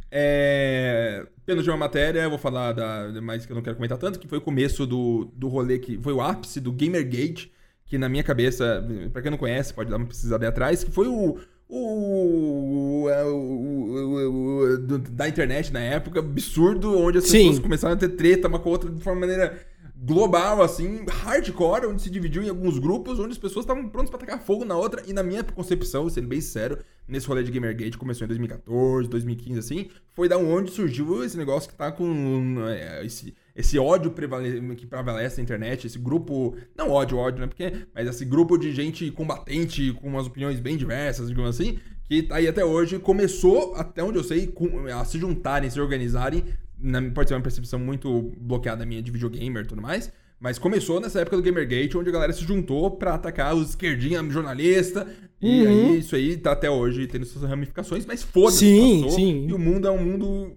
[0.09, 1.25] É...
[1.45, 4.37] Penúltima matéria, eu vou falar da, mais que eu não quero comentar tanto, que foi
[4.37, 7.51] o começo do, do rolê, que foi o ápice do Gamergate,
[7.85, 10.91] que na minha cabeça, pra quem não conhece, pode dar uma pesquisada aí atrás, que
[10.91, 11.37] foi o,
[11.77, 17.39] o, o- o- o- do- da internet na época, absurdo, onde as Sim.
[17.39, 19.57] pessoas começaram a ter treta uma com a outra de uma maneira
[20.03, 24.17] global, assim, hardcore, onde se dividiu em alguns grupos, onde as pessoas estavam prontas pra
[24.19, 27.97] tacar fogo na outra, e na minha concepção, sendo bem sincero, nesse rolê de Gamergate,
[27.99, 33.05] começou em 2014, 2015, assim, foi da onde surgiu esse negócio que tá com é,
[33.05, 37.71] esse, esse ódio prevale- que prevalece na internet, esse grupo, não ódio, ódio, né, porque,
[37.93, 42.35] mas esse grupo de gente combatente, com umas opiniões bem diversas, digamos assim, que tá
[42.35, 46.43] aí até hoje, começou, até onde eu sei, com- a se juntarem, se organizarem,
[46.77, 50.99] na, pode ser uma percepção muito bloqueada minha de videogamer e tudo mais, mas começou
[50.99, 55.07] nessa época do Gamergate, onde a galera se juntou pra atacar os esquerdinha jornalista,
[55.39, 55.67] e Uhum.
[55.67, 59.45] aí isso aí tá até hoje tendo suas ramificações, mas foda-se, Sim, passou, sim.
[59.47, 60.55] e o mundo é um mundo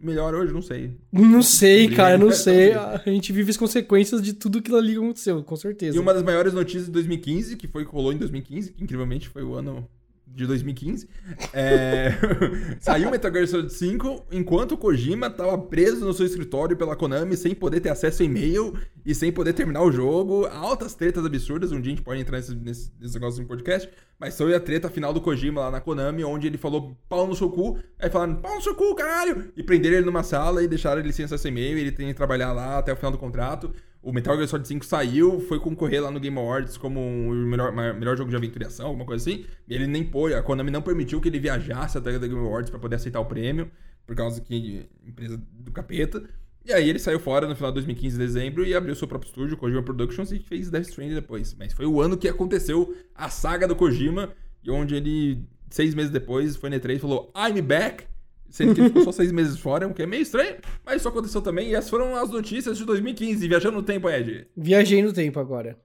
[0.00, 0.96] melhor hoje, não sei.
[1.12, 2.72] Não sei, cara, não sei.
[2.72, 5.96] A gente vive as consequências de tudo que ali aconteceu, com certeza.
[5.96, 9.28] E uma das maiores notícias de 2015, que foi que rolou em 2015, que incrivelmente
[9.28, 9.88] foi o ano
[10.34, 11.08] de 2015,
[11.52, 12.12] é...
[12.80, 17.36] saiu Metal Gear Solid 5 enquanto o Kojima tava preso no seu escritório pela Konami
[17.36, 18.74] sem poder ter acesso a e-mail
[19.04, 20.46] e sem poder terminar o jogo.
[20.46, 23.90] Altas tretas absurdas, um dia a gente pode entrar nesse, nesse, nesse negócio no podcast,
[24.20, 27.34] mas foi a treta final do Kojima lá na Konami, onde ele falou pau no
[27.34, 30.68] seu cu, aí falaram pau no seu cu, caralho, e prenderam ele numa sala e
[30.68, 33.16] deixaram ele sem acesso a e-mail, ele tem que trabalhar lá até o final do
[33.16, 33.74] contrato.
[34.02, 37.72] O Metal Gear Solid 5 saiu, foi concorrer lá no Game Awards como o melhor,
[37.72, 39.46] melhor jogo de aventura e ação, alguma coisa assim.
[39.66, 42.70] E ele nem pôs, a Konami não permitiu que ele viajasse até o Game Awards
[42.70, 43.70] pra poder aceitar o prêmio,
[44.06, 46.22] por causa que empresa do capeta.
[46.70, 49.56] E aí ele saiu fora no final de 2015, dezembro, e abriu seu próprio estúdio,
[49.56, 51.52] Kojima Productions, e fez Death Stranding depois.
[51.58, 54.30] Mas foi o ano que aconteceu a saga do Kojima,
[54.62, 58.04] e onde ele, seis meses depois, foi na E3 e falou, I'm back!
[58.48, 61.08] Sendo que ele ficou só seis meses fora, o que é meio estranho, mas isso
[61.08, 64.46] aconteceu também, e essas foram as notícias de 2015, viajando no tempo, Ed.
[64.56, 65.76] Viajei no tempo agora.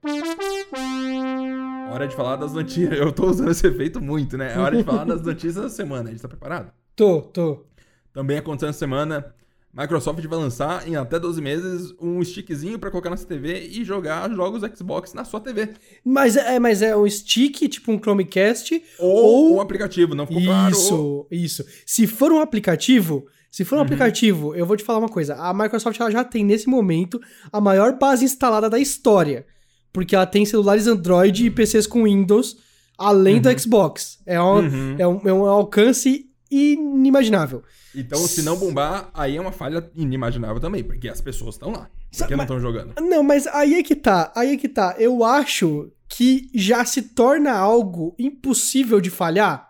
[1.90, 2.96] Hora de falar das notícias.
[2.96, 4.54] Eu tô usando esse efeito muito, né?
[4.54, 6.10] É hora de falar das notícias da semana.
[6.10, 6.70] A gente tá preparado?
[6.94, 7.66] Tô, tô.
[8.12, 9.34] Também acontecendo essa semana,
[9.76, 13.84] Microsoft vai lançar em até 12 meses um stickzinho pra colocar na sua TV e
[13.84, 15.70] jogar jogos Xbox na sua TV.
[16.04, 20.42] Mas é, mas é um stick, tipo um Chromecast, Ou, Ou- um aplicativo, não ficou
[20.42, 20.72] claro.
[20.72, 21.64] Isso, isso.
[21.84, 23.84] Se for um aplicativo, se for um Uhum.
[23.84, 25.34] aplicativo, eu vou te falar uma coisa.
[25.34, 27.20] A Microsoft ela já tem nesse momento
[27.52, 29.46] a maior base instalada da história,
[29.92, 32.56] porque ela tem celulares Android e PCs com Windows,
[32.98, 34.18] além do Xbox.
[34.24, 34.94] É um, Uhum.
[34.98, 37.62] é, um, é um alcance inimaginável.
[37.96, 41.88] Então, se não bombar, aí é uma falha inimaginável também, porque as pessoas estão lá.
[42.16, 42.94] Porque não estão jogando.
[43.00, 44.94] Não, mas aí é que tá, aí é que tá.
[44.98, 49.68] Eu acho que já se torna algo impossível de falhar.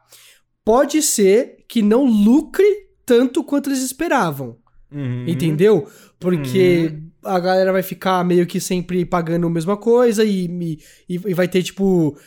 [0.65, 2.67] Pode ser que não lucre
[3.05, 4.57] tanto quanto eles esperavam.
[4.91, 5.25] Uhum.
[5.29, 5.89] Entendeu?
[6.19, 10.47] Porque a galera vai ficar meio que sempre pagando a mesma coisa e,
[11.09, 12.19] e, e vai ter, tipo.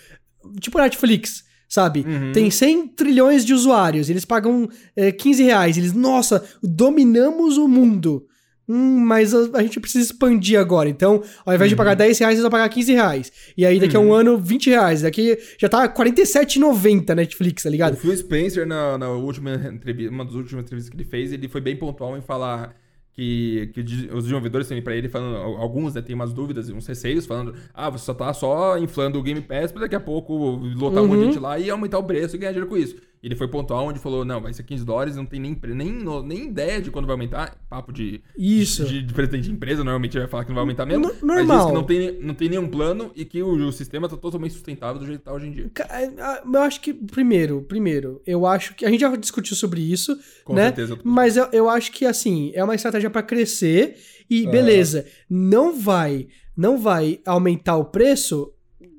[0.61, 2.03] Tipo Netflix, sabe?
[2.05, 2.31] Uhum.
[2.31, 5.77] Tem 100 trilhões de usuários, eles pagam é, 15 reais.
[5.77, 8.25] Eles, nossa, dominamos o mundo.
[8.67, 10.89] Hum, mas a, a gente precisa expandir agora.
[10.89, 13.31] Então, ao invés de pagar 10 reais, eles vão pagar 15 reais.
[13.57, 15.01] E aí, daqui a um ano, 20 reais.
[15.01, 17.97] Daqui já tá R$ 47,90 Netflix, tá O ligado?
[17.97, 21.61] Phil Spencer, na, na última entrevista, uma das últimas entrevistas que ele fez, ele foi
[21.61, 22.75] bem pontual em falar
[23.19, 23.81] que, que
[24.13, 27.89] os desenvolvedores têm pra ele, falando, alguns né, têm umas dúvidas, uns receios, falando, ah,
[27.89, 30.33] você só tá só inflando o Game Pass pra daqui a pouco
[30.77, 31.31] lotar um monte de Uhum.
[31.33, 32.95] gente lá e aumentar o preço e ganhar dinheiro com isso.
[33.21, 35.91] Ele foi pontual onde falou, não, vai ser 15 dólares, não tem nem, nem,
[36.25, 37.57] nem ideia de quando vai aumentar.
[37.69, 38.85] Papo de, Isso.
[38.85, 41.03] de, de presidente de empresa, normalmente vai falar que não vai aumentar mesmo.
[41.05, 41.67] N- Mas diz normal.
[41.67, 44.99] que não tem, não tem nenhum plano e que o, o sistema tá totalmente sustentável
[45.01, 45.69] do jeito que tá hoje em dia.
[45.89, 48.85] Ah, Eu acho que, primeiro, primeiro, eu acho que.
[48.85, 50.67] A gente já discutiu sobre isso, Com né?
[50.67, 50.97] certeza.
[51.03, 53.97] Mas eu, eu acho que, assim, é uma estratégia pra crescer
[54.29, 54.49] e, É.
[54.49, 58.53] beleza, não vai, não vai aumentar o preço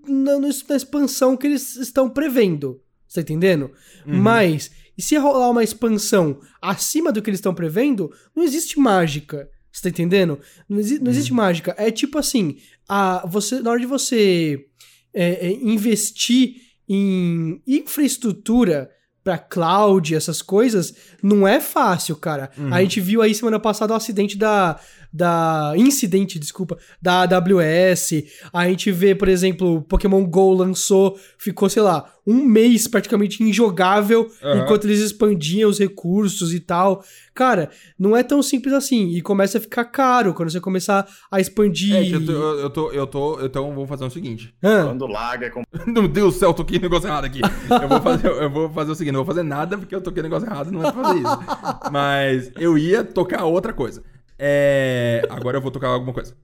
[0.07, 2.81] na, na expansão que eles estão prevendo.
[3.11, 3.73] Você tá entendendo?
[4.07, 4.19] Uhum.
[4.23, 9.49] Mas, e se rolar uma expansão acima do que eles estão prevendo, não existe mágica.
[9.73, 10.39] Você tá entendendo?
[10.69, 11.11] Não, exi- não Uhum.
[11.11, 11.75] existe mágica.
[11.77, 12.57] É tipo assim,
[12.89, 14.65] a, você, na hora de você
[15.13, 16.55] é, é, investir
[16.89, 18.91] em infraestrutura
[19.23, 22.51] pra cloud, essas coisas, não é fácil, cara.
[22.57, 22.73] Uhum.
[22.73, 24.81] A gente viu aí semana passada o acidente da.
[25.13, 25.73] Da.
[25.77, 28.25] Incidente, desculpa, da AWS.
[28.53, 33.43] A gente vê, por exemplo, o Pokémon GO lançou, ficou, sei lá, um mês praticamente
[33.43, 34.63] injogável Aham.
[34.63, 37.03] enquanto eles expandiam os recursos e tal.
[37.35, 39.09] Cara, não é tão simples assim.
[39.09, 41.97] E começa a ficar caro quando você começar a expandir.
[41.97, 44.55] É, eu tô, eu, tô, eu tô, então vou fazer o seguinte.
[44.63, 44.85] Hã?
[44.87, 47.41] Quando larga é com Meu Deus do céu, eu toquei negócio errado aqui.
[47.71, 50.23] Eu vou fazer, eu vou fazer o seguinte, não vou fazer nada porque eu toquei
[50.23, 51.39] negócio errado, não é pra fazer isso.
[51.91, 54.03] Mas eu ia tocar outra coisa.
[54.43, 56.35] É, agora eu vou tocar alguma coisa.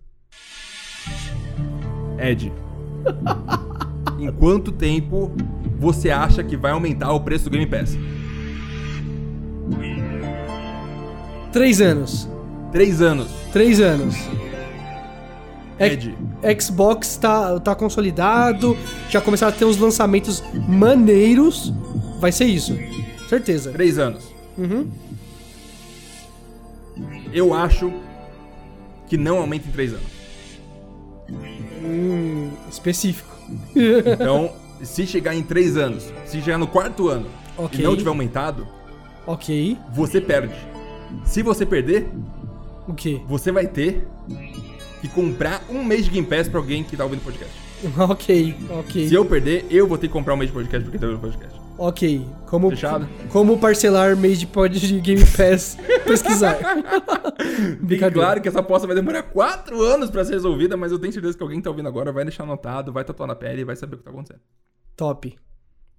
[2.18, 2.52] Ed,
[4.20, 5.32] em quanto tempo
[5.78, 7.96] você acha que vai aumentar o preço do Game Pass?
[11.52, 12.28] Três anos.
[12.70, 13.30] Três anos.
[13.50, 14.14] Três anos.
[15.78, 16.14] Ed,
[16.60, 18.76] Xbox tá, tá consolidado,
[19.08, 21.72] já começaram a ter uns lançamentos maneiros.
[22.20, 22.76] Vai ser isso.
[23.26, 23.72] Certeza.
[23.72, 24.24] três anos.
[24.58, 24.90] Uhum.
[27.36, 27.92] Eu acho
[29.06, 30.06] que não aumenta em três anos.
[31.84, 33.36] Hum, específico.
[33.74, 37.26] Então, se chegar em três anos, se chegar no quarto ano
[37.56, 37.78] Ok.
[37.78, 38.66] e não tiver aumentado,
[39.26, 39.76] ok.
[39.92, 40.54] você perde.
[41.24, 42.08] Se você perder,
[42.88, 43.20] O quê?
[43.28, 44.06] você vai ter
[45.00, 47.52] que comprar um mês de Game Pass pra alguém que tá ouvindo podcast.
[47.98, 49.08] ok, ok.
[49.08, 51.20] Se eu perder, eu vou ter que comprar um mês de podcast porque tá ouvindo
[51.20, 51.60] podcast.
[51.78, 52.26] Ok.
[52.46, 53.06] Como, Fechado?
[53.30, 56.56] como parcelar mês de pod de Game Pass pesquisar.
[57.80, 58.10] Brincadeira.
[58.12, 61.36] claro que essa aposta vai demorar quatro anos pra ser resolvida, mas eu tenho certeza
[61.36, 63.76] que alguém que tá ouvindo agora vai deixar anotado, vai tatuar na pele e vai
[63.76, 64.40] saber o que tá acontecendo.
[64.96, 65.36] Top.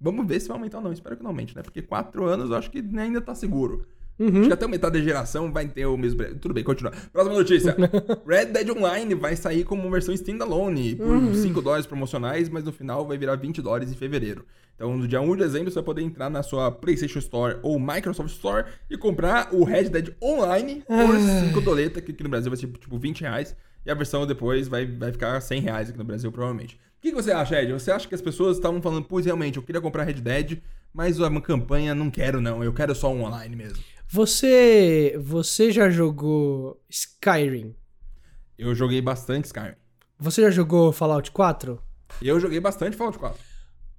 [0.00, 0.92] Vamos ver se vai aumentar ou não.
[0.92, 1.62] Espero que não aumente, né?
[1.62, 3.86] Porque quatro anos eu acho que ainda tá seguro.
[4.18, 4.38] Uhum.
[4.40, 6.22] Acho que até metade da geração vai ter o mesmo.
[6.40, 6.92] Tudo bem, continua.
[7.12, 7.76] Próxima notícia.
[8.26, 11.34] Red Dead Online vai sair como versão standalone por Uhum.
[11.34, 14.44] 5 dólares promocionais, mas no final vai virar 20 dólares em fevereiro.
[14.74, 17.78] Então, no dia 1 de dezembro, você vai poder entrar na sua PlayStation Store ou
[17.80, 22.50] Microsoft Store e comprar o Red Dead Online por 5 doleta, que aqui no Brasil
[22.50, 23.56] vai ser tipo 20 reais.
[23.86, 26.74] E a versão depois vai, vai ficar 100 reais aqui no Brasil, provavelmente.
[26.98, 27.72] O que, que você acha, Ed?
[27.72, 30.58] Você acha que as pessoas estavam falando, pois realmente, eu queria comprar Red Dead,
[30.92, 33.78] mas uma campanha não quero não, eu quero só um online mesmo.
[34.10, 37.74] Você, você já jogou Skyrim?
[38.58, 39.74] Eu joguei bastante Skyrim.
[40.18, 41.78] Você já jogou Fallout 4?
[42.22, 43.38] Eu joguei bastante Fallout 4.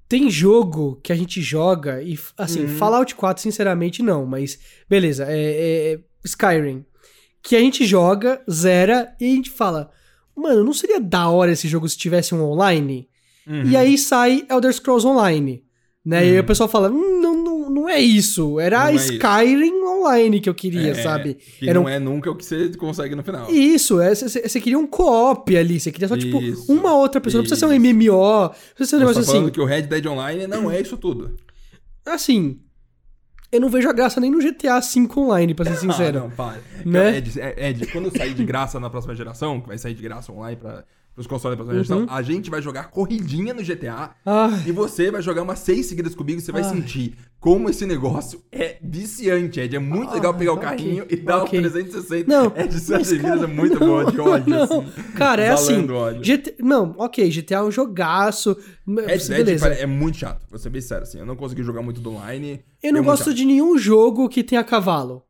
[0.08, 2.78] Tem jogo que a gente joga e, assim, Uhum.
[2.78, 6.84] Fallout 4, sinceramente, não, mas beleza, é, é Skyrim.
[7.44, 9.92] Que a gente joga, zera e a gente fala,
[10.36, 13.08] mano, não seria da hora esse jogo se tivesse um online?
[13.46, 13.64] Uhum.
[13.66, 15.64] E aí sai Elder Scrolls Online.
[16.04, 16.26] Né?
[16.26, 17.22] E aí o pessoal fala, hum,
[17.70, 18.60] não, é isso.
[18.60, 19.14] Era Não é isso.
[19.14, 21.36] Skyrim Online que eu queria, É, sabe?
[21.36, 23.50] Que Era não um- é nunca o que você consegue no final.
[23.52, 27.40] Isso, você queria um co-op ali, você queria só, tipo, Isso, uma outra pessoa.
[27.42, 27.82] Não precisa ser um isso.
[27.82, 29.52] MMO, não precisa ser um negócio tá falando assim.
[29.54, 31.36] que o Red Dead Online não é isso tudo.
[32.06, 32.60] Assim,
[33.52, 36.20] eu não vejo a graça nem no GTA V Online, pra ser sincero.
[36.20, 36.62] Ah, não, para.
[36.86, 37.18] Né?
[37.18, 40.56] Ed, Ed, quando sair de graça na próxima geração, que vai sair de graça online
[40.58, 40.86] para
[41.20, 42.02] os consoles da próxima Uhum.
[42.06, 45.86] geração, a gente vai jogar corridinha no GTA Ai, e você vai jogar umas seis
[45.86, 46.70] seguidas comigo e você vai Ai.
[46.70, 49.76] sentir como esse negócio é viciante, Ed.
[49.76, 51.60] É muito Ah, legal pegar o ok, carrinho e dar ok.
[51.60, 52.26] o 360.
[52.28, 54.64] Não, Ed, suas vidas cara, é muito boa de ódio, não.
[54.64, 54.86] assim.
[55.16, 55.74] Cara, é assim.
[55.74, 56.24] Balando ódio.
[56.24, 56.56] GT...
[56.60, 58.58] Não, ok, GTA é um jogaço.
[58.88, 59.70] Dead beleza.
[59.70, 61.20] pare- é muito chato, vou ser bem sério, assim.
[61.20, 62.62] Eu não consegui jogar muito do online.
[62.82, 65.24] Eu não é gosto de nenhum jogo que tenha cavalo.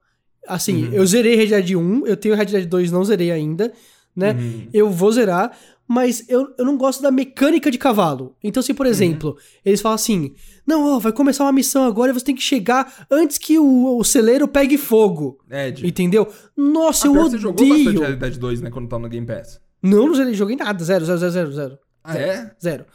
[0.48, 0.94] Assim, Uhum.
[0.94, 3.72] eu zerei Red Dead 1, eu tenho Red Dead 2, não zerei ainda,
[4.16, 4.32] né?
[4.32, 4.68] Uhum.
[4.74, 5.52] Eu vou zerar,
[5.92, 8.36] mas eu, eu não gosto da mecânica de cavalo.
[8.44, 8.92] Então, se por Uhum.
[8.92, 10.36] exemplo, eles falam assim:
[10.68, 13.98] não, ó, vai começar uma missão agora e você tem que chegar antes que o,
[13.98, 15.40] o celeiro pegue fogo.
[15.50, 16.28] Ed, Entendeu?
[16.56, 18.18] Nossa, ah, eu que você jogou bastante odeio.
[18.18, 19.60] Dead 2, né, quando tava no Game Pass.
[19.82, 21.80] Não, não joguei nada, zero, zero, zero, zero, zero.
[22.04, 22.52] Ah, é?
[22.62, 22.86] Zero.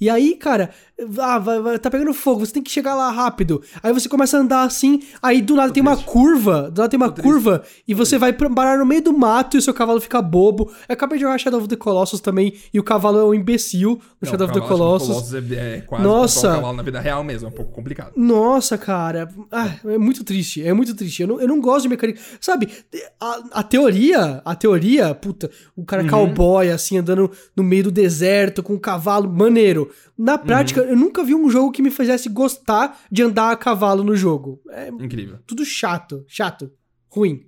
[0.00, 0.70] E aí, cara,
[1.18, 3.62] ah, vai, vai- tá pegando fogo, você tem que chegar lá rápido.
[3.82, 6.96] Aí você começa a andar assim, aí do nada tem uma curva, do nada tem
[6.96, 10.22] uma curva, e você vai parar no meio do mato e o seu cavalo fica
[10.22, 10.70] bobo.
[10.88, 13.90] Eu acabei de jogar Shadow of the Colossus também, e o cavalo é um imbecil
[13.90, 15.08] no Não, Shadow of the Colossus.
[15.08, 16.50] Colossus é, é quase Nossa.
[16.50, 18.12] o cavalo na vida real mesmo, é um pouco complicado.
[18.16, 19.28] Nossa, cara.
[19.50, 20.62] Ah, é muito triste.
[20.62, 21.22] É muito triste.
[21.22, 22.20] Eu não, eu não gosto de mecânica.
[22.40, 22.68] Sabe,
[23.20, 28.62] a, a teoria, a teoria, puta, o cara cowboy, assim, andando no meio do deserto
[28.62, 29.90] com um cavalo maneiro.
[30.16, 34.04] Na prática, eu nunca vi um jogo que me fizesse gostar de andar a cavalo
[34.04, 34.60] no jogo.
[34.70, 35.38] É Incrível.
[35.46, 36.70] tudo chato, chato,
[37.10, 37.46] ruim.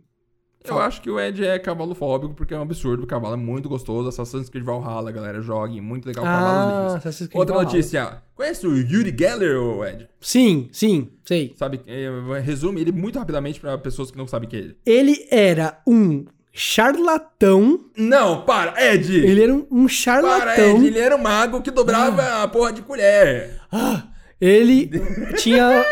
[0.68, 3.04] Eu acho que o Ed é cavalo fóbico porque é um absurdo.
[3.04, 4.08] O cavalo é muito gostoso.
[4.08, 5.80] Assassin's Creed Valhalla, galera, jogue.
[5.80, 6.24] Muito legal.
[6.26, 7.72] Ah, Assassin's Creed Outra Valhalla.
[7.72, 8.22] notícia.
[8.34, 9.56] Conhece o Yuri Geller,
[9.88, 10.08] Ed?
[10.20, 11.54] Sim, sim, sei.
[11.56, 12.10] Sabe, é,
[12.40, 14.76] resume ele muito rapidamente pra pessoas que não sabem quem é ele.
[14.84, 16.24] Ele era um
[16.56, 17.80] charlatão.
[17.96, 19.14] Não, para, Ed!
[19.14, 20.76] Ele era um, um Para, charlatão.
[20.78, 23.60] Ed, ele era um mago que dobrava a porra de colher.
[23.70, 24.04] Ah,
[24.40, 24.90] ele
[25.36, 25.84] tinha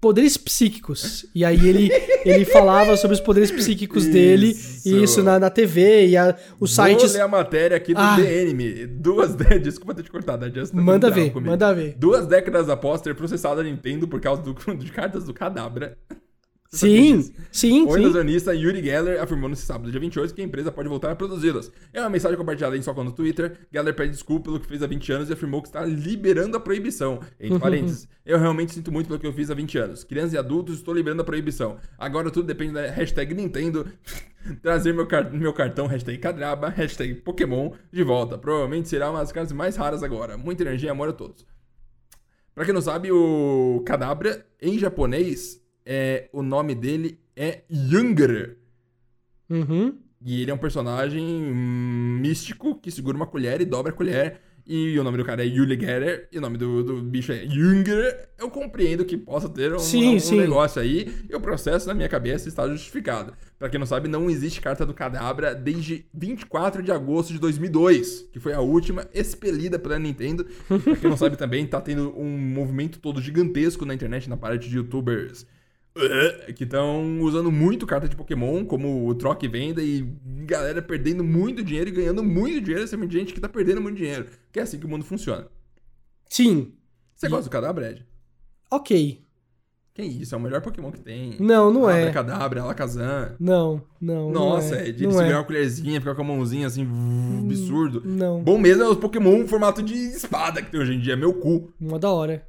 [0.00, 1.26] poderes psíquicos.
[1.34, 1.90] E aí ele,
[2.24, 4.88] ele falava sobre os poderes psíquicos dele, Isso.
[4.88, 7.10] e isso na, na TV, e a, os sites.
[7.10, 8.16] Vou ler a matéria aqui do Ah.
[8.88, 9.62] Duas décadas.
[9.64, 10.70] Desculpa ter te cortado, Ed.
[10.70, 11.50] tá Manda ver, comigo.
[11.50, 11.94] manda ver.
[11.98, 15.98] Duas décadas após ter processado a Nintendo por causa do, de cartas do Cadabra.
[16.72, 17.32] Você Sim, disso?
[17.50, 18.00] sim, O sim.
[18.00, 21.72] ilusionista Yuri Geller afirmou nesse sábado, dia 28, que a empresa pode voltar a produzi-las.
[21.92, 23.58] É uma mensagem compartilhada em sua conta no Twitter.
[23.72, 26.60] Geller pede desculpa pelo que fez há 20 anos e afirmou que está liberando a
[26.60, 27.18] proibição.
[27.40, 30.04] Entre parênteses, eu realmente sinto muito pelo que eu fiz há 20 anos.
[30.04, 31.76] Crianças e adultos, estou liberando a proibição.
[31.98, 33.84] Agora tudo depende da hashtag Nintendo
[34.62, 38.38] trazer meu, car- meu cartão, hashtag Cadraba, hashtag Pokémon de volta.
[38.38, 40.38] Provavelmente será uma das cartas mais raras agora.
[40.38, 41.44] Muita energia e amor a todos.
[42.54, 48.56] Pra quem não sabe, o Kadabra, em japonês, é, o nome dele é Younger.
[49.48, 49.98] Uhum.
[50.22, 54.40] E ele é um personagem místico que segura uma colher e dobra a colher.
[54.66, 57.44] E o nome do cara é Yuli Getter, e o nome do, do bicho é
[57.48, 58.28] Junger.
[58.38, 60.36] Eu compreendo que possa ter um, Sim, um sim.
[60.36, 63.32] negócio aí, e o processo na minha cabeça está justificado.
[63.58, 68.28] Pra quem não sabe, não existe carta do Cadabra desde 24 de agosto de 2002,
[68.32, 70.46] que foi a última expelida pela Nintendo.
[70.68, 74.68] Pra quem não sabe também, tá tendo um movimento todo gigantesco na internet, na parte
[74.68, 75.46] de youtubers
[76.56, 80.02] que estão usando muito carta de Pokémon como o troca e venda e
[80.44, 84.26] galera perdendo muito dinheiro e ganhando muito dinheiro, essa gente que tá perdendo muito dinheiro.
[84.52, 85.46] Que é assim que o mundo funciona.
[86.28, 86.72] Sim.
[87.14, 88.06] Você gosta do Cadabra, Ed?
[88.70, 89.22] Ok.
[89.92, 91.36] Que isso, é o melhor Pokémon que tem.
[91.40, 92.10] Não, não é.
[92.12, 93.34] Cadabra, Alakazam.
[93.38, 94.30] Não, não.
[94.30, 94.88] Nossa, não é.
[94.88, 95.38] Ed, ele não segurar é.
[95.38, 96.86] uma colherzinha, ficar com a mãozinha assim,
[97.44, 98.00] absurdo.
[98.04, 98.42] Não.
[98.42, 101.34] Bom mesmo é os Pokémon em formato de espada que tem hoje em dia, meu
[101.34, 101.72] cu.
[101.80, 102.46] Uma da hora.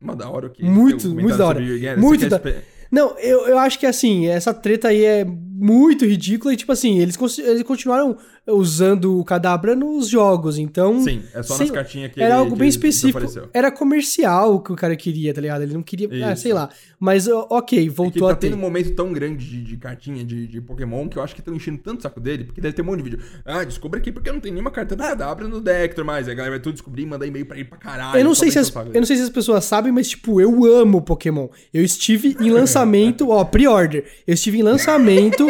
[0.00, 0.64] Uma da hora o quê?
[0.64, 1.62] Muito, muito da hora.
[1.62, 1.98] Geller?
[1.98, 5.24] Muito da- espe- Não, eu, eu acho que assim, essa treta aí é
[5.60, 11.02] muito ridícula e, tipo assim, eles, eles continuaram usando o Cadabra nos jogos, então.
[11.04, 13.20] Sim, é só sei- nas cartinhas que Era ele- algo bem específico.
[13.52, 15.62] Era comercial que o cara queria, tá ligado?
[15.62, 16.08] Ele não queria.
[16.26, 16.68] Ah, sei lá.
[16.98, 18.48] Mas, ok, É voltou tá a ter.
[18.48, 21.40] tendo um momento tão grande de, de cartinha de, de Pokémon que eu acho que
[21.40, 23.20] estão enchendo tanto o saco dele, porque deve ter um monte de vídeo.
[23.44, 26.26] Ah, descobre aqui porque não tem nenhuma carta da Cadabra no Dector mais.
[26.26, 28.18] Aí a galera vai tudo descobrir e mandar e-mail pra ele pra caralho.
[28.18, 30.40] Eu não, sei se as, o eu não sei se as pessoas sabem, mas, tipo,
[30.40, 31.48] eu amo Pokémon.
[31.72, 34.04] Eu estive em lançamento, ó, pre-order.
[34.26, 35.46] Eu estive em lançamento!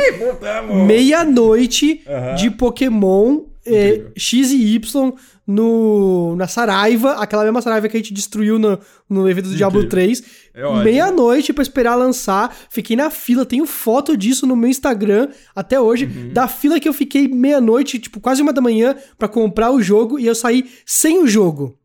[0.87, 2.35] Meia-noite Aham.
[2.37, 4.07] de Pokémon é.
[4.17, 5.13] X e Y
[5.47, 8.79] no, na Saraiva, aquela mesma Saraiva que a gente destruiu no,
[9.09, 10.23] no evento do Diablo Incrível.
[10.23, 10.51] 3.
[10.55, 10.85] É.
[10.85, 12.57] Meia-noite pra esperar lançar.
[12.71, 16.07] Fiquei na fila, tenho foto disso no meu Instagram até hoje.
[16.07, 16.33] Uhum.
[16.33, 20.19] Da fila que eu fiquei meia-noite, tipo, quase uma da manhã, pra comprar o jogo
[20.19, 21.77] e eu saí sem o jogo.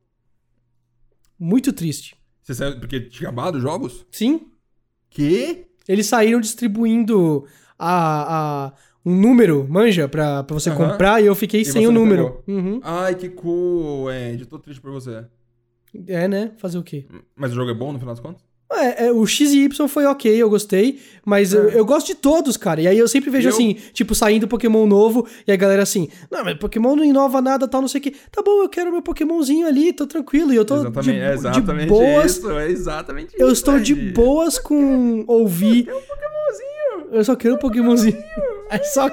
[1.39, 2.15] Muito triste.
[2.43, 4.05] Você saiu porque tinha acabado os jogos?
[4.11, 4.41] Sim,
[5.09, 5.65] Que?
[5.87, 7.45] eles saíram distribuindo
[7.77, 8.73] a, a-
[9.05, 10.77] um número, manja, pra, pra você Aham.
[10.91, 12.41] comprar e eu fiquei E sem o número.
[12.47, 12.79] Uhum.
[12.83, 14.45] Ai, que cool, Ed.
[14.47, 15.25] Tô triste por você.
[16.07, 16.51] É, né?
[16.57, 17.05] Fazer o quê?
[17.35, 18.43] Mas o jogo é bom no final das contas?
[18.77, 22.15] É, é, o X e Y foi ok, eu gostei, mas eu, eu gosto de
[22.15, 22.81] todos, cara.
[22.81, 23.51] E aí eu sempre vejo É.
[23.51, 27.41] Eu- assim, tipo, saindo Pokémon novo, e a galera assim, não, mas Pokémon não inova
[27.41, 28.11] nada, tal, não sei o que.
[28.31, 31.33] Tá bom, eu quero meu Pokémonzinho ali, tô tranquilo, e eu tô exatamente, de, é
[31.33, 32.31] exatamente de boas.
[32.37, 32.51] isso.
[32.51, 33.53] É exatamente Eu isso.
[33.55, 35.87] estou de boas com ouvir.
[35.89, 36.75] É um Pokémonzinho.
[37.11, 38.17] Eu só quero um Pokémonzinho.
[38.69, 39.07] É só.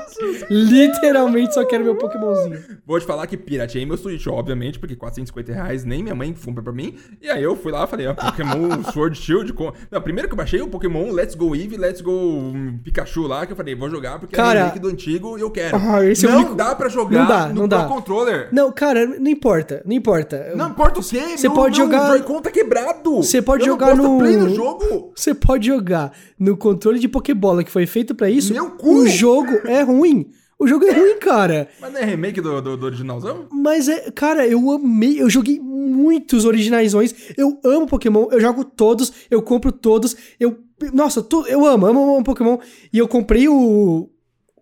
[0.66, 2.58] Literalmente só quero meu Pokémonzinho.
[2.86, 6.62] Vou te falar que pirateei meu Switch, obviamente, porque 450 reais nem minha mãe compra
[6.62, 6.94] pra mim.
[7.20, 9.51] E aí eu fui lá e falei, ó, Pokémon Sword Shield.
[9.52, 9.72] Com...
[9.90, 13.44] Não, primeiro que eu baixei o Pokémon Let's Go Eevee, Let's Go hum, Pikachu lá,
[13.46, 15.76] que eu falei, vou jogar porque Cara- é remake do antigo e eu quero.
[15.76, 17.84] Ah, esse é não único- dá pra jogar Não dá, no não dá.
[17.84, 18.48] Controller.
[18.52, 20.52] Não, cara, não importa, não importa.
[20.56, 21.36] Não importa o quê?
[21.36, 23.16] Você pode meu jogar- Joy-Con tá quebrado.
[23.16, 25.12] Você pode eu jogar no- play no jogo.
[25.14, 28.52] Você pode jogar no controle de Pokébola que foi feito pra isso.
[28.52, 29.00] Meu cu!
[29.02, 30.30] O jogo é ruim.
[30.62, 31.68] O jogo é ruim, cara.
[31.80, 33.48] Mas não é remake do, do, do originalzão?
[33.50, 37.12] Mas é, cara, eu amei, eu joguei muitos originaiões.
[37.36, 40.16] Eu amo Pokémon, eu jogo todos, eu compro todos.
[40.38, 40.60] Eu.
[40.92, 42.58] Nossa, tu, eu amo, amo, amo Pokémon.
[42.92, 44.08] E eu comprei o.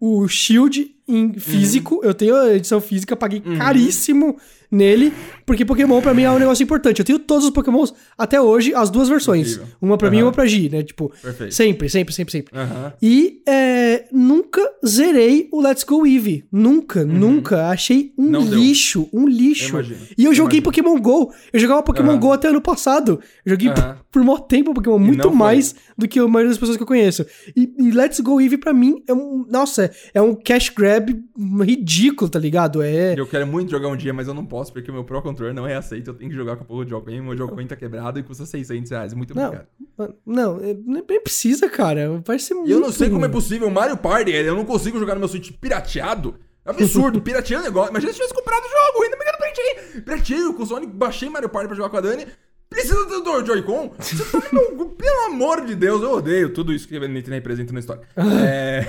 [0.00, 1.96] O Shield em físico.
[1.96, 2.04] Uhum.
[2.04, 4.36] Eu tenho a edição física, paguei caríssimo
[4.72, 5.12] nele,
[5.44, 7.00] porque Pokémon pra mim é um negócio importante.
[7.00, 9.52] Eu tenho todos os Pokémons até hoje, as duas versões.
[9.54, 9.74] Incrível.
[9.82, 10.26] Uma pra mim e Aham.
[10.28, 10.82] uma pra Gi, né?
[10.84, 11.52] Tipo, Perfeito.
[11.54, 12.56] sempre, sempre, sempre, sempre.
[12.56, 12.92] Aham.
[13.02, 16.44] E é, nunca zerei o Let's Go Eevee.
[16.52, 17.68] Nunca, nunca.
[17.68, 18.30] Achei um Uhum.
[18.30, 18.58] Não deu.
[18.60, 19.76] lixo, um lixo.
[19.76, 19.84] Eu.
[20.16, 20.62] E eu joguei imagino.
[20.62, 21.32] Pokémon GO.
[21.52, 22.16] Eu jogava Pokémon.
[22.16, 23.18] GO até ano passado.
[23.44, 26.76] Eu joguei por, por mó tempo Pokémon, muito mais do que a maioria das pessoas
[26.76, 27.26] que eu conheço.
[27.56, 29.44] E, e Let's Go Eevee pra mim é um.
[29.50, 30.99] Nossa, é um cash grab
[31.62, 32.82] ridículo, tá ligado?
[32.82, 33.14] É.
[33.18, 35.54] Eu quero muito jogar um dia, mas eu não posso, porque o meu Pro Controller
[35.54, 36.08] não é aceito.
[36.10, 37.20] Eu tenho que jogar com o Pogo Jogo-Coin.
[37.20, 39.14] Meu Jogo-Coin tá quebrado e custa 600 reais.
[39.14, 39.68] Muito Não, obrigado.
[40.26, 42.20] não, é- nem nem precisa, cara.
[42.24, 42.68] Vai ser muito.
[42.68, 43.68] E eu não sei como é possível.
[43.70, 46.34] Mario Party, eu não consigo jogar no meu Switch pirateado.
[46.64, 47.90] É absurdo, pirateando o negócio.
[47.90, 50.00] Imagina se tivesse comprado o jogo, ainda me engano, pirateei.
[50.02, 52.26] Pirateei o console, baixei Mario Party pra jogar com a Dani.
[52.70, 53.92] Precisa do Joy-Con?
[53.98, 54.86] Você tá meu...
[54.90, 58.02] Pelo amor de Deus, eu odeio tudo isso que a Nintendo representa na história.
[58.16, 58.82] É...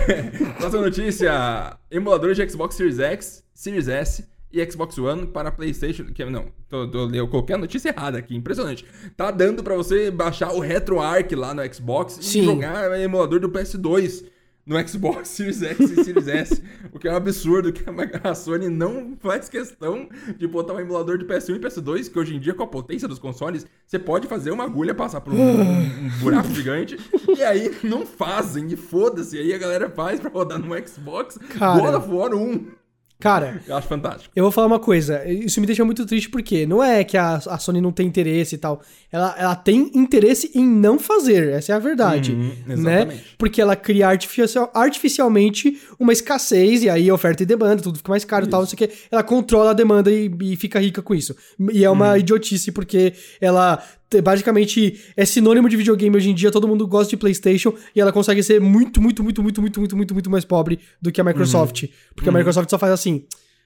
[0.60, 6.06] Próxima notícia: emuladores de Xbox Series X, Series S e Xbox One para PlayStation.
[6.14, 8.86] Que, não, tô, tô- eu coloquei a notícia errada aqui, impressionante.
[9.18, 12.46] Tá dando pra você baixar o RetroArch lá no Xbox e Sim.
[12.46, 14.24] jogar emulador do PS2
[14.66, 16.64] no Xbox Series X e Series S.
[16.94, 17.84] O que é um absurdo que
[18.24, 20.08] a Sony não faz questão
[20.38, 23.08] de botar um emulador de PS1 e PS2, que hoje em dia, com a potência
[23.08, 26.98] dos consoles, você pode fazer uma agulha passar por um, um buraco gigante.
[27.38, 29.38] E aí não fazem, e foda-se.
[29.38, 31.80] Aí a galera faz pra rodar no Xbox Cara.
[31.80, 32.81] God of War 1.
[33.22, 34.30] Cara, Eu acho fantástico.
[34.36, 37.36] Eu vou falar uma coisa, isso me deixa muito triste porque não é que a,
[37.36, 41.72] a Sony não tem interesse e tal, ela, ela tem interesse em não fazer, essa
[41.72, 42.74] é a verdade, Uhum, né?
[42.74, 43.24] exatamente.
[43.38, 48.26] Porque ela cria artificial, artificialmente uma escassez e aí oferta e demanda, tudo fica mais
[48.26, 51.02] caro e tal, não sei o que, ela controla a demanda e, e fica rica
[51.02, 51.36] com isso.
[51.72, 52.18] E é uma Uhum.
[52.18, 53.82] idiotice porque ela
[54.20, 58.12] basicamente é sinônimo de videogame hoje em dia, todo mundo gosta de PlayStation e ela
[58.12, 61.24] consegue ser muito, muito, muito, muito, muito, muito, muito, muito mais pobre do que a
[61.24, 61.86] Microsoft,
[62.16, 63.24] porque a Microsoft só faz assim,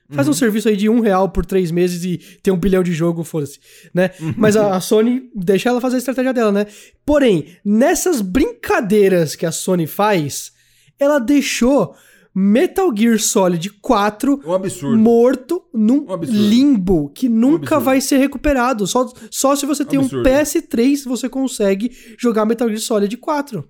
[0.07, 2.93] Faz um serviço aí de um real por três meses e tem um bilhão de
[2.93, 3.59] jogo, foda-se,
[3.91, 4.11] né?
[4.37, 6.67] Mas a, a Sony deixa ela fazer a estratégia dela, né?
[7.03, 10.51] Porém, nessas brincadeiras que a Sony faz,
[10.99, 11.95] ela deixou
[12.37, 14.97] Metal Gear Solid 4 Um absurdo.
[14.97, 17.83] morto num Um limbo que nunca absurdo.
[17.85, 18.85] vai ser recuperado.
[18.85, 20.27] Só, só se você tem um absurdo.
[20.29, 23.63] PS3 você consegue jogar Metal Gear Solid 4.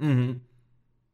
[0.00, 0.36] Uhum.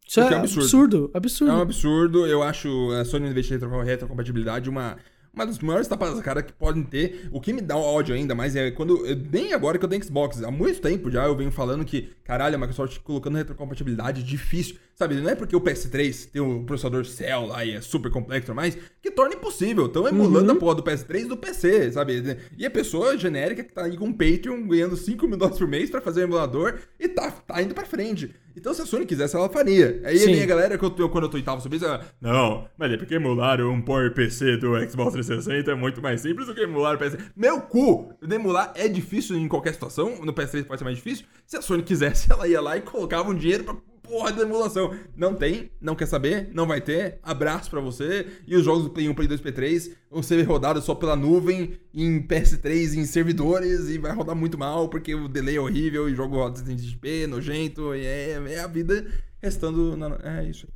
[0.07, 0.63] Isso é é absurdo.
[0.63, 1.53] absurdo, absurdo.
[1.53, 2.27] É um absurdo.
[2.27, 4.97] Eu acho a Sony investir em retro- retrocompatibilidade uma,
[5.33, 7.29] uma das maiores tapadas da cara que podem ter.
[7.33, 9.05] O que me dá ódio ainda mais é quando.
[9.07, 10.43] eu- Nem agora que eu tenho Xbox.
[10.43, 14.77] Há muito tempo já eu venho falando que, caralho, a Microsoft colocando retrocompatibilidade é difícil.
[14.97, 18.53] Sabe, não é porque o PS3 tem o processador Cell lá e é super complexo
[18.53, 19.87] e mais, que torna impossível.
[19.87, 22.39] Estão emulando a porra do PS3 do PC, sabe?
[22.57, 25.67] E a pessoa genérica que tá aí com o Patreon ganhando 5 mil dólares por
[25.67, 28.33] mês pra fazer o emulador e tá, tá indo pra frente.
[28.57, 30.01] Então, se a Sony quisesse, ela faria.
[30.05, 30.41] Aí Sim.
[30.41, 33.15] a galera que eu, tô- quando eu tweetava sobre isso, ela, não, mas é porque
[33.17, 36.99] emular um Power PC do Xbox 360 é muito mais simples do que emular o
[36.99, 37.17] PS.
[37.35, 38.13] Meu cu!
[38.23, 41.27] Emular é difícil em qualquer situação, no PS3 pode ser mais difícil.
[41.45, 43.75] Se a Sony quisesse, ela ia lá e colocava um dinheiro pra
[44.05, 44.95] porra da emulação.
[45.17, 47.19] Não tem, não quer saber, não vai ter.
[47.23, 48.27] Abraço pra você.
[48.47, 51.79] E os jogos do Play 1, Play 2, P3 vão ser rodados só pela nuvem,
[51.93, 56.13] em PS3, em servidores, e vai rodar muito mal, porque o delay é horrível, e
[56.13, 59.07] o jogo roda 120p, nojento, e é, é a vida
[59.43, 59.97] restando.
[59.97, 60.19] Na...
[60.23, 60.69] É isso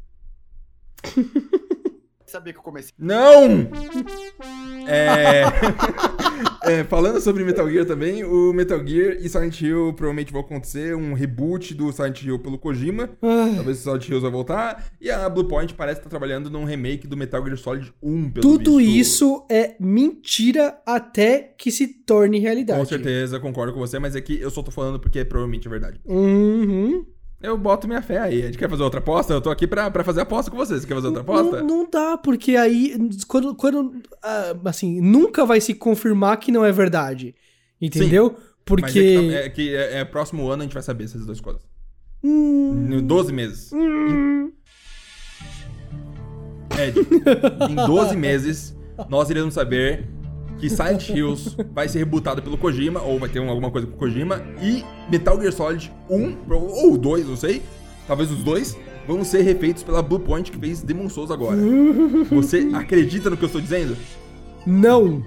[1.04, 1.58] aí.
[2.28, 2.92] Sabia que eu comecei.
[2.98, 3.68] Não!
[4.86, 5.44] É...
[6.80, 10.94] é, falando sobre Metal Gear também, o Metal Gear e Silent Hill provavelmente vão acontecer
[10.94, 13.08] um reboot do Silent Hill pelo Kojima.
[13.22, 13.52] Ah.
[13.54, 14.92] Talvez o Silent Hill vai voltar.
[15.00, 18.76] E a Bluepoint parece estar trabalhando num remake do Metal Gear Solid 1, pelo Tudo
[18.76, 18.90] visto.
[18.90, 22.78] isso é mentira até que se torne realidade.
[22.78, 25.66] Com certeza, concordo com você, mas é que eu só tô falando porque é provavelmente
[25.66, 25.98] é verdade.
[26.04, 27.06] Uhum.
[27.40, 28.42] Eu boto minha fé aí.
[28.42, 29.32] A gente quer fazer outra aposta?
[29.32, 30.74] Eu tô aqui pra, pra fazer aposta com você.
[30.78, 31.62] Você quer fazer outra aposta?
[31.62, 32.96] Não, não dá, porque aí,
[33.28, 37.34] quando, quando ah, assim, nunca vai se confirmar que não é verdade.
[37.80, 38.32] Entendeu?
[38.34, 38.92] Mas é Porque.
[38.92, 41.62] que, tá- é que é, é próximo ano a gente vai saber essas duas coisas.
[42.24, 43.70] Hum, Em 12 meses.
[43.72, 44.50] hum,
[46.76, 46.98] Ed,
[47.70, 48.76] em 12 meses,
[49.08, 50.06] nós iremos saber
[50.58, 53.94] que Silent Hills vai ser rebootado pelo Kojima, ou vai ter um- alguma coisa com
[53.94, 57.62] o Kojima, e Metal Gear Solid 1, ou 2, não sei,
[58.06, 61.56] talvez os dois, vão ser refeitos pela Bluepoint que fez Demon Souls agora.
[62.30, 63.96] Você acredita no que eu estou dizendo?
[64.66, 65.22] não.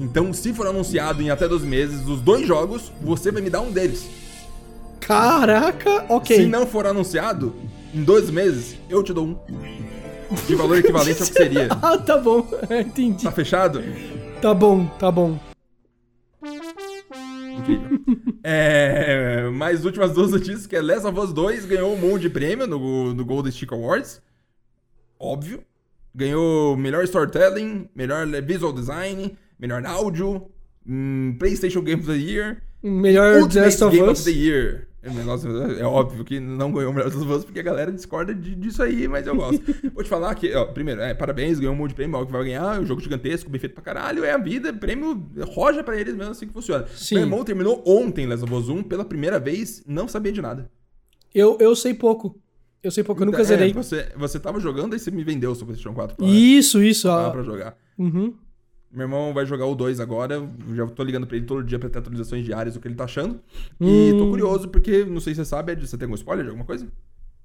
[0.00, 3.60] Então, se for anunciado em até 12 meses os dois jogos, você vai me dar
[3.60, 4.08] um deles.
[4.98, 6.36] Caraca, ok.
[6.36, 7.54] Se não for anunciado,
[7.94, 9.36] em 12 meses, eu te dou um.
[10.46, 11.68] De valor equivalente ao que seria.
[11.70, 12.46] ah, tá bom.
[12.80, 13.24] Entendi.
[13.24, 13.82] Tá fechado?
[14.44, 15.40] Tá bom, tá bom.
[17.56, 17.98] incrível.
[18.44, 22.28] é, mais últimas duas notícias, que é Last of Us 2 ganhou um monte de
[22.28, 24.20] prêmio no, no Golden Stick Awards.
[25.18, 25.64] Óbvio.
[26.14, 30.50] Ganhou melhor storytelling, melhor visual design, melhor áudio,
[30.86, 34.18] hum, PlayStation Game of the Year, Melhor Ultimate Last of Game Us.
[34.18, 34.88] of the Year.
[35.04, 38.34] É, negócio- é óbvio que não ganhou o melhor dos Us porque a galera discorda
[38.34, 39.62] de- disso aí, mas eu gosto.
[39.94, 42.32] Vou te falar que, ó, primeiro, é, parabéns, ganhou um monte de prêmio, ó, que
[42.32, 45.84] vai ganhar, é um jogo gigantesco, bem feito pra caralho, é a vida, prêmio roja
[45.84, 46.86] pra eles mesmo, assim que funciona.
[46.94, 47.16] Sim.
[47.16, 50.70] Meu irmão terminou ontem Last of Us 1 pela primeira vez, não sabia de nada.
[51.34, 52.40] Eu, eu sei pouco.
[52.82, 53.72] Eu sei pouco, eu nunca É, zerei.
[53.72, 57.08] você, você tava jogando e você me vendeu o seu PlayStation 4 pra, Isso, isso.
[57.08, 57.30] pra, ó.
[57.30, 57.76] pra jogar.
[57.98, 58.34] Uhum.
[58.94, 60.48] Meu irmão vai jogar o 2 agora.
[60.74, 63.04] Já tô ligando pra ele todo dia pra ter atualizações diárias do que ele tá
[63.04, 63.40] achando.
[63.80, 64.18] E Hum.
[64.18, 66.64] tô curioso, porque não sei se você sabe, Ed, você tem algum spoiler de alguma
[66.66, 66.86] coisa?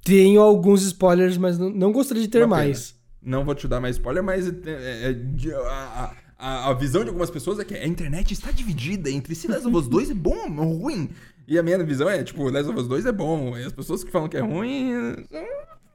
[0.03, 2.67] Tenho alguns spoilers, mas não, não gostaria de ter Uma pena.
[2.67, 2.95] mais.
[3.21, 7.09] Não vou te dar mais spoiler, mas é, é, é, a, a- a visão de
[7.09, 10.13] algumas pessoas é que a internet está dividida entre se Last of Us 2 é
[10.13, 11.09] bom ou ruim.
[11.47, 13.57] E a minha visão é, tipo, Last of Us 2 é bom.
[13.57, 14.91] E as pessoas que falam que é ruim
[15.29, 15.43] são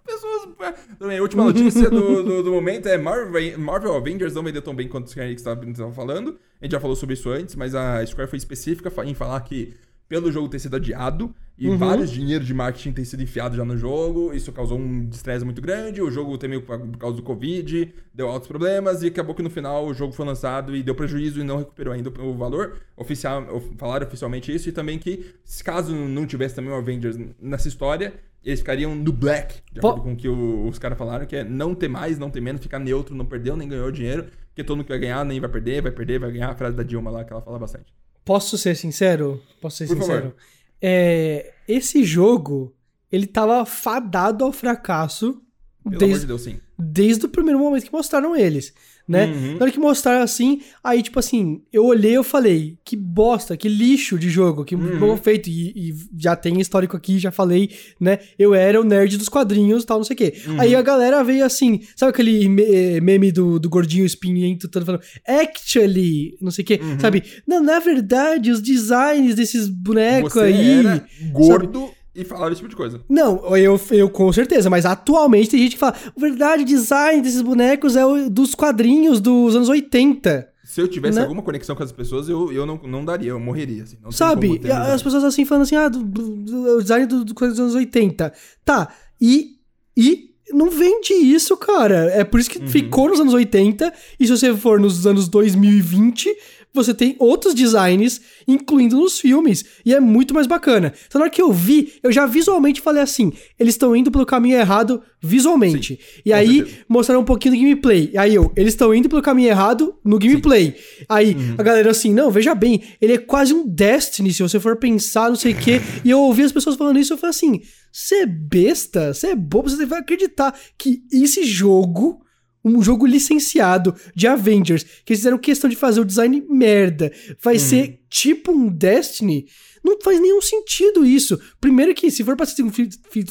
[0.04, 0.48] pessoas...
[0.60, 0.94] é.
[0.98, 4.74] Também, a última notícia do, do, do momento é Marvel, Marvel Avengers não vendeu tão
[4.74, 6.38] bem quanto o Square Enix estava falando.
[6.60, 9.74] A gente já falou sobre isso antes, mas a Square foi específica em falar que
[10.06, 11.78] pelo jogo ter sido adiado e Uhum.
[11.78, 15.62] vários dinheiros de marketing têm sido enfiados já no jogo, isso causou um estresse muito
[15.62, 19.42] grande, o jogo temeu por por causa do Covid, deu altos problemas e acabou que
[19.42, 22.76] no final o jogo foi lançado e deu prejuízo e não recuperou ainda o valor.
[22.96, 25.24] Oficial, of- falaram oficialmente isso e também que
[25.64, 28.12] caso não tivesse também o Avengers nessa história,
[28.44, 31.44] eles ficariam no black, de acordo com o que o- os caras falaram, que é
[31.44, 34.76] não ter mais, não ter menos, ficar neutro, não perdeu nem ganhou dinheiro, porque todo
[34.76, 37.10] mundo que vai ganhar nem vai perder, vai perder, vai ganhar, a frase da Dilma
[37.10, 37.92] lá que ela fala bastante.
[38.24, 39.42] Posso ser sincero?
[39.60, 40.34] Posso ser Por sincero?
[40.80, 42.74] É, esse jogo,
[43.10, 45.40] ele tava fadado ao fracasso
[45.84, 46.56] Pelo amor desde, de Deus, sim.
[46.78, 48.72] desde o primeiro momento que mostraram eles,
[49.06, 49.26] né?
[49.26, 49.52] Uhum.
[49.56, 53.68] Na hora que mostraram assim, aí tipo assim, eu olhei eu falei, que bosta, que
[53.68, 55.16] lixo de jogo, que Uhum.
[55.18, 57.68] feito, e, e já tem histórico aqui, já falei,
[58.00, 58.18] né?
[58.38, 60.34] Eu era o nerd dos quadrinhos e tal, não sei o quê.
[60.46, 60.58] Uhum.
[60.60, 65.02] Aí a galera veio assim, sabe aquele me- meme do, do gordinho espinhento todo falando,
[65.26, 66.98] actually, não sei o quê, Uhum.
[66.98, 67.22] sabe?
[67.46, 70.78] Não, na verdade, os designs desses bonecos Você aí...
[70.78, 73.00] era gordo e falava esse tipo de coisa.
[73.08, 77.42] Não, eu, eu com certeza, mas atualmente tem gente que fala, verdade, o design desses
[77.42, 80.48] bonecos é o dos quadrinhos dos anos 80.
[80.64, 81.22] Se eu tivesse Né?
[81.22, 83.96] alguma conexão com as pessoas, eu, eu não, não daria, eu morreria, assim.
[84.10, 84.60] Sabe?
[84.92, 88.32] as pessoas assim falando assim, ah, do, do- do design do, do dos anos 80.
[88.64, 88.88] Tá,
[89.20, 89.58] e,
[89.96, 92.10] e não vende isso, cara.
[92.12, 92.66] É por isso que Uhum.
[92.68, 96.34] ficou nos anos 80, e se você for nos anos 2020,
[96.74, 100.92] você tem outros designs, incluindo nos filmes, e é muito mais bacana.
[101.06, 104.26] Então na hora que eu vi, eu já visualmente falei assim, eles estão indo pelo
[104.26, 105.98] caminho errado visualmente.
[106.24, 106.76] e com aí certeza.
[106.88, 108.10] mostraram um pouquinho do gameplay.
[108.12, 110.74] E aí eu, eles estão indo pelo caminho errado no gameplay.
[111.08, 111.54] Aí Uhum.
[111.58, 115.28] a galera assim, não, veja bem, ele é quase um Destiny, se você for pensar,
[115.28, 115.80] não sei o quê.
[116.04, 117.60] E eu ouvi as pessoas falando isso, eu falei assim,
[117.92, 122.20] você é besta, você é bobo, você vai acreditar que esse jogo,
[122.64, 127.12] um jogo licenciado de Avengers, que eles fizeram questão de fazer o design merda,
[127.42, 129.46] vai ser tipo um Destiny...
[129.86, 131.38] Não faz nenhum sentido isso.
[131.60, 132.72] Primeiro que, se for pra ser um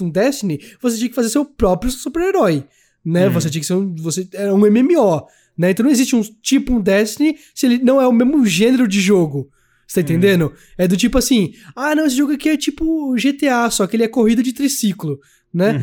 [0.02, 2.64] um Destiny, você tinha que fazer seu próprio super-herói,
[3.04, 3.28] né?
[3.28, 3.96] Você tinha que ser um...
[3.96, 5.26] Você, era um MMO,
[5.58, 5.72] né?
[5.72, 9.02] Então não existe um tipo um Destiny se ele não é o mesmo gênero de
[9.02, 9.50] jogo.
[9.88, 10.54] Você tá entendendo?
[10.78, 14.04] É do tipo assim, ah, não, esse jogo aqui é tipo GTA, só que ele
[14.04, 15.20] é corrida de triciclo,
[15.54, 15.80] né?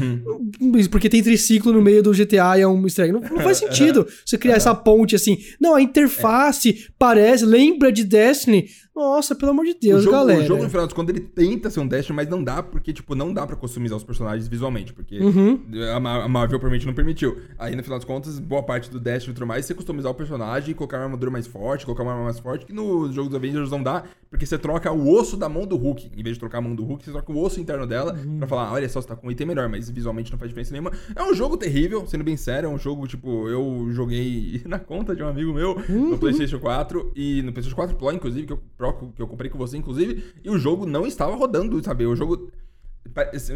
[0.61, 0.73] Uhum.
[0.91, 3.13] Porque tem triciclo no meio do GTA e é um easter egg.
[3.13, 5.39] Não, não faz sentido você criar essa ponte assim.
[5.61, 8.69] Não, a interface parece, lembra de Destiny.
[9.01, 10.41] Nossa, pelo amor de Deus, o jogo, galera.
[10.41, 12.93] O jogo, no final das contas, ele tenta ser um Destiny, mas não dá, porque,
[12.93, 15.59] tipo, não dá pra customizar os personagens visualmente, porque Uhum.
[15.95, 17.39] a Ma- a Marvel provavelmente não permitiu.
[17.59, 20.15] Aí, no final das contas, boa parte do Destiny e tudo mais, você customizar o
[20.15, 23.37] personagem, colocar uma armadura mais forte, colocar uma arma mais forte, que no jogo dos
[23.37, 26.11] Avengers não dá, porque você troca o osso da mão do Hulk.
[26.15, 28.39] Em vez de trocar a mão do Hulk, você troca o osso interno dela Uhum.
[28.39, 30.73] pra falar, olha só, você tá com um item melhor, mas visualmente não faz diferença
[30.73, 30.93] nenhuma.
[31.17, 35.17] É um jogo terrível, sendo bem sério, é um jogo, tipo, eu joguei na conta
[35.17, 36.11] de um amigo meu Uhum.
[36.11, 38.61] no PlayStation 4 e no PlayStation 4 Pro, inclusive, que eu,
[38.93, 42.07] Pro, que eu comprei com você, inclusive, e o jogo não estava rodando, sabe?
[42.07, 42.51] O jogo.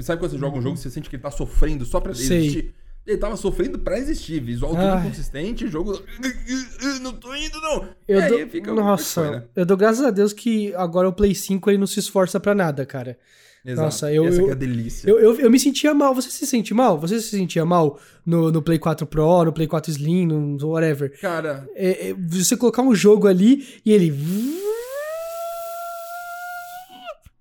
[0.03, 2.11] Sabe quando você joga um jogo e você sente que ele tá sofrendo só pra
[2.13, 2.17] Uhum.
[2.17, 2.39] Sei.
[2.39, 2.75] existir?
[3.07, 5.01] Ele tava sofrendo pra existir, visual tudo Ai.
[5.07, 6.01] inconsistente, jogo.
[7.03, 7.87] Não tô indo, não!
[8.09, 9.43] Eu aí dou- fica Nossa, né?
[9.55, 12.55] eu dou graças a Deus que agora o Play 5 ele não se esforça pra
[12.55, 13.19] nada, cara.
[13.65, 13.85] Exato.
[13.85, 15.09] Nossa, eu- Essa eu- que é a delícia.
[15.09, 16.15] Eu, eu, eu me sentia mal.
[16.15, 16.99] Você se sente mal?
[16.99, 21.19] Você se sentia mal no, no Play 4 Pro, no Play 4 Slim, no whatever?
[21.21, 24.11] Cara, É, é, você colocar um jogo ali e ele.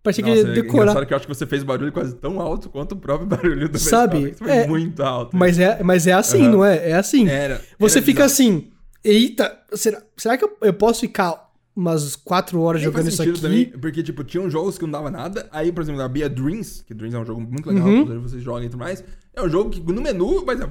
[0.03, 0.83] Parecia que ele ia é decorar.
[0.83, 3.69] engraçado que eu acho que você fez barulho quase tão alto quanto o próprio barulho
[3.69, 4.17] do Sabe?
[4.17, 4.31] PS4.
[4.31, 5.35] Isso foi É, muito alto.
[5.35, 6.51] Mas é, mas é assim, Aham.
[6.51, 6.89] não é?
[6.89, 7.27] É assim.
[7.29, 7.61] Era.
[7.79, 8.31] Você era fica bizarro.
[8.33, 8.67] assim.
[9.03, 13.41] Eita, será, será que eu, eu posso ficar umas 4 horas Nem jogando isso aqui.
[13.41, 15.47] também, porque, tipo, tinham jogos que não dava nada.
[15.51, 18.21] Aí, por exemplo, a Bia Dreams, que Dreams é um jogo muito legal, Uhum.
[18.21, 19.03] vocês jogam e tudo mais.
[19.35, 20.69] É um jogo que no menu vai dizer,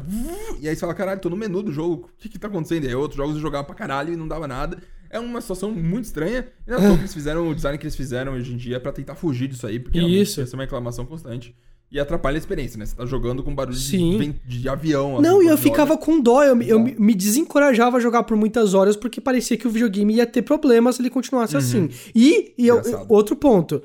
[0.60, 2.84] e aí você fala, caralho, tô no menu do jogo, o que que tá acontecendo?
[2.84, 4.78] E aí outros jogos eu jogava pra caralho e não dava nada.
[5.12, 6.48] É uma situação muito estranha.
[6.66, 8.90] E é toa que eles fizeram o design que eles fizeram hoje em dia pra
[8.90, 10.40] tentar fugir disso aí, porque Isso.
[10.40, 11.54] essa é uma reclamação constante.
[11.90, 12.86] E atrapalha a experiência, né?
[12.86, 15.18] Você tá jogando com barulho de, de avião.
[15.18, 16.02] assim, Não, e eu ficava joga.
[16.06, 16.84] com dó, eu, me- eu Dó.
[16.86, 20.40] me- me desencorajava a jogar por muitas horas porque parecia que o videogame ia ter
[20.40, 21.90] problemas se ele continuasse assim.
[22.14, 23.06] E, e eu- Uhum.
[23.10, 23.82] Outro ponto.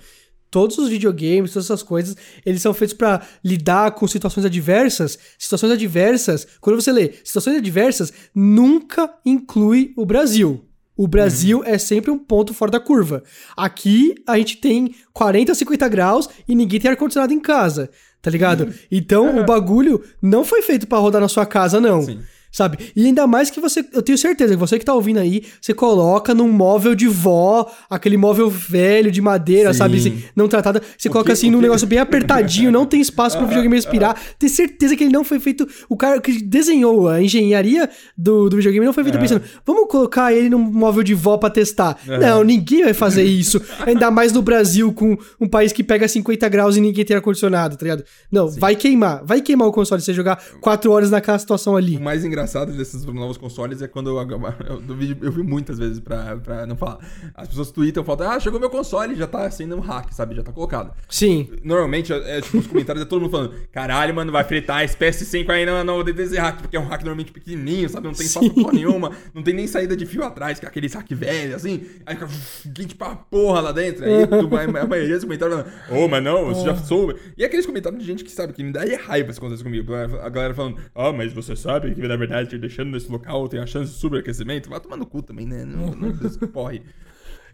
[0.50, 5.20] Todos os videogames, todas essas coisas, eles são feitos pra lidar com situações adversas.
[5.38, 10.64] Situações adversas, quando você lê situações adversas, nunca inclui o Brasil.
[10.98, 13.24] O Brasil é sempre um ponto fora da curva.
[13.56, 17.90] Aqui a gente tem 40, 50 graus e ninguém tem ar-condicionado em casa,
[18.22, 18.74] tá ligado?
[18.92, 22.02] Então o bagulho não foi feito pra rodar na sua casa, não.
[22.02, 22.20] Sim.
[22.52, 22.78] Sabe?
[22.96, 25.74] E ainda mais que você, eu tenho certeza que você que tá ouvindo aí, você
[25.74, 29.78] coloca num móvel de vó, aquele móvel velho de madeira, Sim.
[29.80, 29.98] sabe?
[29.98, 30.82] Assim, não tratada.
[30.98, 33.46] Você O coloca que- assim o num que- negócio bem apertadinho, não tem espaço pro
[33.46, 34.20] videogame respirar.
[34.40, 35.68] Tem certeza que ele não foi feito.
[35.88, 40.34] O cara que desenhou a engenharia do, do videogame não foi feito pensando, vamos colocar
[40.34, 41.98] ele num móvel de vó pra testar.
[42.08, 43.62] Não, ninguém vai fazer isso.
[43.86, 47.76] Ainda mais no Brasil, com um país que pega 50 graus e ninguém tem ar-condicionado,
[47.78, 48.04] tá ligado?
[48.32, 49.24] Não, vai queimar.
[49.26, 51.98] Vai queimar o console se você jogar 4 horas naquela situação ali.
[51.98, 54.18] O mais engraçado desses novos consoles é quando eu,
[54.68, 57.00] eu, eu, vi, eu vi muitas vezes pra, pra não falar.
[57.36, 60.36] As pessoas tweetam, falam, ah, chegou meu console, já tá sendo um hack, sabe?
[60.36, 60.94] Já tá colocado.
[61.10, 61.50] Sim.
[61.64, 64.98] Normalmente, é, é, tipo, os comentários é todo mundo falando, caralho, mano, vai fritar esse
[64.98, 68.08] PS5 aí não, não, desse hack, porque é um hack normalmente pequenininho, sabe?
[68.08, 71.10] Não tem porra nenhuma, não tem nem saída de fio atrás, que é aquele hack
[71.14, 72.28] velho, assim, aí fica
[72.74, 74.06] quente pra porra lá dentro.
[74.06, 77.16] Aí tu- a, a maioria dos comentários falando, ô, mas não, você já soube.
[77.38, 79.94] E aqueles comentários de gente que sabe, que me dá é raiva se acontece comigo.
[79.94, 83.60] A galera falando, ah, mas você sabe que na verdade te deixando nesse local tem
[83.60, 84.70] a chance de superaquecimento?
[84.70, 85.64] Vai tomar no cu também, né?
[85.66, 86.12] Não, não,
[86.50, 86.82] porre.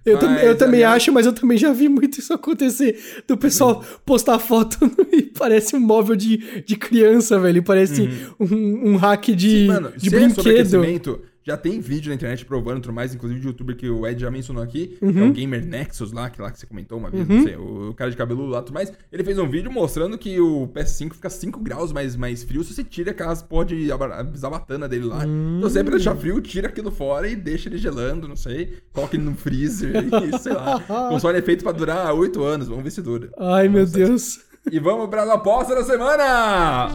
[0.06, 3.24] Eu, tam- eu Mas, também aliás- acho, mas eu também já vi muito isso acontecer.
[3.26, 4.78] Do pessoal postar foto
[5.14, 7.64] e parece um móvel de, de criança, velho.
[7.64, 10.36] Parece um, um hack de, Mano, de se é brinquedo.
[10.36, 14.20] sobreaquecimento, já tem vídeo na internet provando tudo mais, inclusive de youtuber que o Ed
[14.22, 15.26] já mencionou aqui, que Uhum.
[15.26, 17.94] é o Gamer Nexus lá, que lá que você comentou uma vez, não sei, o
[17.96, 18.92] cara de cabelo lá e tudo mais.
[19.12, 22.74] Ele fez um vídeo mostrando que o PS5 fica 5 graus mais, mais frio se
[22.74, 25.24] você tira aquelas porra de aba- zabatana dele lá.
[25.26, 25.98] Então sempre Hum.
[25.98, 28.78] deixar frio, tira aquilo fora e deixa ele gelando, não sei.
[28.94, 30.78] Coloca ele no freezer e sei lá.
[30.78, 33.30] O console é feito pra durar 8 anos, vamos ver se dura.
[33.38, 34.40] Ai, meu Deus.
[34.72, 36.88] E vamos pra aposta da semana!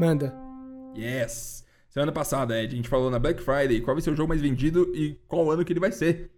[0.00, 0.34] Manda.
[0.96, 1.63] Yes!
[1.94, 4.40] Semana passada, Ed, a gente falou na Black Friday qual vai ser o jogo mais
[4.40, 6.28] vendido e qual ano que ele vai ser.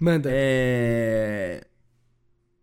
[0.00, 0.28] Manda.
[0.32, 1.64] É...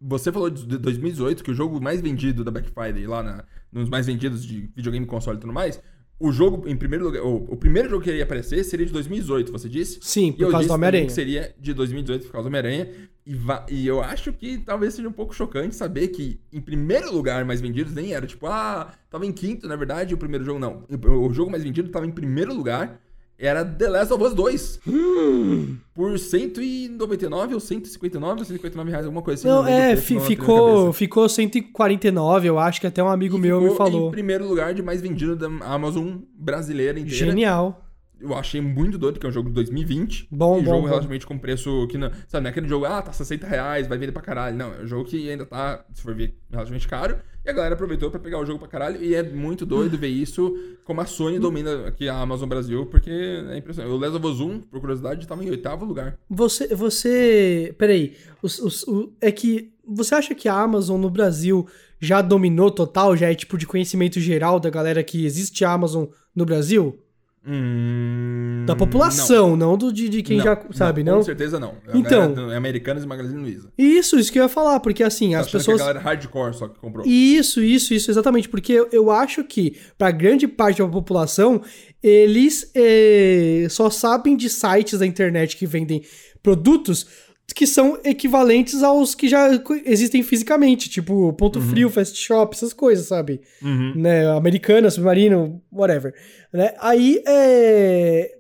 [0.02, 3.88] Você falou de 2018 que o jogo mais vendido da Black Friday, lá na- nos
[3.88, 5.82] mais vendidos de videogame, console e tudo mais,
[6.20, 9.50] o jogo, em primeiro lugar, o, o primeiro jogo que iria aparecer seria de 2018,
[9.50, 9.98] você disse?
[10.02, 11.10] Sim, E por eu causa do Homem-Aranha.
[11.10, 12.90] seria de 2018 por causa do Homem-Aranha.
[13.26, 13.38] E,
[13.70, 17.62] e eu acho que talvez seja um pouco chocante saber que, em primeiro lugar, mais
[17.62, 18.26] vendidos nem era.
[18.26, 20.86] Tipo, ah, tava em quinto, na verdade, o primeiro jogo não.
[20.90, 23.00] O jogo mais vendido tava em primeiro lugar.
[23.38, 24.82] Era The Last of Us 2.
[24.88, 25.78] Hum.
[25.96, 29.48] Por 199 ou 159 ou 159 reais, alguma coisa assim.
[29.48, 33.38] Não, lembro o é, preço, não ficou, ficou 149, eu acho que até um amigo
[33.38, 34.10] meu me falou.
[34.10, 37.26] em primeiro lugar de mais vendido da Amazon brasileira inteira.
[37.26, 37.91] Genial.
[38.22, 40.28] Eu achei muito doido, porque é um jogo de 2020.
[40.32, 40.88] Bom, e bom, jogo bom.
[40.88, 42.12] relativamente com preço que não.
[42.28, 44.56] Sabe, não é aquele jogo, ah, tá 60 reais, vai vender pra caralho.
[44.56, 47.18] Não, é um jogo que ainda tá, se for ver, relativamente caro.
[47.44, 49.04] E a galera aproveitou pra pegar o jogo pra caralho.
[49.04, 53.10] E é muito doido ver isso, como a Sony domina aqui a Amazon Brasil, porque
[53.10, 53.94] é impressionante.
[53.94, 56.20] O Last of Us 1, por curiosidade, tava em oitavo lugar.
[56.30, 61.68] Você, você, peraí, os, os, o, é que você acha que a Amazon no Brasil
[62.00, 66.06] já dominou total, já é tipo de conhecimento geral da galera que existe a Amazon
[66.36, 67.00] no Brasil?
[67.44, 71.18] Hum, Da população, não, do de, de quem Não, já sabe, não?
[71.18, 71.74] Com certeza não.
[71.88, 72.34] A Então.
[72.36, 73.70] galera É Americanas e Magazine Luiza.
[73.78, 76.54] Isso, isso que eu ia falar, porque assim, as Achando pessoas que a galera hardcore
[76.54, 77.06] só que comprou.
[77.06, 78.48] Isso, isso, isso, exatamente.
[78.48, 81.62] Porque eu, eu acho que, pra grande parte da população,
[82.04, 86.04] eles eh, só sabem de sites da internet que vendem
[86.44, 87.08] produtos
[87.54, 89.48] que são equivalentes aos que já
[89.86, 93.42] existem fisicamente, tipo Ponto Frio, Fast Shop, essas coisas, sabe?
[93.62, 93.94] Uhum.
[93.96, 96.14] Né, Americana, Submarino, whatever.
[96.54, 96.74] Né?
[96.80, 98.36] Aí, é...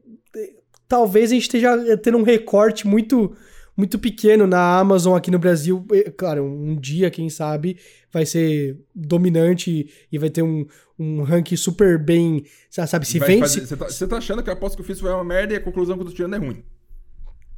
[0.88, 3.35] talvez a gente esteja tendo um recorte muito
[3.77, 5.83] muito pequeno na Amazon aqui no Brasil.
[5.93, 7.77] É, Claro, um dia, quem sabe,
[8.11, 10.65] vai ser dominante e vai ter um,
[10.99, 14.81] um ranking super bem, sabe, se fazer- Você tá, tá achando que a aposta que
[14.81, 16.63] eu fiz foi uma merda e a conclusão que eu tô tirando é ruim.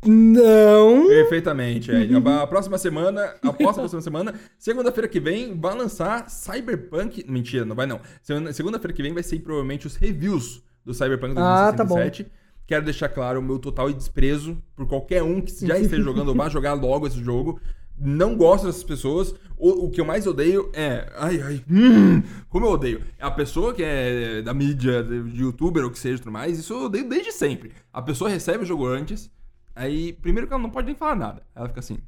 [0.09, 1.07] Não...
[1.07, 2.13] Perfeitamente, Ed.
[2.15, 7.25] A próxima semana, após a próxima semana, segunda-feira que vem, vai lançar Cyberpunk.
[7.29, 7.99] Mentira, não vai não.
[8.21, 12.31] Segunda- Segunda-feira que vem vai ser provavelmente os reviews do Cyberpunk Ah, tá 2077.
[12.65, 16.35] Quero deixar claro o meu total desprezo por qualquer um que já esteja jogando ou
[16.35, 17.59] vá jogar logo esse jogo.
[17.99, 19.35] Não gosto dessas pessoas.
[19.57, 21.05] O, o que eu mais odeio é.
[21.15, 21.63] Ai, ai.
[21.69, 23.01] hum, como eu odeio.
[23.19, 26.57] A pessoa que é da mídia, de youtuber ou que seja e tudo mais.
[26.57, 27.71] Isso eu odeio desde sempre.
[27.91, 29.29] A pessoa recebe o jogo antes.
[29.75, 31.43] Aí, primeiro que ela não pode nem falar nada.
[31.55, 31.99] Ela fica assim.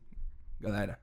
[0.59, 0.99] Galera.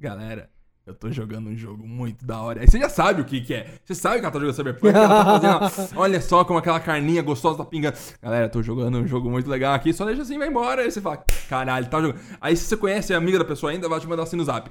[0.00, 0.50] Galera.
[0.86, 2.60] Eu tô jogando um jogo muito da hora.
[2.60, 3.74] Aí você já sabe o que que é.
[3.84, 4.94] Você sabe que ela tá jogando Cyberpunk.
[4.94, 7.96] Ela tá fazendo, olha só como aquela carninha gostosa tá pingando.
[8.22, 9.92] Galera, tô jogando um jogo muito legal aqui.
[9.92, 10.82] Só deixa assim, vai embora.
[10.82, 12.20] Aí você fala, caralho, tá jogando.
[12.40, 14.70] Aí se você conhece a amiga da pessoa ainda, vai te mandar assim no zap.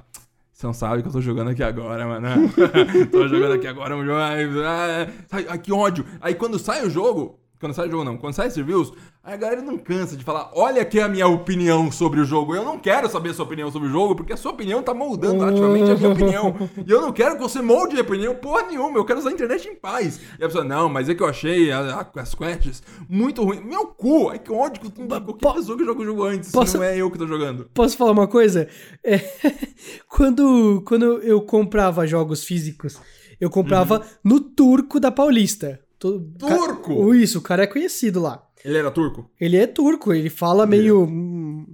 [0.50, 2.28] Você não sabe que eu tô jogando aqui agora, mano.
[3.12, 4.18] tô jogando aqui agora um jogo.
[4.18, 6.06] Ai, que ódio.
[6.18, 8.92] Aí quando sai o jogo, quando sai jogo não, quando sai esse reviews,
[9.22, 12.54] a galera não cansa de falar, olha aqui a minha opinião sobre o jogo.
[12.54, 14.92] Eu não quero saber a sua opinião sobre o jogo, porque a sua opinião tá
[14.94, 16.54] moldando ativamente a minha opinião.
[16.86, 19.32] E eu não quero que você molde a opinião porra nenhuma, eu quero usar a
[19.32, 20.20] internet em paz.
[20.38, 23.60] E a pessoa, não, mas é que eu achei a- a- as quests muito ruim.
[23.60, 26.76] Meu cu, é que ódio que qualquer pessoa que joga o jogo antes, se Posso-
[26.76, 27.68] não é eu que tô jogando.
[27.74, 28.68] Posso falar uma coisa?
[29.02, 29.18] É,
[30.08, 32.98] quando, quando eu comprava jogos físicos,
[33.40, 35.80] eu comprava no Turco da Paulista.
[35.98, 37.10] To- Turco?
[37.10, 38.42] Ca- Isso, o cara é conhecido lá.
[38.64, 39.30] Ele era turco?
[39.40, 41.04] Ele é turco, ele fala meio.
[41.04, 41.64] hum,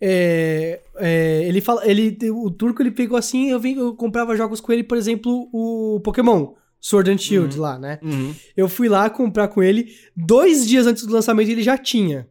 [0.00, 1.86] é, é, ele fala.
[1.88, 5.48] Ele, o turco ele pegou assim, eu, vim, eu comprava jogos com ele, por exemplo,
[5.52, 6.52] o Pokémon.
[6.80, 7.98] Sword and Shield lá, né?
[8.02, 8.34] Uhum.
[8.54, 9.88] Eu fui lá comprar com ele.
[10.14, 12.28] Dois dias antes do lançamento ele já tinha.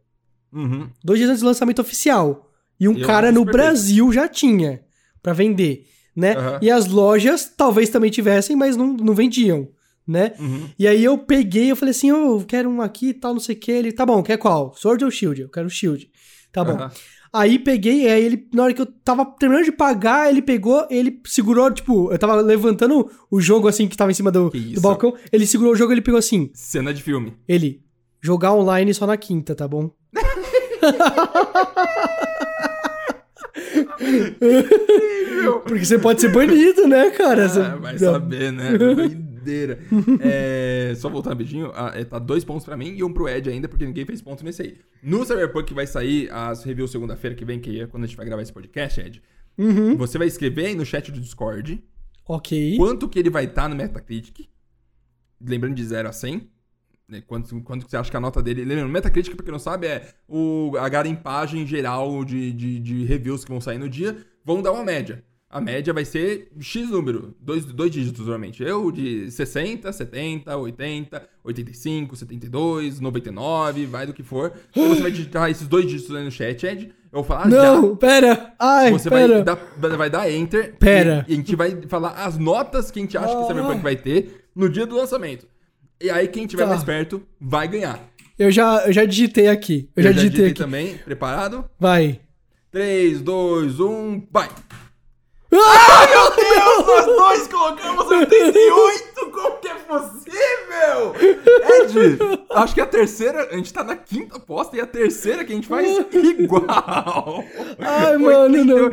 [0.54, 0.88] Uhum.
[1.04, 2.52] Dois dias antes do lançamento oficial.
[2.80, 3.44] E um eu cara no.
[3.46, 4.82] Brasil já tinha
[5.24, 6.36] pra vender, né?
[6.62, 9.70] E as lojas talvez também tivessem, mas não, não vendiam,
[10.08, 10.34] né?
[10.40, 10.70] Uhum.
[10.78, 13.40] E aí eu peguei, eu falei assim, ô, eu quero um aqui e tal, não
[13.40, 13.72] sei o que.
[13.72, 14.74] Ele, tá bom, quer qual?
[14.76, 15.42] Sword ou Shield?
[15.42, 16.10] Eu quero Shield.
[16.52, 16.74] Tá bom.
[16.74, 16.92] Aham.
[17.36, 21.20] Aí peguei, aí ele, na hora que eu tava terminando de pagar, ele pegou, ele
[21.26, 25.16] segurou, tipo, eu tava levantando o jogo assim que tava em cima do, do balcão.
[25.32, 27.34] Ele segurou o jogo, ele pegou assim, Cena de filme.
[27.48, 27.82] ele,
[28.22, 29.90] jogar online só na quinta, tá bom?
[35.66, 37.48] Porque você pode ser banido, né, cara?
[37.50, 38.72] Você- Ah, vai saber, né?
[39.44, 39.80] Doideira.
[40.22, 43.68] É, só voltar rapidinho, é, tá dois pontos pra mim e um pro Ed ainda,
[43.68, 44.78] porque ninguém fez ponto nesse aí.
[45.02, 48.26] No Cyberpunk vai sair as reviews segunda-feira que vem, que é quando a gente vai
[48.26, 49.22] gravar esse podcast, Ed.
[49.58, 49.96] Uhum.
[49.98, 51.84] Você vai escrever aí no chat do Discord
[52.28, 52.78] Ok.
[52.78, 54.48] quanto que ele vai estar no Metacritic.
[55.46, 56.50] Lembrando de 0 a 100.
[57.08, 58.64] né, Quanto, quanto que você acha que a nota dele.
[58.64, 63.44] Lembrando, Metacritic, pra quem não sabe, é o, a garimpagem geral de, de, de reviews
[63.44, 64.18] que vão sair no dia.
[64.46, 65.24] Vão dar uma média.
[65.54, 68.64] A média vai ser X número, dois, dois dígitos normalmente.
[68.64, 74.52] Eu de 60, 70, 80, 85, 72, 99, vai do que for.
[74.76, 76.86] Então você vai digitar esses dois dígitos aí no chat, Ed.
[76.88, 77.76] Eu vou falar já.
[77.76, 78.54] Não, pera.
[78.60, 79.44] Ai, Você pera.
[79.44, 80.76] vai dar, vai dar enter.
[80.80, 81.24] Pera.
[81.28, 83.84] E, e a gente vai falar as notas que a gente acha que o Cyberpunk
[83.84, 85.46] vai ter no dia do lançamento.
[86.02, 86.70] E aí, quem tiver Tá.
[86.72, 88.00] mais perto vai ganhar.
[88.40, 89.88] Eu já, eu já digitei aqui.
[89.96, 90.56] Eu, já, digitei aqui.
[90.56, 90.98] também.
[90.98, 91.64] Preparado?
[91.80, 92.20] Vai.
[92.72, 94.50] 3, 2, 1, vai!
[95.56, 99.14] Ah, Meu Deus, nós dois colocamos 88!
[99.34, 101.14] Como que é possível?
[101.20, 102.20] Ed,
[102.52, 105.56] acho que a terceira, a gente tá na quinta aposta e a terceira que a
[105.56, 107.44] gente faz igual.
[107.80, 108.92] Ai, mano, não.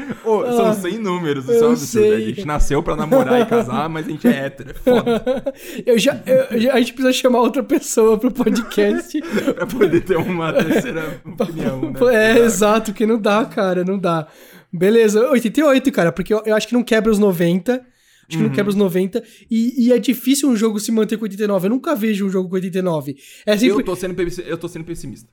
[0.57, 2.15] São Ah, 100 números, isso é um absurdo.
[2.15, 4.71] A gente nasceu pra namorar e casar, mas a gente é hétero.
[4.71, 5.55] é Foda.
[5.87, 9.21] Eu já, eu- já- a gente precisa chamar outra pessoa pro podcast.
[9.55, 12.15] pra poder ter uma terceira opinião, né?
[12.15, 14.27] é, exato, que não dá, cara, não dá.
[14.73, 17.73] Beleza, 88, cara, porque eu, eu acho que não quebra os 90.
[17.75, 17.85] Acho
[18.29, 18.43] que Uhum.
[18.45, 19.23] não quebra os 90.
[19.51, 21.67] E, e é difícil um jogo se manter com 89.
[21.67, 23.17] Eu nunca vejo um jogo com 89.
[23.45, 23.85] É Eu sempre.
[23.85, 24.17] tô, sendo,
[24.47, 25.29] eu tô sendo pessimista.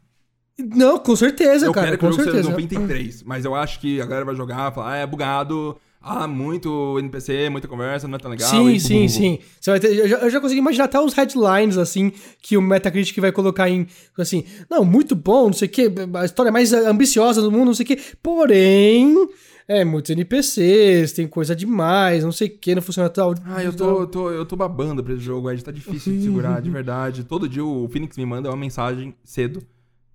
[0.58, 2.44] Não, com certeza, eu cara, quero que com o jogo certeza.
[2.46, 5.78] seja 93, mas eu acho que a galera vai jogar, falar, ah, é bugado,
[6.08, 8.50] ah, muito NPC, muita conversa, não é tão legal.
[8.50, 9.40] Sim, e sim, sim.
[9.60, 12.12] Você vai ter, eu, já, eu já consegui imaginar até os headlines, assim,
[12.42, 13.86] que o Metacritic vai colocar em,
[14.18, 17.74] assim, não, muito bom, não sei o quê, a história mais ambiciosa do mundo, não
[17.74, 19.28] sei o quê, porém,
[19.68, 23.36] é, muitos NPCs, tem coisa demais, não sei o quê, não funciona tal.
[23.44, 26.24] Ah, eu tô, eu tô, eu tô babando pra esse jogo, Ed, tá difícil de
[26.24, 27.26] segurar, de verdade.
[27.26, 29.62] Todo dia o Phoenix me manda uma mensagem cedo,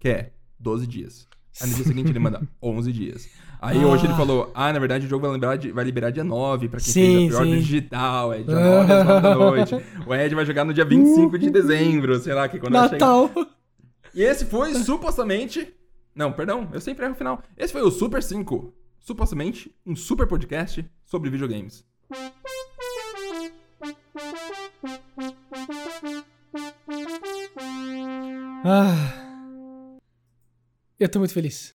[0.01, 1.29] que é 12 dias.
[1.61, 3.29] Aí no dia seguinte ele manda 11 dias.
[3.65, 3.87] Aí Ah.
[3.87, 6.69] hoje ele falou, ah, na verdade o jogo vai, lembrar de- vai liberar dia 9
[6.69, 7.59] pra quem Sim, fez a pior sim.
[7.61, 9.75] digital, é dia 9 às 9 da noite.
[10.05, 12.99] O Ed vai jogar no dia 25 de dezembro, sei lá, que quando ela chega.
[13.07, 13.31] Natal.
[14.13, 15.73] E esse foi supostamente.
[16.15, 17.41] Não, perdão, eu sempre erro o final.
[17.57, 18.75] Esse foi o Super 5.
[18.99, 21.85] Supostamente um super podcast sobre videogames.
[28.65, 29.99] Ah,
[30.99, 31.71] eu tô muito feliz.